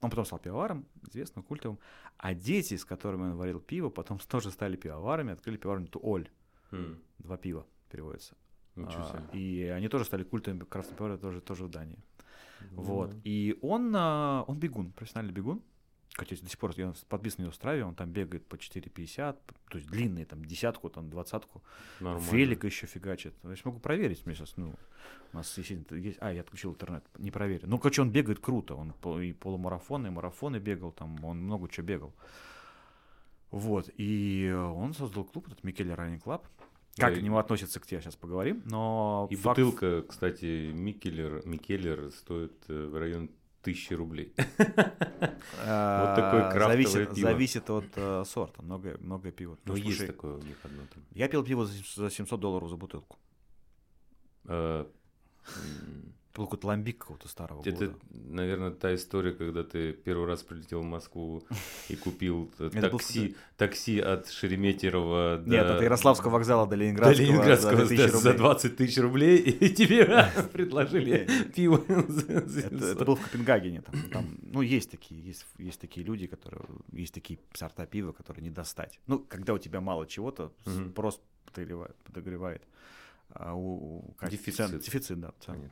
он 0.00 0.10
потом 0.10 0.24
стал 0.24 0.38
пивоваром, 0.38 0.86
известным, 1.08 1.44
культовым, 1.44 1.78
а 2.16 2.34
дети, 2.34 2.76
с 2.76 2.84
которыми 2.84 3.22
он 3.22 3.36
варил 3.36 3.60
пиво, 3.60 3.90
потом 3.90 4.18
тоже 4.18 4.50
стали 4.50 4.76
пивоварами, 4.76 5.32
открыли 5.32 5.56
пивоварню 5.56 5.88
Туоль, 5.88 6.28
М, 6.72 7.02
два 7.18 7.36
пива 7.36 7.64
переводится. 7.90 8.34
А, 8.76 9.36
и 9.36 9.64
они 9.64 9.88
тоже 9.88 10.04
стали 10.04 10.22
культовыми 10.24 10.64
крафтовыми 10.64 10.96
пивоварами 10.96 11.20
тоже, 11.20 11.40
тоже 11.40 11.64
в 11.64 11.70
Дании. 11.70 11.98
Ну 12.70 12.82
Вот. 12.82 13.14
И 13.24 13.58
он, 13.62 13.92
а, 13.96 14.44
он 14.46 14.58
бегун, 14.58 14.92
профессиональный 14.92 15.32
бегун. 15.32 15.62
Хотя 16.16 16.36
до 16.36 16.48
сих 16.48 16.58
пор 16.58 16.72
я 16.76 16.94
подписан 17.08 17.38
на 17.40 17.42
его 17.46 17.52
страве, 17.52 17.84
он 17.84 17.96
там 17.96 18.08
бегает 18.12 18.46
по 18.46 18.54
4,50, 18.54 19.36
то 19.68 19.78
есть 19.78 19.90
длинные, 19.90 20.24
там, 20.24 20.44
десятку, 20.44 20.88
там, 20.88 21.10
двадцатку. 21.10 21.60
Нормально. 21.98 22.30
Велик 22.30 22.64
еще 22.64 22.86
фигачит. 22.86 23.34
Я 23.42 23.56
могу 23.64 23.80
проверить 23.80 24.24
мне 24.24 24.36
сейчас, 24.36 24.56
ну, 24.56 24.74
у 25.32 25.36
нас 25.36 25.58
есть, 25.58 25.70
есть- 25.90 26.18
а, 26.20 26.32
я 26.32 26.42
отключил 26.42 26.70
интернет, 26.70 27.04
не 27.18 27.32
проверю. 27.32 27.66
Ну, 27.66 27.78
короче, 27.78 28.00
он 28.02 28.12
бегает 28.12 28.38
круто, 28.38 28.76
он 28.76 28.92
и 29.20 29.32
полумарафоны, 29.32 30.06
и 30.06 30.10
марафоны 30.10 30.58
бегал, 30.60 30.92
там, 30.92 31.24
он 31.24 31.38
много 31.38 31.68
чего 31.68 31.84
бегал. 31.86 32.14
Вот, 33.50 33.90
и 33.96 34.52
он 34.52 34.94
создал 34.94 35.24
клуб, 35.24 35.46
этот 35.48 35.64
Микеле 35.64 35.94
Running 35.94 36.22
Club. 36.22 36.42
Как 36.96 37.14
Да, 37.14 37.20
к 37.20 37.22
нему 37.22 37.38
относятся, 37.38 37.80
к 37.80 37.86
тебе 37.86 38.00
сейчас 38.00 38.14
поговорим, 38.14 38.62
но... 38.66 39.26
И 39.30 39.34
факт- 39.36 39.58
бутылка, 39.58 40.02
кстати, 40.02 40.70
Микелер, 40.72 41.42
Микелер 41.44 42.10
стоит 42.12 42.52
э, 42.68 42.86
в 42.86 42.96
район 42.96 43.30
тысячи 43.62 43.92
рублей. 43.94 44.32
А, 45.66 46.14
такое 46.16 46.50
крафтовое 46.50 46.86
зависит, 46.86 47.14
пиво. 47.14 47.28
зависит 47.30 47.70
от 47.70 47.84
э, 47.96 48.24
сорта, 48.26 48.62
многое, 48.62 48.96
многое 48.98 49.32
пиво. 49.32 49.58
Ну, 49.64 49.72
Ну, 49.72 49.76
есть 49.76 49.98
слушай, 49.98 50.06
такое 50.06 50.34
у 50.36 50.42
них 50.42 50.56
одно 50.62 50.82
там. 50.92 51.02
Я 51.12 51.28
пил 51.28 51.44
пиво 51.44 51.66
за 51.66 52.10
700 52.10 52.40
долларов 52.40 52.68
за 52.70 52.76
бутылку. 52.76 53.18
Какой-то 56.34 56.66
ламбик 56.66 56.98
какого-то 56.98 57.28
старого 57.28 57.60
Это, 57.64 57.86
года. 57.86 57.98
наверное, 58.10 58.70
та 58.72 58.94
история, 58.94 59.32
когда 59.32 59.62
ты 59.62 59.92
первый 59.92 60.26
раз 60.26 60.42
прилетел 60.42 60.80
в 60.80 60.84
Москву 60.84 61.44
и 61.88 61.96
купил 61.96 62.50
э, 62.58 62.70
такси, 62.70 63.36
такси 63.56 64.00
от 64.00 64.28
Шереметьева 64.28 65.38
до... 65.38 65.50
Нет, 65.50 65.66
от 65.66 65.82
Ярославского 65.82 66.32
вокзала 66.32 66.66
до 66.66 66.70
до 66.70 66.76
Ленинградского, 66.76 67.26
Ленинградского 67.26 67.84
за 67.84 67.88
2000 67.88 68.10
за, 68.10 68.18
за 68.18 68.28
рублей. 68.30 68.38
20 68.38 68.76
тысяч 68.76 68.98
рублей, 68.98 69.38
и 69.38 69.68
тебе 69.74 70.26
предложили 70.52 71.28
пиво 71.54 71.84
Это, 71.86 72.50
700. 72.50 72.82
это 72.82 73.04
был 73.04 73.14
в 73.14 73.22
Копенгагене. 73.22 73.82
Ну, 74.42 74.60
есть 74.60 74.90
такие, 74.90 75.34
есть, 75.58 75.80
такие 75.80 76.04
люди, 76.04 76.26
которые, 76.26 76.64
есть 76.92 77.14
такие 77.14 77.38
сорта 77.52 77.86
пива, 77.86 78.12
которые 78.12 78.42
не 78.42 78.50
достать. 78.50 78.98
Ну, 79.06 79.20
когда 79.20 79.54
у 79.54 79.58
тебя 79.58 79.80
мало 79.80 80.06
чего-то, 80.06 80.52
спрос 80.64 81.20
подогревает. 81.44 82.62
А 83.30 83.54
у, 83.54 83.98
у 83.98 84.14
Дефицит. 84.28 84.80
дефицит, 84.80 85.20
да. 85.20 85.32
Понятно. 85.46 85.70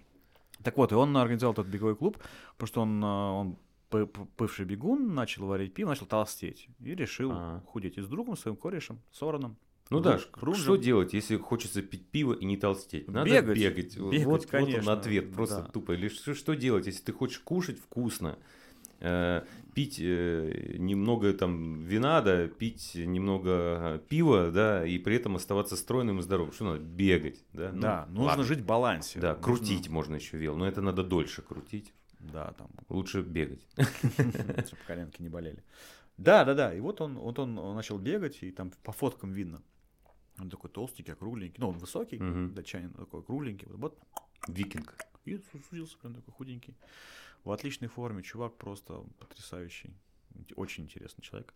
Так 0.63 0.77
вот, 0.77 0.93
и 0.93 0.95
он 0.95 1.17
организовал 1.17 1.53
этот 1.53 1.67
беговой 1.67 1.97
клуб, 1.97 2.19
потому 2.57 2.67
что 2.67 2.81
он, 2.83 3.03
а, 3.05 3.33
он 3.33 3.57
бывший 4.39 4.65
бегун, 4.65 5.15
начал 5.15 5.47
варить 5.47 5.75
пиво, 5.75 5.91
начал 5.91 6.07
толстеть. 6.07 6.69
И 6.81 6.95
решил 6.95 7.31
А. 7.33 7.63
худеть. 7.67 7.99
И 7.99 8.03
с 8.03 8.07
другом, 8.07 8.37
своим 8.37 8.57
корешем, 8.57 9.01
Сороном. 9.11 9.57
Ну 9.91 10.01
да, 10.01 10.19
что 10.19 10.77
делать, 10.77 11.13
если 11.13 11.37
хочется 11.37 11.83
пить 11.83 12.07
пиво 12.07 12.33
и 12.33 12.47
не 12.47 12.57
толстеть? 12.57 13.09
Надо 13.09 13.29
Бегать. 13.29 13.59
бегать. 13.59 13.97
Бегать, 13.97 14.25
вот, 14.25 14.25
вот 14.25 14.41
он 14.43 14.49
конечно, 14.49 14.93
ответ, 14.93 15.35
просто 15.35 15.63
да. 15.63 15.69
тупо. 15.69 15.97
Что, 16.09 16.35
что 16.35 16.55
делать, 16.55 16.87
если 16.87 17.03
ты 17.03 17.13
хочешь 17.13 17.41
кушать 17.41 17.79
вкусно, 17.79 18.39
пить 19.75 19.99
э, 20.01 20.77
немного 20.79 21.33
там 21.33 21.81
вина, 21.81 22.21
да, 22.23 22.47
пить 22.47 22.93
немного 22.95 23.51
э, 23.51 24.01
пива, 24.09 24.51
да, 24.51 24.87
и 24.87 24.99
при 24.99 25.17
этом 25.17 25.37
оставаться 25.37 25.77
стройным 25.77 26.19
и 26.21 26.23
здоровым. 26.23 26.53
Что 26.53 26.65
надо? 26.65 26.79
Бегать, 26.81 27.45
да? 27.53 27.73
Ну, 27.73 27.81
да, 27.81 28.07
нужно 28.07 28.25
ладно. 28.25 28.45
жить 28.45 28.61
в 28.61 28.67
балансе. 28.67 29.19
Да, 29.21 29.35
Нужно- 29.35 29.43
крутить 29.45 29.89
можно 29.89 30.15
еще 30.17 30.37
вел, 30.39 30.57
но 30.57 30.67
это 30.69 30.81
надо 30.83 31.03
дольше 31.03 31.43
крутить. 31.43 31.93
Да, 32.21 32.53
там, 32.53 32.69
Лучше 32.89 33.23
бегать. 33.23 33.67
чтобы 33.77 34.83
коленки 34.87 35.21
не 35.23 35.29
болели. 35.29 35.65
Да, 36.19 36.45
да, 36.45 36.55
да. 36.55 36.75
И 36.75 36.79
вот 36.81 37.01
он, 37.01 37.19
вот 37.19 37.39
он 37.39 37.55
начал 37.75 37.99
бегать, 37.99 38.43
и 38.43 38.51
там 38.53 38.71
по 38.85 38.93
фоткам 38.93 39.33
видно. 39.33 39.63
Он 40.39 40.49
такой 40.49 40.71
толстенький, 40.71 41.13
округленький. 41.15 41.57
Ну, 41.59 41.71
он 41.71 41.79
высокий, 41.79 42.19
Мгм. 42.19 42.55
датчанин 42.55 42.91
такой 42.93 43.23
кругленький. 43.23 43.67
Вот, 43.69 43.79
вот. 43.81 43.99
Викинг. 44.49 44.95
И 45.25 45.41
сузился 45.71 45.97
прям 45.99 46.15
такой 46.15 46.33
худенький. 46.35 46.75
В 47.45 47.51
отличной 47.51 47.89
форме. 47.89 48.23
Чувак 48.23 48.57
просто 48.57 49.05
потрясающий. 49.19 49.93
Очень 50.57 50.85
интересный 50.85 51.23
человек. 51.23 51.55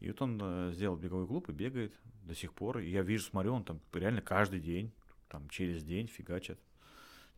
И 0.00 0.08
вот 0.08 0.20
он 0.22 0.38
э, 0.42 0.72
сделал 0.74 0.96
беговой 0.96 1.26
клуб 1.26 1.48
и 1.48 1.52
бегает 1.52 1.94
до 2.24 2.34
сих 2.34 2.52
пор. 2.52 2.78
И 2.78 2.90
я 2.90 3.02
вижу, 3.02 3.24
смотрю, 3.24 3.54
он 3.54 3.64
там 3.64 3.80
реально 3.92 4.20
каждый 4.20 4.60
день, 4.60 4.92
там 5.28 5.48
через 5.48 5.82
день 5.82 6.06
фигачит. 6.08 6.58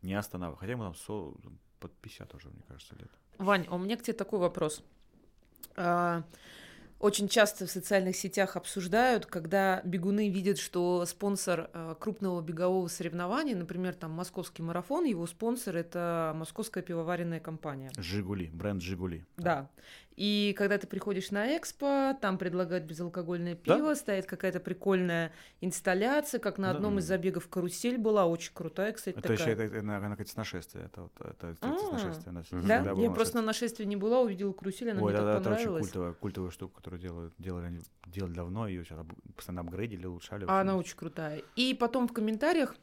Не 0.03 0.15
останавливая. 0.15 0.59
Хотя 0.59 0.73
ему 0.73 0.83
там 0.85 0.95
со- 0.95 1.35
под 1.81 1.93
50 2.01 2.35
уже, 2.35 2.49
мне 2.51 2.63
кажется, 2.69 2.97
лет. 2.97 3.11
Вань, 3.39 3.67
а 3.69 3.77
у 3.77 3.79
меня 3.79 3.97
к 3.97 4.03
тебе 4.03 4.15
такой 4.15 4.39
вопрос. 4.41 4.83
А, 5.77 6.23
Очень 6.99 7.29
часто 7.29 7.67
в 7.67 7.71
социальных 7.71 8.17
сетях 8.17 8.57
обсуждают, 8.57 9.27
когда 9.27 9.83
бегуны 9.85 10.31
видят, 10.31 10.59
что 10.59 11.05
спонсор 11.05 11.69
а, 11.75 11.95
крупного 11.95 12.41
бегового 12.41 12.89
соревнования, 12.89 13.55
например, 13.55 13.95
там 13.95 14.13
московский 14.13 14.63
марафон, 14.63 15.05
его 15.05 15.27
спонсор 15.27 15.77
это 15.77 16.33
московская 16.35 16.83
пивоваренная 16.83 17.41
компания. 17.41 17.91
Жигули, 17.99 18.47
бренд 18.47 18.81
Жигули. 18.83 19.27
Да. 19.37 19.69
И 20.17 20.55
когда 20.57 20.79
ты 20.79 20.87
приходишь 20.87 21.31
на 21.31 21.57
экспо, 21.59 22.15
там 22.21 22.39
предлагают 22.39 22.85
безалкогольное 22.85 23.55
Да. 23.55 23.77
пиво, 23.77 23.95
стоит 23.95 24.25
какая-то 24.27 24.61
прикольная 24.61 25.31
инсталляция, 25.61 26.41
как 26.41 26.57
на 26.57 26.71
Да. 26.71 26.77
одном 26.77 26.99
из 26.99 27.05
забегов 27.05 27.49
карусель 27.49 27.99
была, 27.99 28.25
очень 28.27 28.53
крутая, 28.55 28.93
кстати, 28.93 29.17
Это 29.19 29.33
еще 29.35 29.45
такая. 29.45 29.67
это, 29.67 29.77
это, 29.77 29.79
она, 29.81 30.11
кстати, 30.13 30.31
с 30.31 30.37
нашествия. 30.37 30.85
Это, 30.87 31.03
вот, 31.03 31.13
это, 31.21 31.47
это, 31.49 31.59
А. 31.61 32.23
Она 32.27 32.43
Мгм. 32.51 32.67
Да, 32.67 32.95
была 32.95 33.03
я 33.03 33.11
просто 33.11 33.37
нашествие. 33.37 33.41
на 33.43 33.47
нашествии 33.47 33.85
не 33.85 33.97
была, 33.97 34.21
увидела 34.21 34.53
карусель, 34.53 34.91
она 34.91 35.03
Ой, 35.03 35.13
мне 35.13 35.13
да, 35.13 35.19
так 35.19 35.27
да, 35.27 35.31
это 35.33 35.39
очень 35.41 35.45
понравилась. 35.57 35.83
культовая, 35.83 36.13
культовая 36.15 36.51
штука, 36.51 36.77
которую 36.77 37.01
делают, 37.01 37.35
делали, 37.39 37.67
они 37.67 37.81
делали 38.07 38.33
давно, 38.33 38.69
ее 38.69 38.85
сейчас 38.85 38.99
постоянно 39.35 39.61
апгрейдили, 39.63 40.07
улучшали. 40.07 40.47
А 40.49 40.61
она 40.63 40.77
очень 40.77 40.97
крутая. 40.97 41.43
И 41.57 41.75
потом 41.75 42.09
в 42.09 42.13
комментариях 42.15 42.75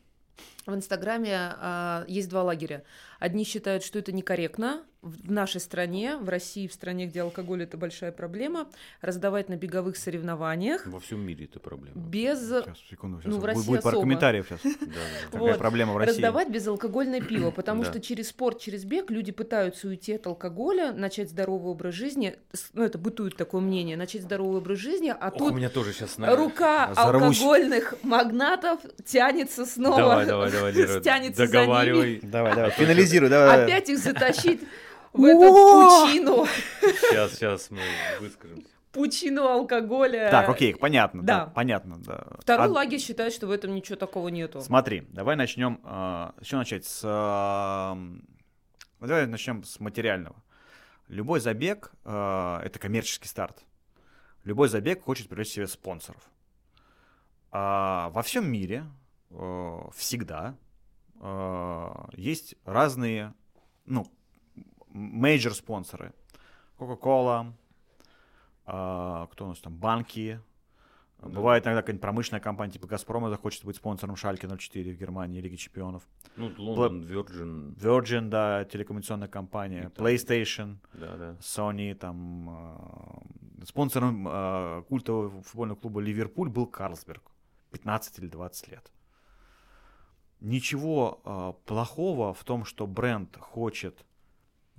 в 0.66 0.74
Инстаграме 0.76 1.36
а, 1.38 2.05
есть 2.07 2.30
два 2.30 2.43
лагеря. 2.43 2.84
Одни 3.20 3.43
считают, 3.45 3.84
что 3.84 3.99
это 3.99 4.11
некорректно 4.11 4.84
в 5.01 5.30
нашей 5.32 5.59
стране, 5.59 6.16
в 6.18 6.30
России, 6.30 6.68
в 6.68 6.74
стране, 6.74 7.07
где 7.07 7.22
алкоголь 7.22 7.64
это 7.64 7.76
большая 7.78 8.14
проблема, 8.14 8.70
раздавать 9.01 9.49
на 9.49 9.57
беговых 9.57 9.97
соревнованиях 9.97 10.88
Во 10.88 10.99
всем 11.01 11.20
мире 11.26 11.45
это 11.45 11.59
проблема. 11.59 11.95
без 12.01 12.39
Сейчас, 12.39 12.78
секунду, 12.89 13.20
сейчас 13.22 13.34
ну, 13.34 13.39
в 13.39 13.45
России 13.45 13.68
будет 13.68 13.84
пара 13.84 13.95
особо. 13.95 14.03
комментариев 14.07 14.47
сейчас. 14.49 14.74
Какая 15.32 15.57
проблема 15.57 15.93
в 15.93 15.97
России. 15.97 16.11
раздавать 16.14 16.49
безалкогольное 16.49 17.20
пиво, 17.22 17.51
потому 17.51 17.84
что 17.84 17.99
через 17.99 18.30
спорт, 18.30 18.59
через 18.61 18.86
бег 18.86 19.11
люди 19.11 19.34
пытаются 19.34 19.88
уйти 19.89 20.14
от 20.14 20.26
алкоголя, 20.28 20.93
начать 20.93 21.30
здоровый 21.30 21.72
образ 21.72 21.93
жизни. 21.95 22.38
С- 22.53 22.70
Ну, 22.74 22.84
это 22.84 22.97
бытует 22.97 23.36
такое 23.36 23.59
мнение, 23.61 23.97
начать 23.97 24.22
здоровый 24.24 24.57
образ 24.59 24.80
жизни, 24.80 25.14
а 25.18 25.32
тут 25.32 25.51
у 25.51 25.55
меня 25.55 25.70
тоже 25.70 25.91
сейчас 25.91 26.16
рука 26.18 26.86
алкогольных 26.95 27.95
магнатов 28.03 28.80
тянется 29.05 29.66
снова. 29.66 30.24
Давай, 30.54 30.72
Лера, 30.72 30.99
стянется 30.99 31.45
за 31.45 31.51
договаривай. 31.51 32.20
Давай, 32.24 32.56
давай, 32.56 32.72
финализируй, 32.72 33.30
давай. 33.30 33.64
опять 33.66 33.89
их 33.89 33.97
затащить 33.99 34.62
в 35.14 35.24
эту 35.24 35.39
пучину, 35.39 36.45
Сейчас, 36.82 37.34
сейчас 37.34 37.70
мы 37.72 37.80
выскажемся. 38.20 38.68
пучину 38.91 39.43
алкоголя. 39.47 40.30
Так, 40.32 40.49
окей, 40.49 40.76
понятно, 40.76 41.22
да, 41.24 41.45
Да. 41.45 41.51
понятно, 41.51 41.97
да. 41.99 42.26
Второй 42.39 42.68
А- 42.68 42.70
лагерь 42.72 42.99
считает, 42.99 43.34
что 43.34 43.47
в 43.47 43.51
этом 43.51 43.74
ничего 43.76 43.95
такого 43.95 44.30
нету. 44.30 44.62
Смотри, 44.62 45.01
давай 45.12 45.36
начнем. 45.36 45.80
а, 45.84 46.34
С 46.41 46.45
чего 46.45 46.60
начать? 46.60 46.86
С, 46.86 47.01
а, 47.04 47.93
м, 47.93 48.24
давай 48.99 49.28
начнем 49.28 49.64
с 49.64 49.80
материального. 49.80 50.36
Любой 51.10 51.39
забег 51.41 51.91
а, 52.06 52.62
это 52.64 52.80
коммерческий 52.80 53.28
старт. 53.28 53.64
Любой 54.45 54.68
забег 54.68 55.04
хочет 55.04 55.28
привлечь 55.30 55.49
себе 55.49 55.68
спонсоров. 55.68 56.22
А, 57.51 58.10
во 58.10 58.22
всем 58.24 58.49
мире 58.51 58.84
а, 58.84 59.03
всегда 59.93 60.55
а, 61.19 62.09
есть 62.13 62.55
разные, 62.65 63.34
ну, 63.86 64.05
major 64.89 65.53
спонсоры. 65.53 66.13
Coca-Cola, 66.77 67.53
а, 68.65 69.27
кто 69.27 69.45
у 69.45 69.47
нас 69.49 69.59
там, 69.59 69.75
банки, 69.75 70.41
Да. 71.21 71.29
Бывает 71.29 71.65
иногда 71.65 71.81
какая-нибудь 71.81 72.01
промышленная 72.01 72.41
компания, 72.41 72.73
типа 72.73 72.88
Газпрома, 72.88 73.29
захочет 73.29 73.63
быть 73.63 73.77
спонсором 73.77 74.17
Шальки 74.17 74.45
04 74.45 74.91
в 74.91 74.97
Германии, 74.97 75.39
Лиги 75.39 75.55
Чемпионов. 75.55 76.03
Ну, 76.36 76.51
Лондон, 76.57 77.03
Virgin, 77.03 77.73
Virgin, 77.77 78.27
да, 78.27 78.65
телекоммуникационная 78.65 79.29
компания, 79.29 79.89
там- 79.89 80.05
PlayStation, 80.05 80.75
да, 80.93 81.15
да. 81.15 81.38
Sony, 81.39 81.95
там... 81.95 82.49
э, 83.61 83.65
спонсором 83.65 84.27
э, 84.27 84.84
культового 84.89 85.41
футбольного 85.43 85.79
клуба 85.79 86.01
Ливерпуль 86.01 86.49
был 86.49 86.67
Карлсберг. 86.67 87.31
15 87.71 88.19
или 88.19 88.27
20 88.27 88.67
лет. 88.71 88.91
Ничего 90.43 91.21
а, 91.23 91.53
плохого 91.65 92.33
в 92.33 92.43
том, 92.43 92.65
что 92.65 92.85
бренд 92.85 93.35
хочет 93.37 94.05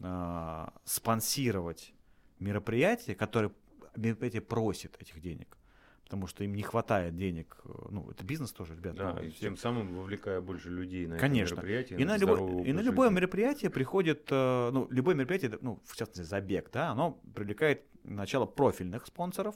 а, 0.02 0.72
спонсировать 0.84 1.94
мероприятие, 2.38 3.16
которое 3.16 3.50
мероприятие 3.96 4.42
просит 4.42 4.96
этих 5.00 5.20
денег. 5.20 5.56
Потому 6.04 6.26
что 6.26 6.44
им 6.44 6.54
не 6.54 6.62
хватает 6.62 7.16
денег. 7.16 7.56
э, 7.64 7.68
Ну, 7.90 8.10
это 8.10 8.24
бизнес 8.24 8.52
тоже, 8.52 8.74
ребята. 8.76 9.14
Да, 9.16 9.22
и 9.24 9.30
тем 9.30 9.56
самым 9.56 9.94
вовлекая 9.94 10.42
больше 10.42 10.68
людей 10.68 11.06
на 11.06 11.16
Конечно. 11.16 11.54
это 11.54 11.62
мероприятие. 11.62 11.98
И 11.98 12.04
на, 12.04 12.18
здоровый 12.18 12.64
и 12.64 12.72
на 12.74 12.80
любое 12.80 13.08
жизни. 13.08 13.20
мероприятие 13.20 13.70
приходит, 13.70 14.28
э, 14.30 14.70
ну, 14.70 14.86
любое 14.90 15.14
мероприятие, 15.14 15.58
ну, 15.62 15.80
в 15.86 15.96
частности, 15.96 16.28
забег, 16.28 16.70
да, 16.70 16.90
оно 16.90 17.18
привлекает 17.34 17.84
начало 18.04 18.44
профильных 18.44 19.06
спонсоров, 19.06 19.54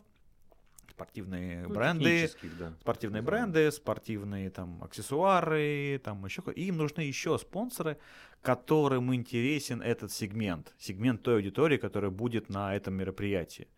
спортивные 0.99 1.66
Ну, 1.68 1.74
бренды, 1.74 2.28
да. 2.59 2.72
спортивные 2.80 3.22
назовем. 3.22 3.53
бренды, 3.53 3.70
спортивные 3.70 4.51
там 4.51 4.82
аксессуары, 4.82 6.01
там 6.03 6.24
еще 6.24 6.42
и 6.57 6.66
им 6.66 6.76
нужны 6.76 7.03
еще 7.03 7.38
спонсоры, 7.38 7.99
которым 8.42 9.14
интересен 9.14 9.80
этот 9.80 10.11
сегмент, 10.11 10.74
сегмент 10.78 11.22
той 11.22 11.36
аудитории, 11.36 11.76
которая 11.76 12.11
будет 12.11 12.49
на 12.49 12.74
этом 12.74 12.94
мероприятии. 12.94 13.68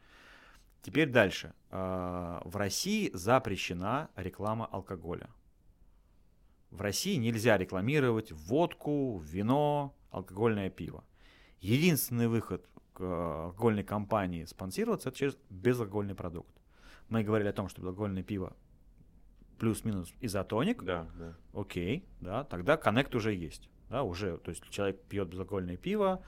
Теперь 0.82 1.10
дальше. 1.10 1.52
А, 1.70 2.40
В 2.46 2.56
России 2.56 3.10
запрещена 3.12 4.08
реклама 4.16 4.66
алкоголя. 4.72 5.28
В 6.70 6.80
России 6.80 7.16
нельзя 7.16 7.58
рекламировать 7.58 8.32
водку, 8.32 9.18
вино, 9.18 9.94
алкогольное 10.10 10.70
пиво. 10.70 11.04
Единственный 11.60 12.28
выход 12.28 12.64
э, 12.98 13.04
алкогольной 13.44 13.84
компании 13.84 14.46
спонсироваться 14.46 15.10
это 15.10 15.18
через 15.18 15.36
безалкогольный 15.50 16.14
продукт. 16.14 16.49
Мы 17.10 17.22
говорили 17.22 17.48
о 17.48 17.52
том, 17.52 17.68
что 17.68 17.80
безалкогольное 17.80 18.22
пиво 18.22 18.56
плюс-минус 19.58 20.12
изотоник. 20.20 20.82
Да, 20.82 21.06
да. 21.18 21.34
Окей, 21.52 22.08
да, 22.20 22.44
тогда 22.44 22.76
коннект 22.76 23.14
уже 23.14 23.34
есть. 23.34 23.68
Да, 23.90 24.04
уже, 24.04 24.38
то 24.38 24.50
есть 24.50 24.68
человек 24.70 25.02
пьет 25.02 25.28
безалкогольное 25.28 25.76
пиво. 25.76 26.22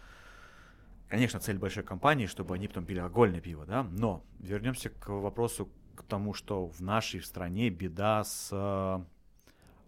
Конечно, 1.08 1.40
цель 1.40 1.58
большой 1.58 1.84
компании, 1.84 2.26
чтобы 2.26 2.54
они 2.54 2.68
потом 2.68 2.84
пили 2.84 2.98
алкогольное 2.98 3.40
пиво, 3.40 3.64
да. 3.64 3.84
Но 3.84 4.24
вернемся 4.38 4.90
к 4.90 5.08
вопросу 5.08 5.68
к 5.94 6.02
тому, 6.02 6.34
что 6.34 6.66
в 6.66 6.80
нашей 6.80 7.22
стране 7.22 7.70
беда 7.70 8.24
с 8.24 8.48
э, 8.50 9.04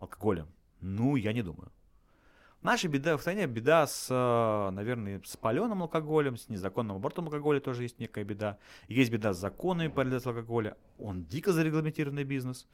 алкоголем. 0.01 0.47
Ну, 0.81 1.17
я 1.17 1.33
не 1.33 1.43
думаю. 1.43 1.73
Наша 2.65 2.89
беда 2.89 3.19
в 3.19 3.21
стране 3.21 3.47
беда 3.47 3.87
с, 3.87 4.09
э, 4.11 4.71
наверное, 4.71 5.21
с 5.23 5.37
паленым 5.37 5.83
алкоголем, 5.83 6.39
с 6.39 6.49
незаконным 6.49 6.97
абортом 6.97 7.27
алкоголя 7.27 7.61
тоже 7.61 7.83
есть 7.83 8.01
некая 8.01 8.25
беда. 8.25 8.57
Есть 8.89 9.13
беда 9.13 9.35
с 9.35 9.39
законами 9.39 9.89
по 9.89 10.01
реализации 10.01 10.31
алкоголя. 10.31 10.75
Он 10.99 11.25
дико 11.25 11.53
зарегламентированный 11.53 12.25
бизнес. 12.25 12.67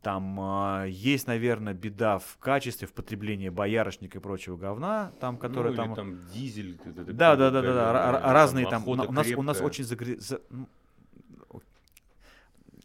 Там 0.00 0.38
э, 0.40 0.90
есть, 0.90 1.26
наверное, 1.26 1.74
беда 1.74 2.20
в 2.20 2.38
качестве, 2.38 2.86
в 2.86 2.92
потреблении 2.92 3.48
боярышника 3.48 4.18
и 4.18 4.20
прочего 4.20 4.56
говна, 4.56 5.10
там, 5.18 5.38
который 5.38 5.72
ну, 5.72 5.76
там... 5.76 5.94
там 5.96 6.18
дизель. 6.32 6.78
вот 6.84 6.96
это 6.96 7.12
Да, 7.12 7.34
да, 7.34 7.50
да, 7.50 7.62
да, 7.62 7.74
да, 7.74 7.92
ра- 7.92 8.20
там 8.20 8.30
разные 8.32 8.68
там. 8.68 8.86
У, 8.86 8.94
нас 8.94 9.26
у 9.36 9.42
нас 9.42 9.60
очень 9.60 9.82
загре... 9.82 10.20
за- 10.20 10.40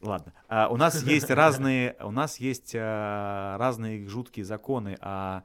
Ладно. 0.02 0.34
А, 0.50 0.70
у 0.70 0.78
нас 0.78 1.04
есть 1.04 1.30
разные, 1.30 1.96
у 2.02 2.12
нас 2.12 2.40
есть 2.40 2.76
а, 2.76 3.58
разные 3.60 4.08
жуткие 4.08 4.44
законы 4.44 4.98
о, 5.00 5.00
а, 5.02 5.44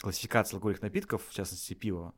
классификации 0.00 0.54
алкогольных 0.54 0.82
напитков, 0.82 1.22
в 1.28 1.34
частности 1.34 1.74
пива, 1.74 2.14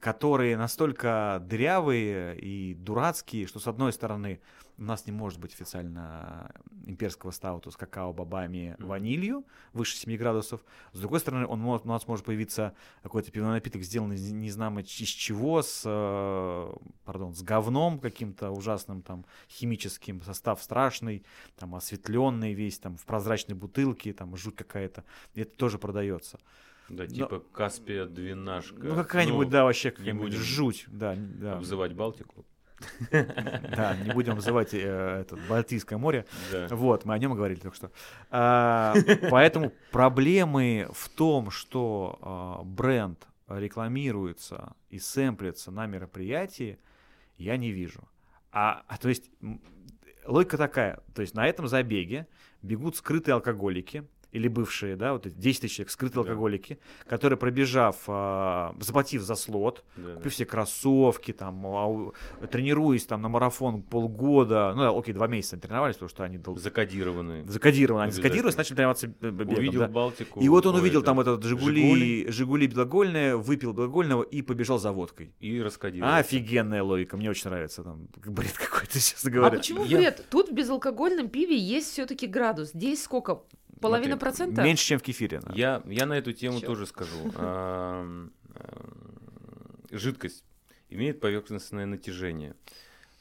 которые 0.00 0.56
настолько 0.56 1.42
дырявые 1.46 2.38
и 2.38 2.74
дурацкие, 2.74 3.46
что 3.46 3.58
с 3.60 3.66
одной 3.66 3.92
стороны 3.92 4.40
у 4.78 4.82
нас 4.82 5.06
не 5.06 5.12
может 5.12 5.40
быть 5.40 5.52
официально 5.52 6.52
имперского 6.86 7.32
стаута 7.32 7.70
с 7.70 7.76
какао-бобами, 7.76 8.76
Мгм. 8.78 8.88
ванилью 8.88 9.44
выше 9.72 9.96
7 9.96 10.16
градусов. 10.16 10.64
С 10.92 11.00
другой 11.00 11.18
стороны, 11.18 11.46
он 11.46 11.58
может, 11.60 11.84
у 11.84 11.88
нас 11.88 12.06
может 12.06 12.24
появиться 12.24 12.74
какой-то 13.02 13.32
пивной 13.32 13.54
напиток, 13.54 13.82
сделанный 13.82 14.14
из 14.14 14.30
не 14.30 14.50
знамо 14.50 14.80
из 14.82 14.86
чего, 14.86 15.62
с, 15.62 15.82
э, 15.84 16.72
пардон, 17.04 17.34
с 17.34 17.42
говном 17.42 17.98
каким-то 17.98 18.50
ужасным, 18.52 19.02
там, 19.02 19.26
химическим, 19.50 20.22
состав 20.22 20.62
страшный, 20.62 21.24
там, 21.56 21.74
осветленный 21.74 22.54
весь, 22.54 22.78
там, 22.78 22.96
в 22.96 23.04
прозрачной 23.04 23.56
бутылке, 23.56 24.12
там, 24.12 24.36
жуть 24.36 24.54
какая-то. 24.54 25.04
И 25.34 25.40
это 25.40 25.56
тоже 25.56 25.78
продается. 25.78 26.38
Да, 26.88 27.06
типа 27.06 27.42
Каспия 27.52 28.06
двенашка. 28.06 28.82
Ну, 28.82 28.94
какая-нибудь, 28.94 29.48
да, 29.50 29.64
вообще 29.64 29.90
какая-нибудь 29.90 30.32
жуть, 30.32 30.86
да, 30.88 31.14
да. 31.16 31.56
Обзывать 31.56 31.92
Балтику. 31.92 32.44
Да, 33.10 33.96
не 34.04 34.12
будем 34.12 34.36
называть 34.36 34.72
э, 34.72 35.20
это, 35.20 35.36
Балтийское 35.48 35.98
море. 35.98 36.26
Да. 36.52 36.68
Вот, 36.70 37.04
мы 37.04 37.14
о 37.14 37.18
нем 37.18 37.34
говорили 37.34 37.58
только 37.58 37.76
что. 37.76 37.90
А, 38.30 38.94
поэтому 39.30 39.72
проблемы 39.90 40.88
в 40.92 41.08
том, 41.08 41.50
что 41.50 42.18
а, 42.22 42.62
бренд 42.62 43.26
рекламируется 43.48 44.74
и 44.90 44.98
сэмплится 44.98 45.70
на 45.70 45.86
мероприятии, 45.86 46.78
я 47.36 47.56
не 47.56 47.70
вижу. 47.70 48.08
А, 48.52 48.82
а 48.86 48.96
то 48.96 49.08
есть 49.08 49.30
логика 50.24 50.56
такая, 50.56 51.00
то 51.14 51.22
есть 51.22 51.34
на 51.34 51.46
этом 51.46 51.66
забеге 51.66 52.26
бегут 52.62 52.96
скрытые 52.96 53.34
алкоголики, 53.34 54.04
или 54.32 54.46
бывшие, 54.48 54.94
да, 54.96 55.14
вот 55.14 55.26
эти 55.26 55.34
10 55.34 55.62
тысяч 55.62 55.76
человек, 55.76 55.90
скрытые 55.90 56.22
Да. 56.24 56.30
алкоголики, 56.30 56.78
которые, 57.06 57.38
пробежав, 57.38 57.96
а, 58.08 58.74
заплатив 58.80 59.22
за 59.22 59.34
слот, 59.36 59.84
Да, 59.96 60.14
купив 60.16 60.32
все 60.34 60.44
кроссовки, 60.44 61.32
там, 61.32 61.64
ау- 61.66 62.12
тренируясь 62.50 63.06
там 63.06 63.22
на 63.22 63.28
марафон 63.28 63.82
полгода, 63.82 64.72
ну, 64.76 64.82
да, 64.82 64.90
окей, 64.98 65.14
два 65.14 65.28
месяца 65.28 65.56
они 65.56 65.62
тренировались, 65.62 65.94
потому 65.96 66.10
что 66.10 66.24
они 66.24 66.36
да. 66.36 66.44
дол- 66.44 66.56
Закодированные. 66.58 67.46
закодированы, 67.48 68.02
они 68.04 68.12
закодировались, 68.12 68.56
начали 68.56 68.74
тренироваться 68.76 69.08
б- 69.08 69.30
бегом, 69.30 69.54
Увидел 69.58 69.80
да. 69.80 69.88
Балтику. 69.88 70.40
И 70.40 70.48
вот 70.48 70.66
он 70.66 70.74
ой, 70.74 70.80
увидел 70.82 71.00
это, 71.00 71.06
там 71.06 71.20
этот 71.20 71.42
Жигули, 71.44 71.80
«Жигули» 71.82 72.30
Жигули 72.30 72.66
Белогольное, 72.66 73.36
выпил 73.36 73.72
Белогольного 73.72 74.22
и 74.22 74.42
побежал 74.42 74.78
за 74.78 74.92
водкой. 74.92 75.32
И 75.40 75.60
раскодировался. 75.62 76.18
Офигенная 76.18 76.82
логика, 76.82 77.16
мне 77.16 77.30
очень 77.30 77.48
нравится, 77.48 77.82
там, 77.82 78.08
бред 78.26 78.52
какой-то, 78.58 78.92
честно 78.94 79.30
А 79.30 79.32
говоря. 79.32 79.56
почему 79.58 79.84
Я- 79.84 79.98
бред? 79.98 80.26
Тут 80.30 80.50
в 80.50 80.52
безалкогольном 80.52 81.28
пиве 81.28 81.56
есть 81.56 81.90
все-таки 81.92 82.26
градус. 82.26 82.72
Здесь 82.72 83.02
сколько? 83.02 83.40
Половина 83.80 84.12
Смотри, 84.12 84.20
процента? 84.20 84.62
Меньше, 84.62 84.84
чем 84.84 84.98
в 84.98 85.02
кефире. 85.02 85.40
да. 85.40 85.52
Я, 85.54 85.82
я 85.86 86.06
на 86.06 86.14
эту 86.18 86.32
тему 86.32 86.60
Чё? 86.60 86.66
тоже 86.66 86.86
скажу. 86.86 87.16
Ам, 87.36 88.32
Жидкость 89.90 90.44
имеет 90.90 91.20
поверхностное 91.20 91.86
натяжение. 91.86 92.54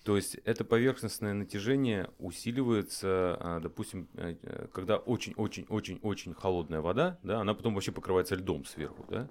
То 0.03 0.15
есть 0.15 0.35
это 0.45 0.63
поверхностное 0.63 1.33
натяжение 1.33 2.09
усиливается, 2.17 3.37
а, 3.39 3.59
допустим, 3.61 4.07
э, 4.13 4.35
э, 4.41 4.67
когда 4.71 4.97
очень-очень-очень-очень 4.97 6.33
холодная 6.33 6.79
вода, 6.79 7.19
да, 7.23 7.41
она 7.41 7.53
потом 7.53 7.73
вообще 7.73 7.91
покрывается 7.91 8.35
льдом 8.35 8.63
сверху, 8.65 9.05
да. 9.09 9.27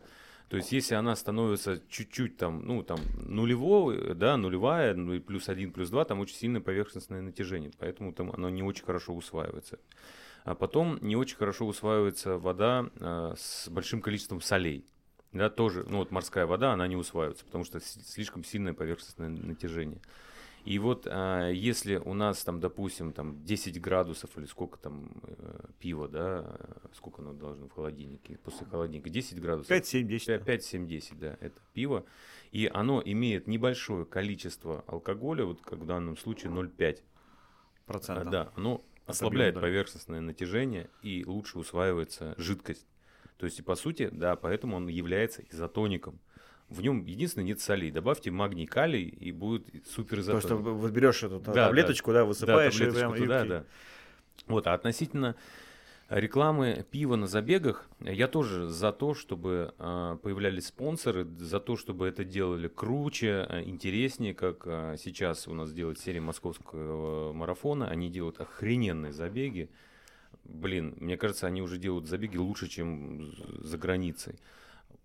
То 0.51 0.57
есть 0.59 0.73
если 0.73 0.95
она 0.95 1.17
становится 1.17 1.83
чуть-чуть 1.89 2.37
там, 2.37 2.65
ну 2.67 2.83
там 2.83 2.99
нулевой, 3.27 4.15
да, 4.15 4.37
нулевая, 4.37 4.95
ну 4.95 5.15
и 5.15 5.19
плюс 5.19 5.49
один, 5.49 5.73
плюс 5.73 5.89
два, 5.91 6.05
там 6.05 6.21
очень 6.21 6.37
сильное 6.37 6.61
поверхностное 6.61 7.23
натяжение, 7.23 7.71
поэтому 7.79 8.13
там 8.13 8.31
оно 8.31 8.49
не 8.51 8.63
очень 8.63 8.85
хорошо 8.85 9.15
усваивается. 9.15 9.79
А 10.47 10.55
потом 10.55 10.99
не 11.03 11.17
очень 11.17 11.37
хорошо 11.37 11.67
усваивается 11.67 12.39
вода 12.39 12.89
а, 13.01 13.35
с 13.37 13.69
большим 13.69 14.01
количеством 14.01 14.41
солей. 14.41 14.87
Да, 15.33 15.51
тоже, 15.51 15.85
ну 15.89 15.99
вот 15.99 16.13
морская 16.13 16.47
вода, 16.47 16.73
она 16.73 16.87
не 16.87 16.95
усваивается, 16.95 17.45
потому 17.45 17.65
что 17.65 17.81
слишком 17.81 18.45
сильное 18.45 18.73
поверхностное 18.73 19.29
натяжение. 19.29 20.01
И 20.65 20.79
вот 20.79 21.09
а, 21.11 21.51
если 21.51 21.97
у 21.97 22.15
нас 22.15 22.45
там, 22.45 22.61
допустим, 22.61 23.13
там 23.13 23.45
10 23.45 23.81
градусов 23.81 24.39
или 24.39 24.45
сколько 24.45 24.79
там 24.79 25.11
э, 25.25 25.67
пива, 25.81 26.07
да, 26.07 26.57
сколько 26.95 27.23
оно 27.23 27.33
должно 27.33 27.67
в 27.67 27.73
холодильнике, 27.73 28.39
после 28.39 28.69
холодильника, 28.69 29.11
10 29.11 29.41
градусов. 29.41 29.69
5, 29.69 29.85
7, 29.85 30.07
10. 30.07 30.27
5, 30.27 30.45
5, 30.45 30.65
7, 30.65 30.87
10, 30.87 31.19
да, 31.19 31.37
это 31.41 31.61
пиво. 31.73 32.05
И 32.53 32.71
оно 32.73 33.03
имеет 33.05 33.49
небольшое 33.49 34.05
количество 34.07 34.85
алкоголя, 34.87 35.45
вот 35.45 35.61
как 35.61 35.81
в 35.81 35.87
данном 35.87 36.17
случае 36.17 36.53
0,5. 36.53 37.01
А, 37.89 37.93
процентов. 37.93 38.31
Да, 38.31 38.53
оно 38.55 38.85
ослабляет 39.07 39.55
да. 39.55 39.61
поверхностное 39.61 40.21
натяжение 40.21 40.91
и 41.03 41.25
лучше 41.25 41.59
усваивается 41.59 42.35
жидкость. 42.37 42.87
То 43.39 43.47
есть, 43.47 43.59
и 43.59 43.63
по 43.63 43.75
сути, 43.75 44.09
да, 44.13 44.37
поэтому 44.37 44.77
он 44.77 44.89
является 44.89 45.43
изотоником. 45.51 46.19
В 46.69 46.81
нем 46.83 47.05
единственное 47.05 47.47
нет 47.47 47.61
солей. 47.61 47.91
Добавьте 47.91 48.31
магний, 48.31 48.67
калий, 48.67 49.05
и 49.09 49.31
будет 49.31 49.87
супер 49.87 50.17
То, 50.17 50.23
изотоник. 50.23 50.45
что 50.45 50.57
вот 50.57 50.91
берешь 50.91 51.23
эту 51.23 51.39
Да, 51.39 51.67
таблеточку, 51.67 52.13
да, 52.13 52.25
высыпаешь 52.25 52.75
и 52.75 52.87
таблеточку 52.87 52.99
прям... 52.99 53.15
и 53.15 53.19
туда, 53.19 53.39
окей. 53.39 53.49
да. 53.51 53.65
Вот, 54.49 54.67
а 54.67 54.75
относительно 54.75 55.37
рекламы 56.09 56.85
пива 56.91 57.17
на 57.17 57.27
забегах, 57.27 57.89
я 58.01 58.29
тоже 58.29 58.69
за 58.69 58.93
то, 58.93 59.15
чтобы 59.15 59.75
а, 59.79 60.17
появлялись 60.17 60.67
спонсоры, 60.67 61.27
за 61.39 61.61
то, 61.61 61.77
чтобы 61.77 62.07
это 62.07 62.25
делали 62.25 62.69
круче, 62.69 63.47
а, 63.49 63.63
интереснее, 63.63 64.35
как 64.35 64.63
а, 64.67 64.97
сейчас 64.97 65.49
у 65.49 65.55
нас 65.55 65.73
делает 65.73 65.99
серия 65.99 66.21
московского 66.21 67.33
марафона. 67.33 67.89
Они 67.89 68.09
делают 68.11 68.41
охрененные 68.41 69.13
забеги. 69.13 69.69
Блин, 70.45 70.95
мне 71.01 71.17
кажется, 71.17 71.47
они 71.47 71.61
уже 71.61 71.77
делают 71.79 72.07
забеги 72.07 72.37
лучше, 72.37 72.69
чем 72.69 73.33
за 73.63 73.79
границей. 73.79 74.39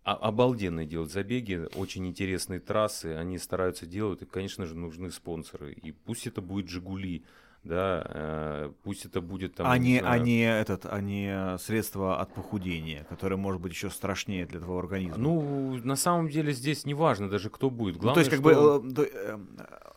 а- 0.03 0.15
обалденные 0.15 0.87
делают 0.87 1.11
забеги, 1.11 1.67
очень 1.75 2.07
интересные 2.07 2.59
трассы, 2.59 3.13
они 3.15 3.37
стараются 3.37 3.85
делать, 3.85 4.23
и, 4.23 4.25
конечно 4.25 4.65
же, 4.65 4.75
нужны 4.75 5.11
спонсоры. 5.11 5.73
И 5.73 5.91
пусть 5.91 6.25
это 6.25 6.41
будет 6.41 6.69
«Жигули», 6.69 7.23
да, 7.63 8.03
э, 8.09 8.71
пусть 8.83 9.05
это 9.05 9.21
будет 9.21 9.55
там... 9.55 9.67
а, 9.69 9.77
не 9.77 9.99
знаю, 9.99 10.13
а 10.13 10.23
не 10.23 10.41
этот, 10.41 10.85
а 10.85 10.99
не 10.99 11.57
средство 11.59 12.19
от 12.19 12.33
похудения, 12.33 13.03
которое 13.03 13.35
может 13.35 13.61
быть 13.61 13.73
еще 13.73 13.89
страшнее 13.89 14.45
для 14.45 14.59
твоего 14.59 14.79
организма. 14.79 15.17
Ну, 15.17 15.79
на 15.83 15.95
самом 15.95 16.29
деле 16.29 16.53
здесь 16.53 16.85
не 16.85 16.93
важно 16.93 17.29
даже 17.29 17.49
кто 17.49 17.69
будет. 17.69 17.95
Ну, 17.95 18.01
Главное, 18.01 18.15
то 18.15 18.19
есть, 18.19 18.31
как 18.31 18.39
что- 18.39 18.79
бы 18.79 19.03
э, 19.03 19.07
э, 19.13 19.39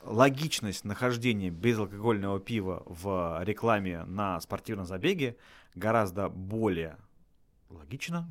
логичность 0.05 0.85
нахождения 0.85 1.51
безалкогольного 1.51 2.39
пива 2.39 2.83
в 2.87 3.41
рекламе 3.45 4.05
на 4.05 4.41
спортивном 4.41 4.85
забеге 4.87 5.37
гораздо 5.75 6.29
более 6.29 6.99
логично, 7.75 8.29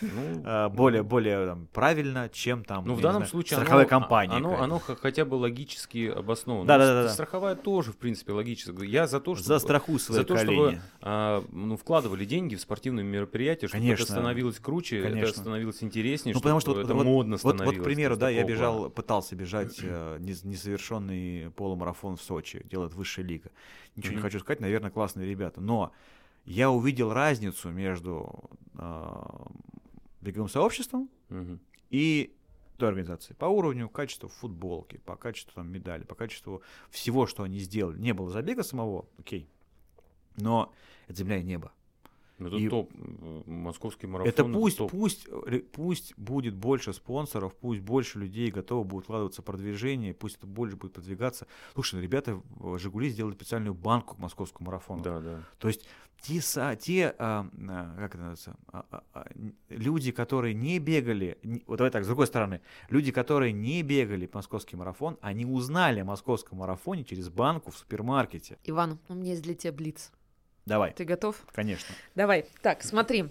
ну, 0.00 0.42
э, 0.44 0.68
более, 0.68 1.02
более 1.02 1.46
там, 1.46 1.66
правильно, 1.72 2.28
чем 2.28 2.64
там 2.64 2.84
Ну, 2.86 2.94
в 2.94 3.00
данном 3.00 3.20
знаю, 3.22 3.30
случае 3.30 3.56
страховая 3.58 3.84
оно, 3.84 3.88
компания. 3.88 4.34
оно, 4.36 4.60
оно 4.62 4.78
хотя 4.78 5.24
бы 5.24 5.34
логически 5.36 6.08
обосновано. 6.08 6.66
Да, 6.66 6.78
Ну, 6.78 6.84
да, 6.84 6.92
да, 6.94 7.02
да. 7.04 7.08
Страховая 7.08 7.54
тоже, 7.54 7.92
в 7.92 7.96
принципе, 7.96 8.32
логически. 8.32 8.84
Я 8.84 9.06
за 9.06 9.20
то, 9.20 9.34
что 9.34 9.44
Застрахуй 9.44 9.98
свои 10.00 10.18
за 10.18 10.24
то, 10.24 10.36
чтобы 10.36 10.78
а, 11.00 11.44
ну, 11.50 11.76
вкладывали 11.76 12.24
деньги 12.24 12.54
в 12.54 12.60
спортивные 12.60 13.04
мероприятия, 13.04 13.68
чтобы 13.68 13.82
Конечно. 13.82 14.02
это 14.04 14.12
становилось 14.12 14.58
круче, 14.58 15.02
Конечно. 15.02 15.30
это 15.30 15.38
становилось 15.40 15.82
интереснее, 15.82 16.34
Ну, 16.34 16.40
потому 16.40 16.60
что 16.60 16.74
вот- 16.74 16.84
это 16.84 16.94
вот- 16.94 17.04
модно 17.04 17.32
Вот, 17.42 17.54
становилось. 17.54 17.76
вот, 17.76 17.80
к 17.82 17.84
примеру, 17.84 18.16
да, 18.16 18.28
я 18.30 18.44
бежал, 18.44 18.90
пытался 18.90 19.34
бежать 19.36 19.78
э, 19.82 20.18
несовершенный 20.70 21.50
полумарафон 21.56 22.16
в 22.16 22.22
Сочи, 22.22 22.64
делает 22.70 22.94
высшая 22.94 23.22
лига. 23.22 23.50
Ничего 23.96 24.14
не 24.14 24.20
хочу 24.20 24.38
сказать, 24.40 24.60
наверное, 24.60 24.90
классные 24.90 25.28
ребята. 25.28 25.60
Но 25.60 25.92
я 26.44 26.70
увидел 26.70 27.12
разницу 27.12 27.70
между 27.70 28.50
э, 28.74 29.12
беговым 30.20 30.48
сообществом 30.48 31.08
Мгм. 31.28 31.60
и 31.90 32.34
той 32.76 32.88
организацией. 32.88 33.36
По 33.36 33.44
уровню, 33.46 33.88
качеству 33.88 34.28
футболки, 34.28 34.96
по 34.98 35.16
качеству 35.16 35.52
там, 35.54 35.70
медали, 35.70 36.04
по 36.04 36.14
качеству 36.14 36.62
всего, 36.90 37.26
что 37.26 37.42
они 37.42 37.58
сделали. 37.58 37.98
Не 37.98 38.14
было 38.14 38.30
забега 38.30 38.62
самого, 38.62 39.06
окей. 39.18 39.48
Но 40.36 40.72
это 41.06 41.18
земля 41.18 41.36
и 41.38 41.42
небо. 41.42 41.72
Ну, 42.40 42.48
это 42.48 42.56
И- 42.56 42.68
топ. 42.68 42.90
м, 42.94 43.42
Московский 43.46 44.06
марафон. 44.06 44.28
Это 44.28 44.44
пусть, 44.44 44.78
топ. 44.78 44.90
пусть, 44.90 45.28
пусть 45.72 46.14
будет 46.16 46.54
больше 46.56 46.92
спонсоров, 46.94 47.54
пусть 47.54 47.80
больше 47.82 48.18
людей 48.18 48.50
готовы 48.50 48.84
будут 48.84 49.04
вкладываться 49.04 49.42
в 49.42 49.44
продвижение, 49.44 50.14
пусть 50.14 50.38
это 50.38 50.46
больше 50.46 50.76
будет 50.76 50.94
продвигаться. 50.94 51.46
Слушай, 51.74 51.96
ну, 51.96 52.00
ребята 52.00 52.40
в 52.56 52.78
Жигули 52.78 53.10
сделали 53.10 53.34
специальную 53.34 53.74
банку 53.74 54.16
к 54.16 54.18
московскому 54.18 54.66
марафону. 54.68 55.02
Да, 55.02 55.20
да. 55.20 55.42
То 55.58 55.68
есть 55.68 55.86
те, 56.22 56.40
те 56.80 57.14
а, 57.18 57.46
а, 57.68 57.94
как 57.96 58.14
это 58.14 58.24
называется, 58.24 58.56
а, 58.72 59.26
люди, 59.68 60.12
которые 60.12 60.54
не 60.54 60.78
бегали, 60.78 61.38
не- 61.42 61.62
вот 61.66 61.76
давай 61.76 61.90
так, 61.90 62.04
с 62.04 62.06
другой 62.06 62.26
стороны, 62.26 62.60
люди, 62.88 63.12
которые 63.12 63.52
не 63.52 63.82
бегали 63.82 64.26
по 64.26 64.38
московский 64.38 64.76
марафон, 64.76 65.16
они 65.20 65.44
узнали 65.46 66.00
о 66.00 66.04
московском 66.04 66.58
марафоне 66.58 67.04
через 67.04 67.28
банку 67.28 67.70
в 67.70 67.76
супермаркете. 67.76 68.58
Иван, 68.64 68.98
у 69.08 69.14
меня 69.14 69.30
есть 69.32 69.42
для 69.42 69.54
тебя 69.54 69.72
блиц. 69.72 70.12
Давай, 70.66 70.92
Ты 70.92 71.04
готов? 71.04 71.36
конечно. 71.52 71.94
Давай. 72.14 72.46
Так, 72.62 72.82
смотри. 72.82 73.30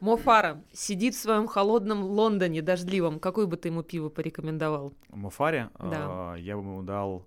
Мофара 0.00 0.62
сидит 0.72 1.14
в 1.14 1.18
своем 1.18 1.46
холодном 1.48 2.02
Лондоне 2.02 2.60
дождливом. 2.60 3.18
Какое 3.18 3.46
бы 3.46 3.56
ты 3.56 3.68
ему 3.68 3.82
пиво 3.82 4.10
порекомендовал? 4.10 4.92
Муфаре, 5.08 5.70
Да. 5.78 6.32
а, 6.32 6.34
я 6.34 6.56
бы 6.56 6.62
ему 6.62 6.82
дал... 6.82 7.26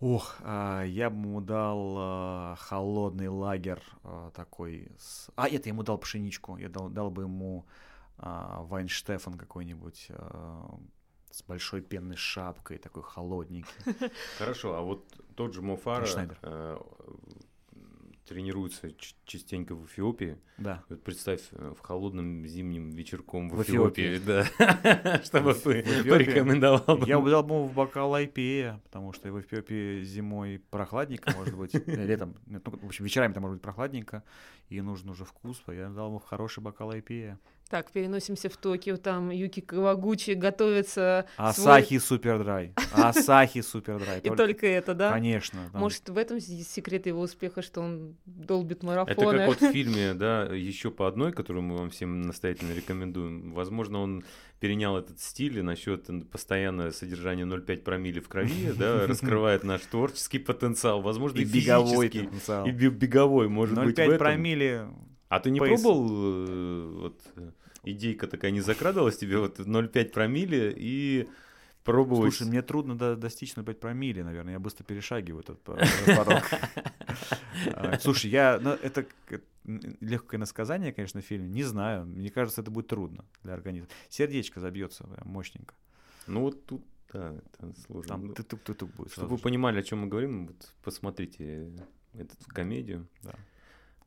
Ох, 0.00 0.36
а, 0.40 0.82
я 0.84 1.10
бы 1.10 1.16
ему 1.16 1.40
дал 1.42 1.94
а, 1.98 2.56
холодный 2.58 3.28
лагерь 3.28 3.82
такой. 4.34 4.88
С... 4.98 5.28
А, 5.36 5.46
это 5.48 5.68
я 5.68 5.72
ему 5.74 5.82
дал 5.82 5.98
пшеничку. 5.98 6.56
Я 6.56 6.70
дал, 6.70 6.88
дал 6.88 7.10
бы 7.10 7.22
ему 7.24 7.66
а, 8.16 8.62
Вайнштефан 8.62 9.34
какой-нибудь 9.34 10.08
с 11.30 11.42
большой 11.44 11.82
пенной 11.82 12.16
шапкой, 12.16 12.78
такой 12.78 13.02
холодненький. 13.02 13.72
Хорошо, 14.38 14.74
а 14.76 14.80
вот 14.80 15.04
тот 15.34 15.54
же 15.54 15.62
Мофара 15.62 16.04
Шнайдер. 16.04 16.38
э, 16.42 16.78
тренируется 18.26 18.90
частенько 19.24 19.74
в 19.74 19.86
Эфиопии. 19.86 20.38
Да. 20.58 20.84
Вот 20.88 21.02
представь, 21.02 21.40
э, 21.52 21.74
в 21.76 21.80
холодном 21.80 22.46
зимним 22.46 22.90
вечерком 22.90 23.48
в, 23.48 23.56
В 23.56 23.62
Эфиопии, 23.62 24.18
да. 24.26 24.44
Чтобы 25.24 25.54
ты 25.54 25.80
Эфиопии. 25.80 26.10
порекомендовал. 26.10 26.98
бы. 26.98 27.06
Я 27.06 27.18
бы 27.18 27.30
дал 27.30 27.42
бы 27.42 27.54
ему 27.54 27.66
в 27.66 27.74
бокал 27.74 28.14
IPA, 28.14 28.80
потому 28.84 29.12
что 29.12 29.32
в 29.32 29.40
Эфиопии 29.40 30.02
зимой 30.04 30.62
прохладненько, 30.70 31.32
может 31.36 31.56
быть, 31.56 31.74
летом, 31.86 32.36
нет, 32.46 32.62
ну, 32.66 32.78
в 32.82 32.86
общем, 32.86 33.04
вечерами 33.04 33.32
там 33.32 33.42
может 33.42 33.56
быть 33.56 33.62
прохладненько, 33.62 34.22
и 34.68 34.80
нужен 34.80 35.10
уже 35.10 35.24
вкус, 35.24 35.62
а 35.66 35.74
я 35.74 35.88
дал 35.88 36.08
ему 36.08 36.18
хороший 36.18 36.62
бокал 36.62 36.92
IPA. 36.92 37.38
Так, 37.72 37.90
переносимся 37.90 38.50
в 38.50 38.56
Токио. 38.58 38.98
Там 38.98 39.30
Юки 39.30 39.60
Кавагучи 39.60 40.32
готовится. 40.32 41.24
Асахи 41.38 41.98
Супердрай. 41.98 42.74
Асахи 42.92 43.62
Супердрай. 43.62 44.20
И 44.20 44.28
только 44.28 44.66
это, 44.66 44.92
да? 44.92 45.10
Конечно. 45.10 45.70
Может, 45.72 46.10
в 46.10 46.18
этом 46.18 46.38
секрет 46.38 47.06
его 47.06 47.22
успеха, 47.22 47.62
что 47.62 47.80
он 47.80 48.14
долбит 48.26 48.78
Это 48.80 48.86
марафоны. 48.86 49.38
как 49.38 49.48
вот 49.48 49.60
в 49.62 49.72
фильме, 49.72 50.12
да, 50.12 50.42
еще 50.42 50.90
по 50.90 51.08
одной, 51.08 51.32
которую 51.32 51.62
мы 51.62 51.78
вам 51.78 51.88
всем 51.88 52.20
настоятельно 52.20 52.74
рекомендуем. 52.74 53.54
Возможно, 53.54 54.00
он 54.02 54.22
перенял 54.60 54.98
этот 54.98 55.18
стиль 55.18 55.58
и 55.58 55.62
насчет 55.62 56.10
постоянное 56.30 56.90
содержание 56.90 57.46
0,5 57.46 57.78
промилле 57.78 58.20
в 58.20 58.28
крови, 58.28 58.70
да, 58.78 59.06
раскрывает 59.06 59.64
наш 59.64 59.80
творческий 59.80 60.40
потенциал, 60.40 61.00
возможно, 61.00 61.38
и, 61.38 61.44
беговой 61.46 62.10
потенциал. 62.10 62.66
и 62.66 62.70
бе- 62.70 62.90
беговой, 62.90 63.48
может 63.48 63.82
быть, 63.82 63.96
в 63.96 63.98
0,5 63.98 64.04
этом. 64.04 64.18
промилле. 64.18 64.88
А 65.30 65.40
ты 65.40 65.48
не 65.50 65.60
Пейс. 65.60 65.80
пробовал, 65.80 66.46
э, 66.46 66.88
вот, 67.04 67.20
э, 67.36 67.50
идейка 67.84 68.26
такая 68.26 68.50
не 68.50 68.60
закрадывалась 68.60 69.16
тебе, 69.18 69.38
вот 69.38 69.58
0,5 69.58 70.10
промилле 70.10 70.72
и 70.76 71.28
пробовать... 71.84 72.34
Слушай, 72.34 72.48
мне 72.50 72.62
трудно 72.62 72.96
до- 72.96 73.16
достичь 73.16 73.54
0,5 73.54 73.74
промилле, 73.74 74.24
наверное. 74.24 74.52
Я 74.54 74.60
быстро 74.60 74.84
перешагиваю 74.84 75.42
этот 75.42 75.60
по- 75.62 75.72
этот 75.72 76.16
порог. 76.16 76.42
А, 77.74 77.98
Слушай, 77.98 78.30
я... 78.30 78.58
ну, 78.60 78.70
Это 78.70 79.06
легкое 80.00 80.38
насказание, 80.38 80.92
конечно, 80.92 81.20
в 81.20 81.24
фильме. 81.24 81.48
Не 81.48 81.64
знаю. 81.64 82.06
Мне 82.06 82.30
кажется, 82.30 82.60
это 82.60 82.70
будет 82.70 82.86
трудно 82.88 83.24
для 83.42 83.54
организма. 83.54 83.88
Сердечко 84.08 84.60
забьется 84.60 85.04
прям 85.04 85.28
мощненько. 85.28 85.74
Ну 86.26 86.40
вот 86.42 86.64
тут, 86.66 86.84
да, 87.12 87.34
это 87.34 87.72
сложно. 87.86 88.08
Там 88.08 88.26
Ну, 88.28 88.34
тук-тук-тук 88.34 88.90
будет. 88.94 89.12
Чтобы 89.12 89.36
вы 89.36 89.38
понимали, 89.38 89.80
о 89.80 89.82
чем 89.82 90.00
мы 90.00 90.06
говорим, 90.08 90.46
вот 90.46 90.72
посмотрите 90.82 91.72
эту 92.14 92.34
комедию. 92.48 93.06
Да. 93.22 93.34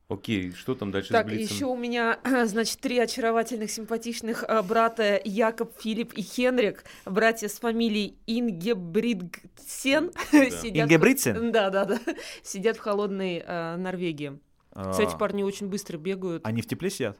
Окей, 0.07 0.51
что 0.51 0.75
там 0.75 0.91
дальше 0.91 1.11
Так, 1.11 1.25
с 1.25 1.29
Блицем? 1.31 1.55
еще 1.55 1.65
у 1.65 1.75
меня, 1.75 2.19
значит, 2.45 2.79
три 2.79 2.99
очаровательных, 2.99 3.71
симпатичных 3.71 4.43
а, 4.47 4.61
брата 4.61 5.19
Якоб, 5.25 5.71
Филипп 5.81 6.13
и 6.13 6.21
Хенрик, 6.21 6.83
братья 7.05 7.47
с 7.47 7.59
фамилией 7.59 8.15
Ингебридсен, 8.27 10.11
Да. 10.31 10.49
сидят... 10.51 10.85
Ингебридсен? 10.85 11.51
Да, 11.51 11.71
да, 11.71 11.85
да. 11.85 11.99
Сидят 12.43 12.77
в 12.77 12.81
холодной 12.81 13.43
а, 13.45 13.77
Норвегии. 13.77 14.39
Кстати, 14.71 15.13
А, 15.15 15.17
парни 15.17 15.41
очень 15.41 15.69
быстро 15.69 15.97
бегают. 15.97 16.45
Они 16.45 16.61
в 16.61 16.67
тепле 16.67 16.89
сидят? 16.91 17.17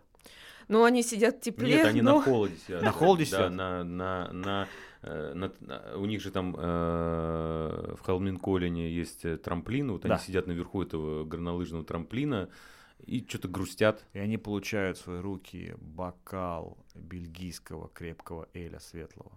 Ну, 0.67 0.83
они 0.83 1.01
сидят 1.03 1.37
в 1.37 1.41
тепле, 1.41 1.75
Нет, 1.77 1.85
они 1.87 2.01
но... 2.01 2.17
на 2.17 2.21
холоде 2.21 2.55
сидят. 2.67 2.81
На 2.81 2.87
да, 2.87 2.91
холоде 2.91 3.23
да, 3.23 3.27
сидят? 3.29 3.51
на, 3.53 3.83
на, 3.83 4.31
на, 4.33 4.67
э, 5.03 5.33
на- 5.33 5.51
на- 5.59 5.97
у 5.97 6.05
них 6.05 6.21
же 6.21 6.31
там 6.31 6.55
э, 6.57 7.95
в 7.97 8.01
Холменколлине 8.01 8.89
есть 8.91 9.25
э, 9.25 9.37
трамплин, 9.37 9.91
вот 9.91 10.01
Да. 10.01 10.15
они 10.15 10.23
сидят 10.23 10.47
наверху 10.47 10.81
этого 10.83 11.23
горнолыжного 11.23 11.83
трамплина 11.83 12.49
и 13.07 13.25
что-то 13.27 13.47
грустят. 13.47 14.05
И 14.13 14.19
они 14.19 14.37
получают 14.37 14.97
в 14.97 15.01
свои 15.03 15.19
руки 15.19 15.75
бокал 15.79 16.77
бельгийского 16.95 17.89
крепкого 17.89 18.47
эля 18.53 18.79
светлого, 18.79 19.31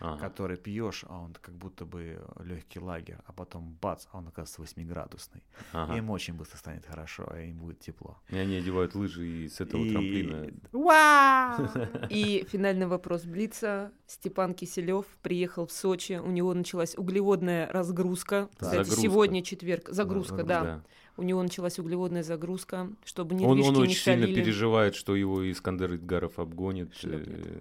Ага. 0.00 0.18
который 0.28 0.56
пьешь, 0.56 1.04
а 1.08 1.20
он 1.20 1.34
как 1.40 1.54
будто 1.54 1.84
бы 1.86 2.20
легкий 2.40 2.80
лагерь, 2.80 3.16
а 3.26 3.32
потом 3.32 3.76
бац, 3.80 4.06
а 4.12 4.18
он 4.18 4.26
оказывается 4.28 4.60
8-градусный. 4.80 5.42
ага. 5.72 5.96
Им 5.96 6.10
очень 6.10 6.34
быстро 6.34 6.58
станет 6.58 6.84
хорошо, 6.84 7.26
а 7.30 7.40
им 7.40 7.58
будет 7.58 7.78
тепло. 7.80 8.18
И 8.28 8.36
они 8.36 8.56
одевают 8.56 8.94
лыжи 8.96 9.26
и 9.26 9.48
с 9.48 9.60
этого 9.60 9.82
И- 9.82 9.92
трамплина. 9.92 10.50
Вау! 10.72 11.68
И 12.10 12.44
финальный 12.50 12.86
вопрос 12.86 13.24
Блица. 13.24 13.92
Степан 14.06 14.54
Киселев 14.54 15.06
приехал 15.22 15.66
в 15.66 15.72
Сочи. 15.72 16.20
У 16.22 16.30
него 16.30 16.52
началась 16.54 16.96
углеводная 16.96 17.70
разгрузка. 17.72 18.48
Да. 18.60 18.66
Кстати, 18.66 18.76
Загрузка. 18.88 19.00
сегодня 19.00 19.42
четверг. 19.42 19.88
Загрузка, 19.88 20.36
загрузка, 20.36 20.44
да. 20.44 20.62
Да. 20.64 20.84
У 21.16 21.22
него 21.22 21.42
началась 21.42 21.78
углеводная 21.78 22.22
загрузка, 22.22 22.90
чтобы 23.04 23.36
Он, 23.36 23.40
недвижки 23.56 23.68
он 23.68 23.74
не 23.74 23.80
очень 23.82 23.94
сильно 23.94 24.26
переживает, 24.26 24.94
что 24.96 25.14
его 25.14 25.48
Искандер 25.50 25.94
Идгаров 25.94 26.38
обгонит. 26.38 26.94
Шлепнет. 26.94 27.46
э, 27.46 27.60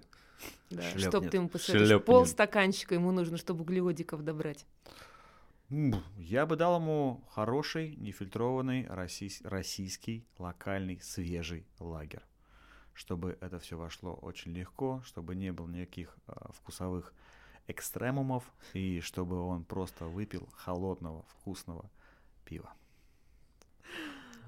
Да, 0.71 0.81
Шлепнет. 0.81 1.07
чтоб 1.09 1.29
ты 1.29 1.37
ему 1.37 1.49
посоветуешь. 1.49 1.87
Шлепнет. 1.89 2.05
Полстаканчика 2.05 2.95
ему 2.95 3.11
нужно, 3.11 3.37
чтобы 3.37 3.61
углеводиков 3.61 4.23
добрать. 4.23 4.65
Я 6.17 6.45
бы 6.45 6.55
дал 6.55 6.79
ему 6.79 7.23
хороший, 7.31 7.95
нефильтрованный 7.95 8.85
российс- 8.87 9.41
российский, 9.43 10.25
локальный, 10.37 10.99
свежий 11.01 11.65
лагерь. 11.79 12.21
Чтобы 12.93 13.37
это 13.41 13.57
все 13.59 13.75
вошло 13.75 14.13
очень 14.13 14.51
легко, 14.51 15.01
чтобы 15.05 15.35
не 15.35 15.51
было 15.51 15.67
никаких 15.67 16.15
а, 16.27 16.51
вкусовых 16.53 17.11
экстремумов, 17.67 18.43
и 18.73 18.99
чтобы 18.99 19.39
он 19.39 19.63
просто 19.63 20.05
выпил 20.05 20.47
холодного, 20.53 21.23
вкусного 21.29 21.89
пива. 22.45 22.71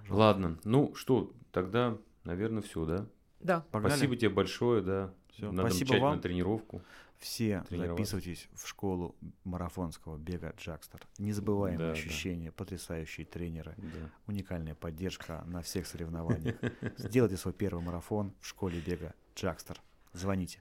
Ладно, 0.10 0.58
ну 0.64 0.94
что, 0.96 1.32
тогда, 1.52 1.98
наверное, 2.24 2.62
все, 2.62 2.86
да? 2.86 3.06
Да. 3.40 3.62
Погнали? 3.72 3.94
Спасибо 3.94 4.16
тебе 4.16 4.30
большое, 4.30 4.82
да. 4.82 5.14
Всё, 5.30 5.52
Надо 5.52 5.70
спасибо 5.70 5.90
мчать 5.90 6.02
вам. 6.02 6.16
на 6.16 6.22
тренировку. 6.22 6.82
Все 7.18 7.64
записывайтесь 7.70 8.48
в 8.54 8.68
школу 8.68 9.16
марафонского 9.46 10.18
бега 10.18 10.54
Джакстер. 10.58 11.02
Незабываемые 11.18 11.78
Да, 11.80 11.86
да. 11.88 11.92
ощущения, 11.94 12.52
потрясающие 12.52 13.26
тренеры, 13.26 13.74
Да. 13.78 14.10
уникальная 14.28 14.76
поддержка 14.76 15.44
на 15.48 15.62
всех 15.62 15.88
соревнованиях. 15.88 16.56
Сделайте 16.98 17.38
свой 17.38 17.54
первый 17.54 17.84
марафон 17.84 18.34
в 18.42 18.48
школе 18.48 18.80
бега 18.82 19.14
Джакстер. 19.36 19.82
Звоните. 20.14 20.60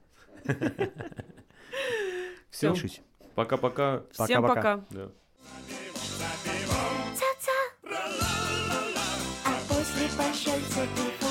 Все, 2.49 2.73
пока-пока. 3.35 4.03
Всем 4.11 4.41
Пока-пока. 4.41 4.77
пока. 4.77 4.85
Да. 4.91 5.11
special 10.15 10.53
certificate. 10.61 11.24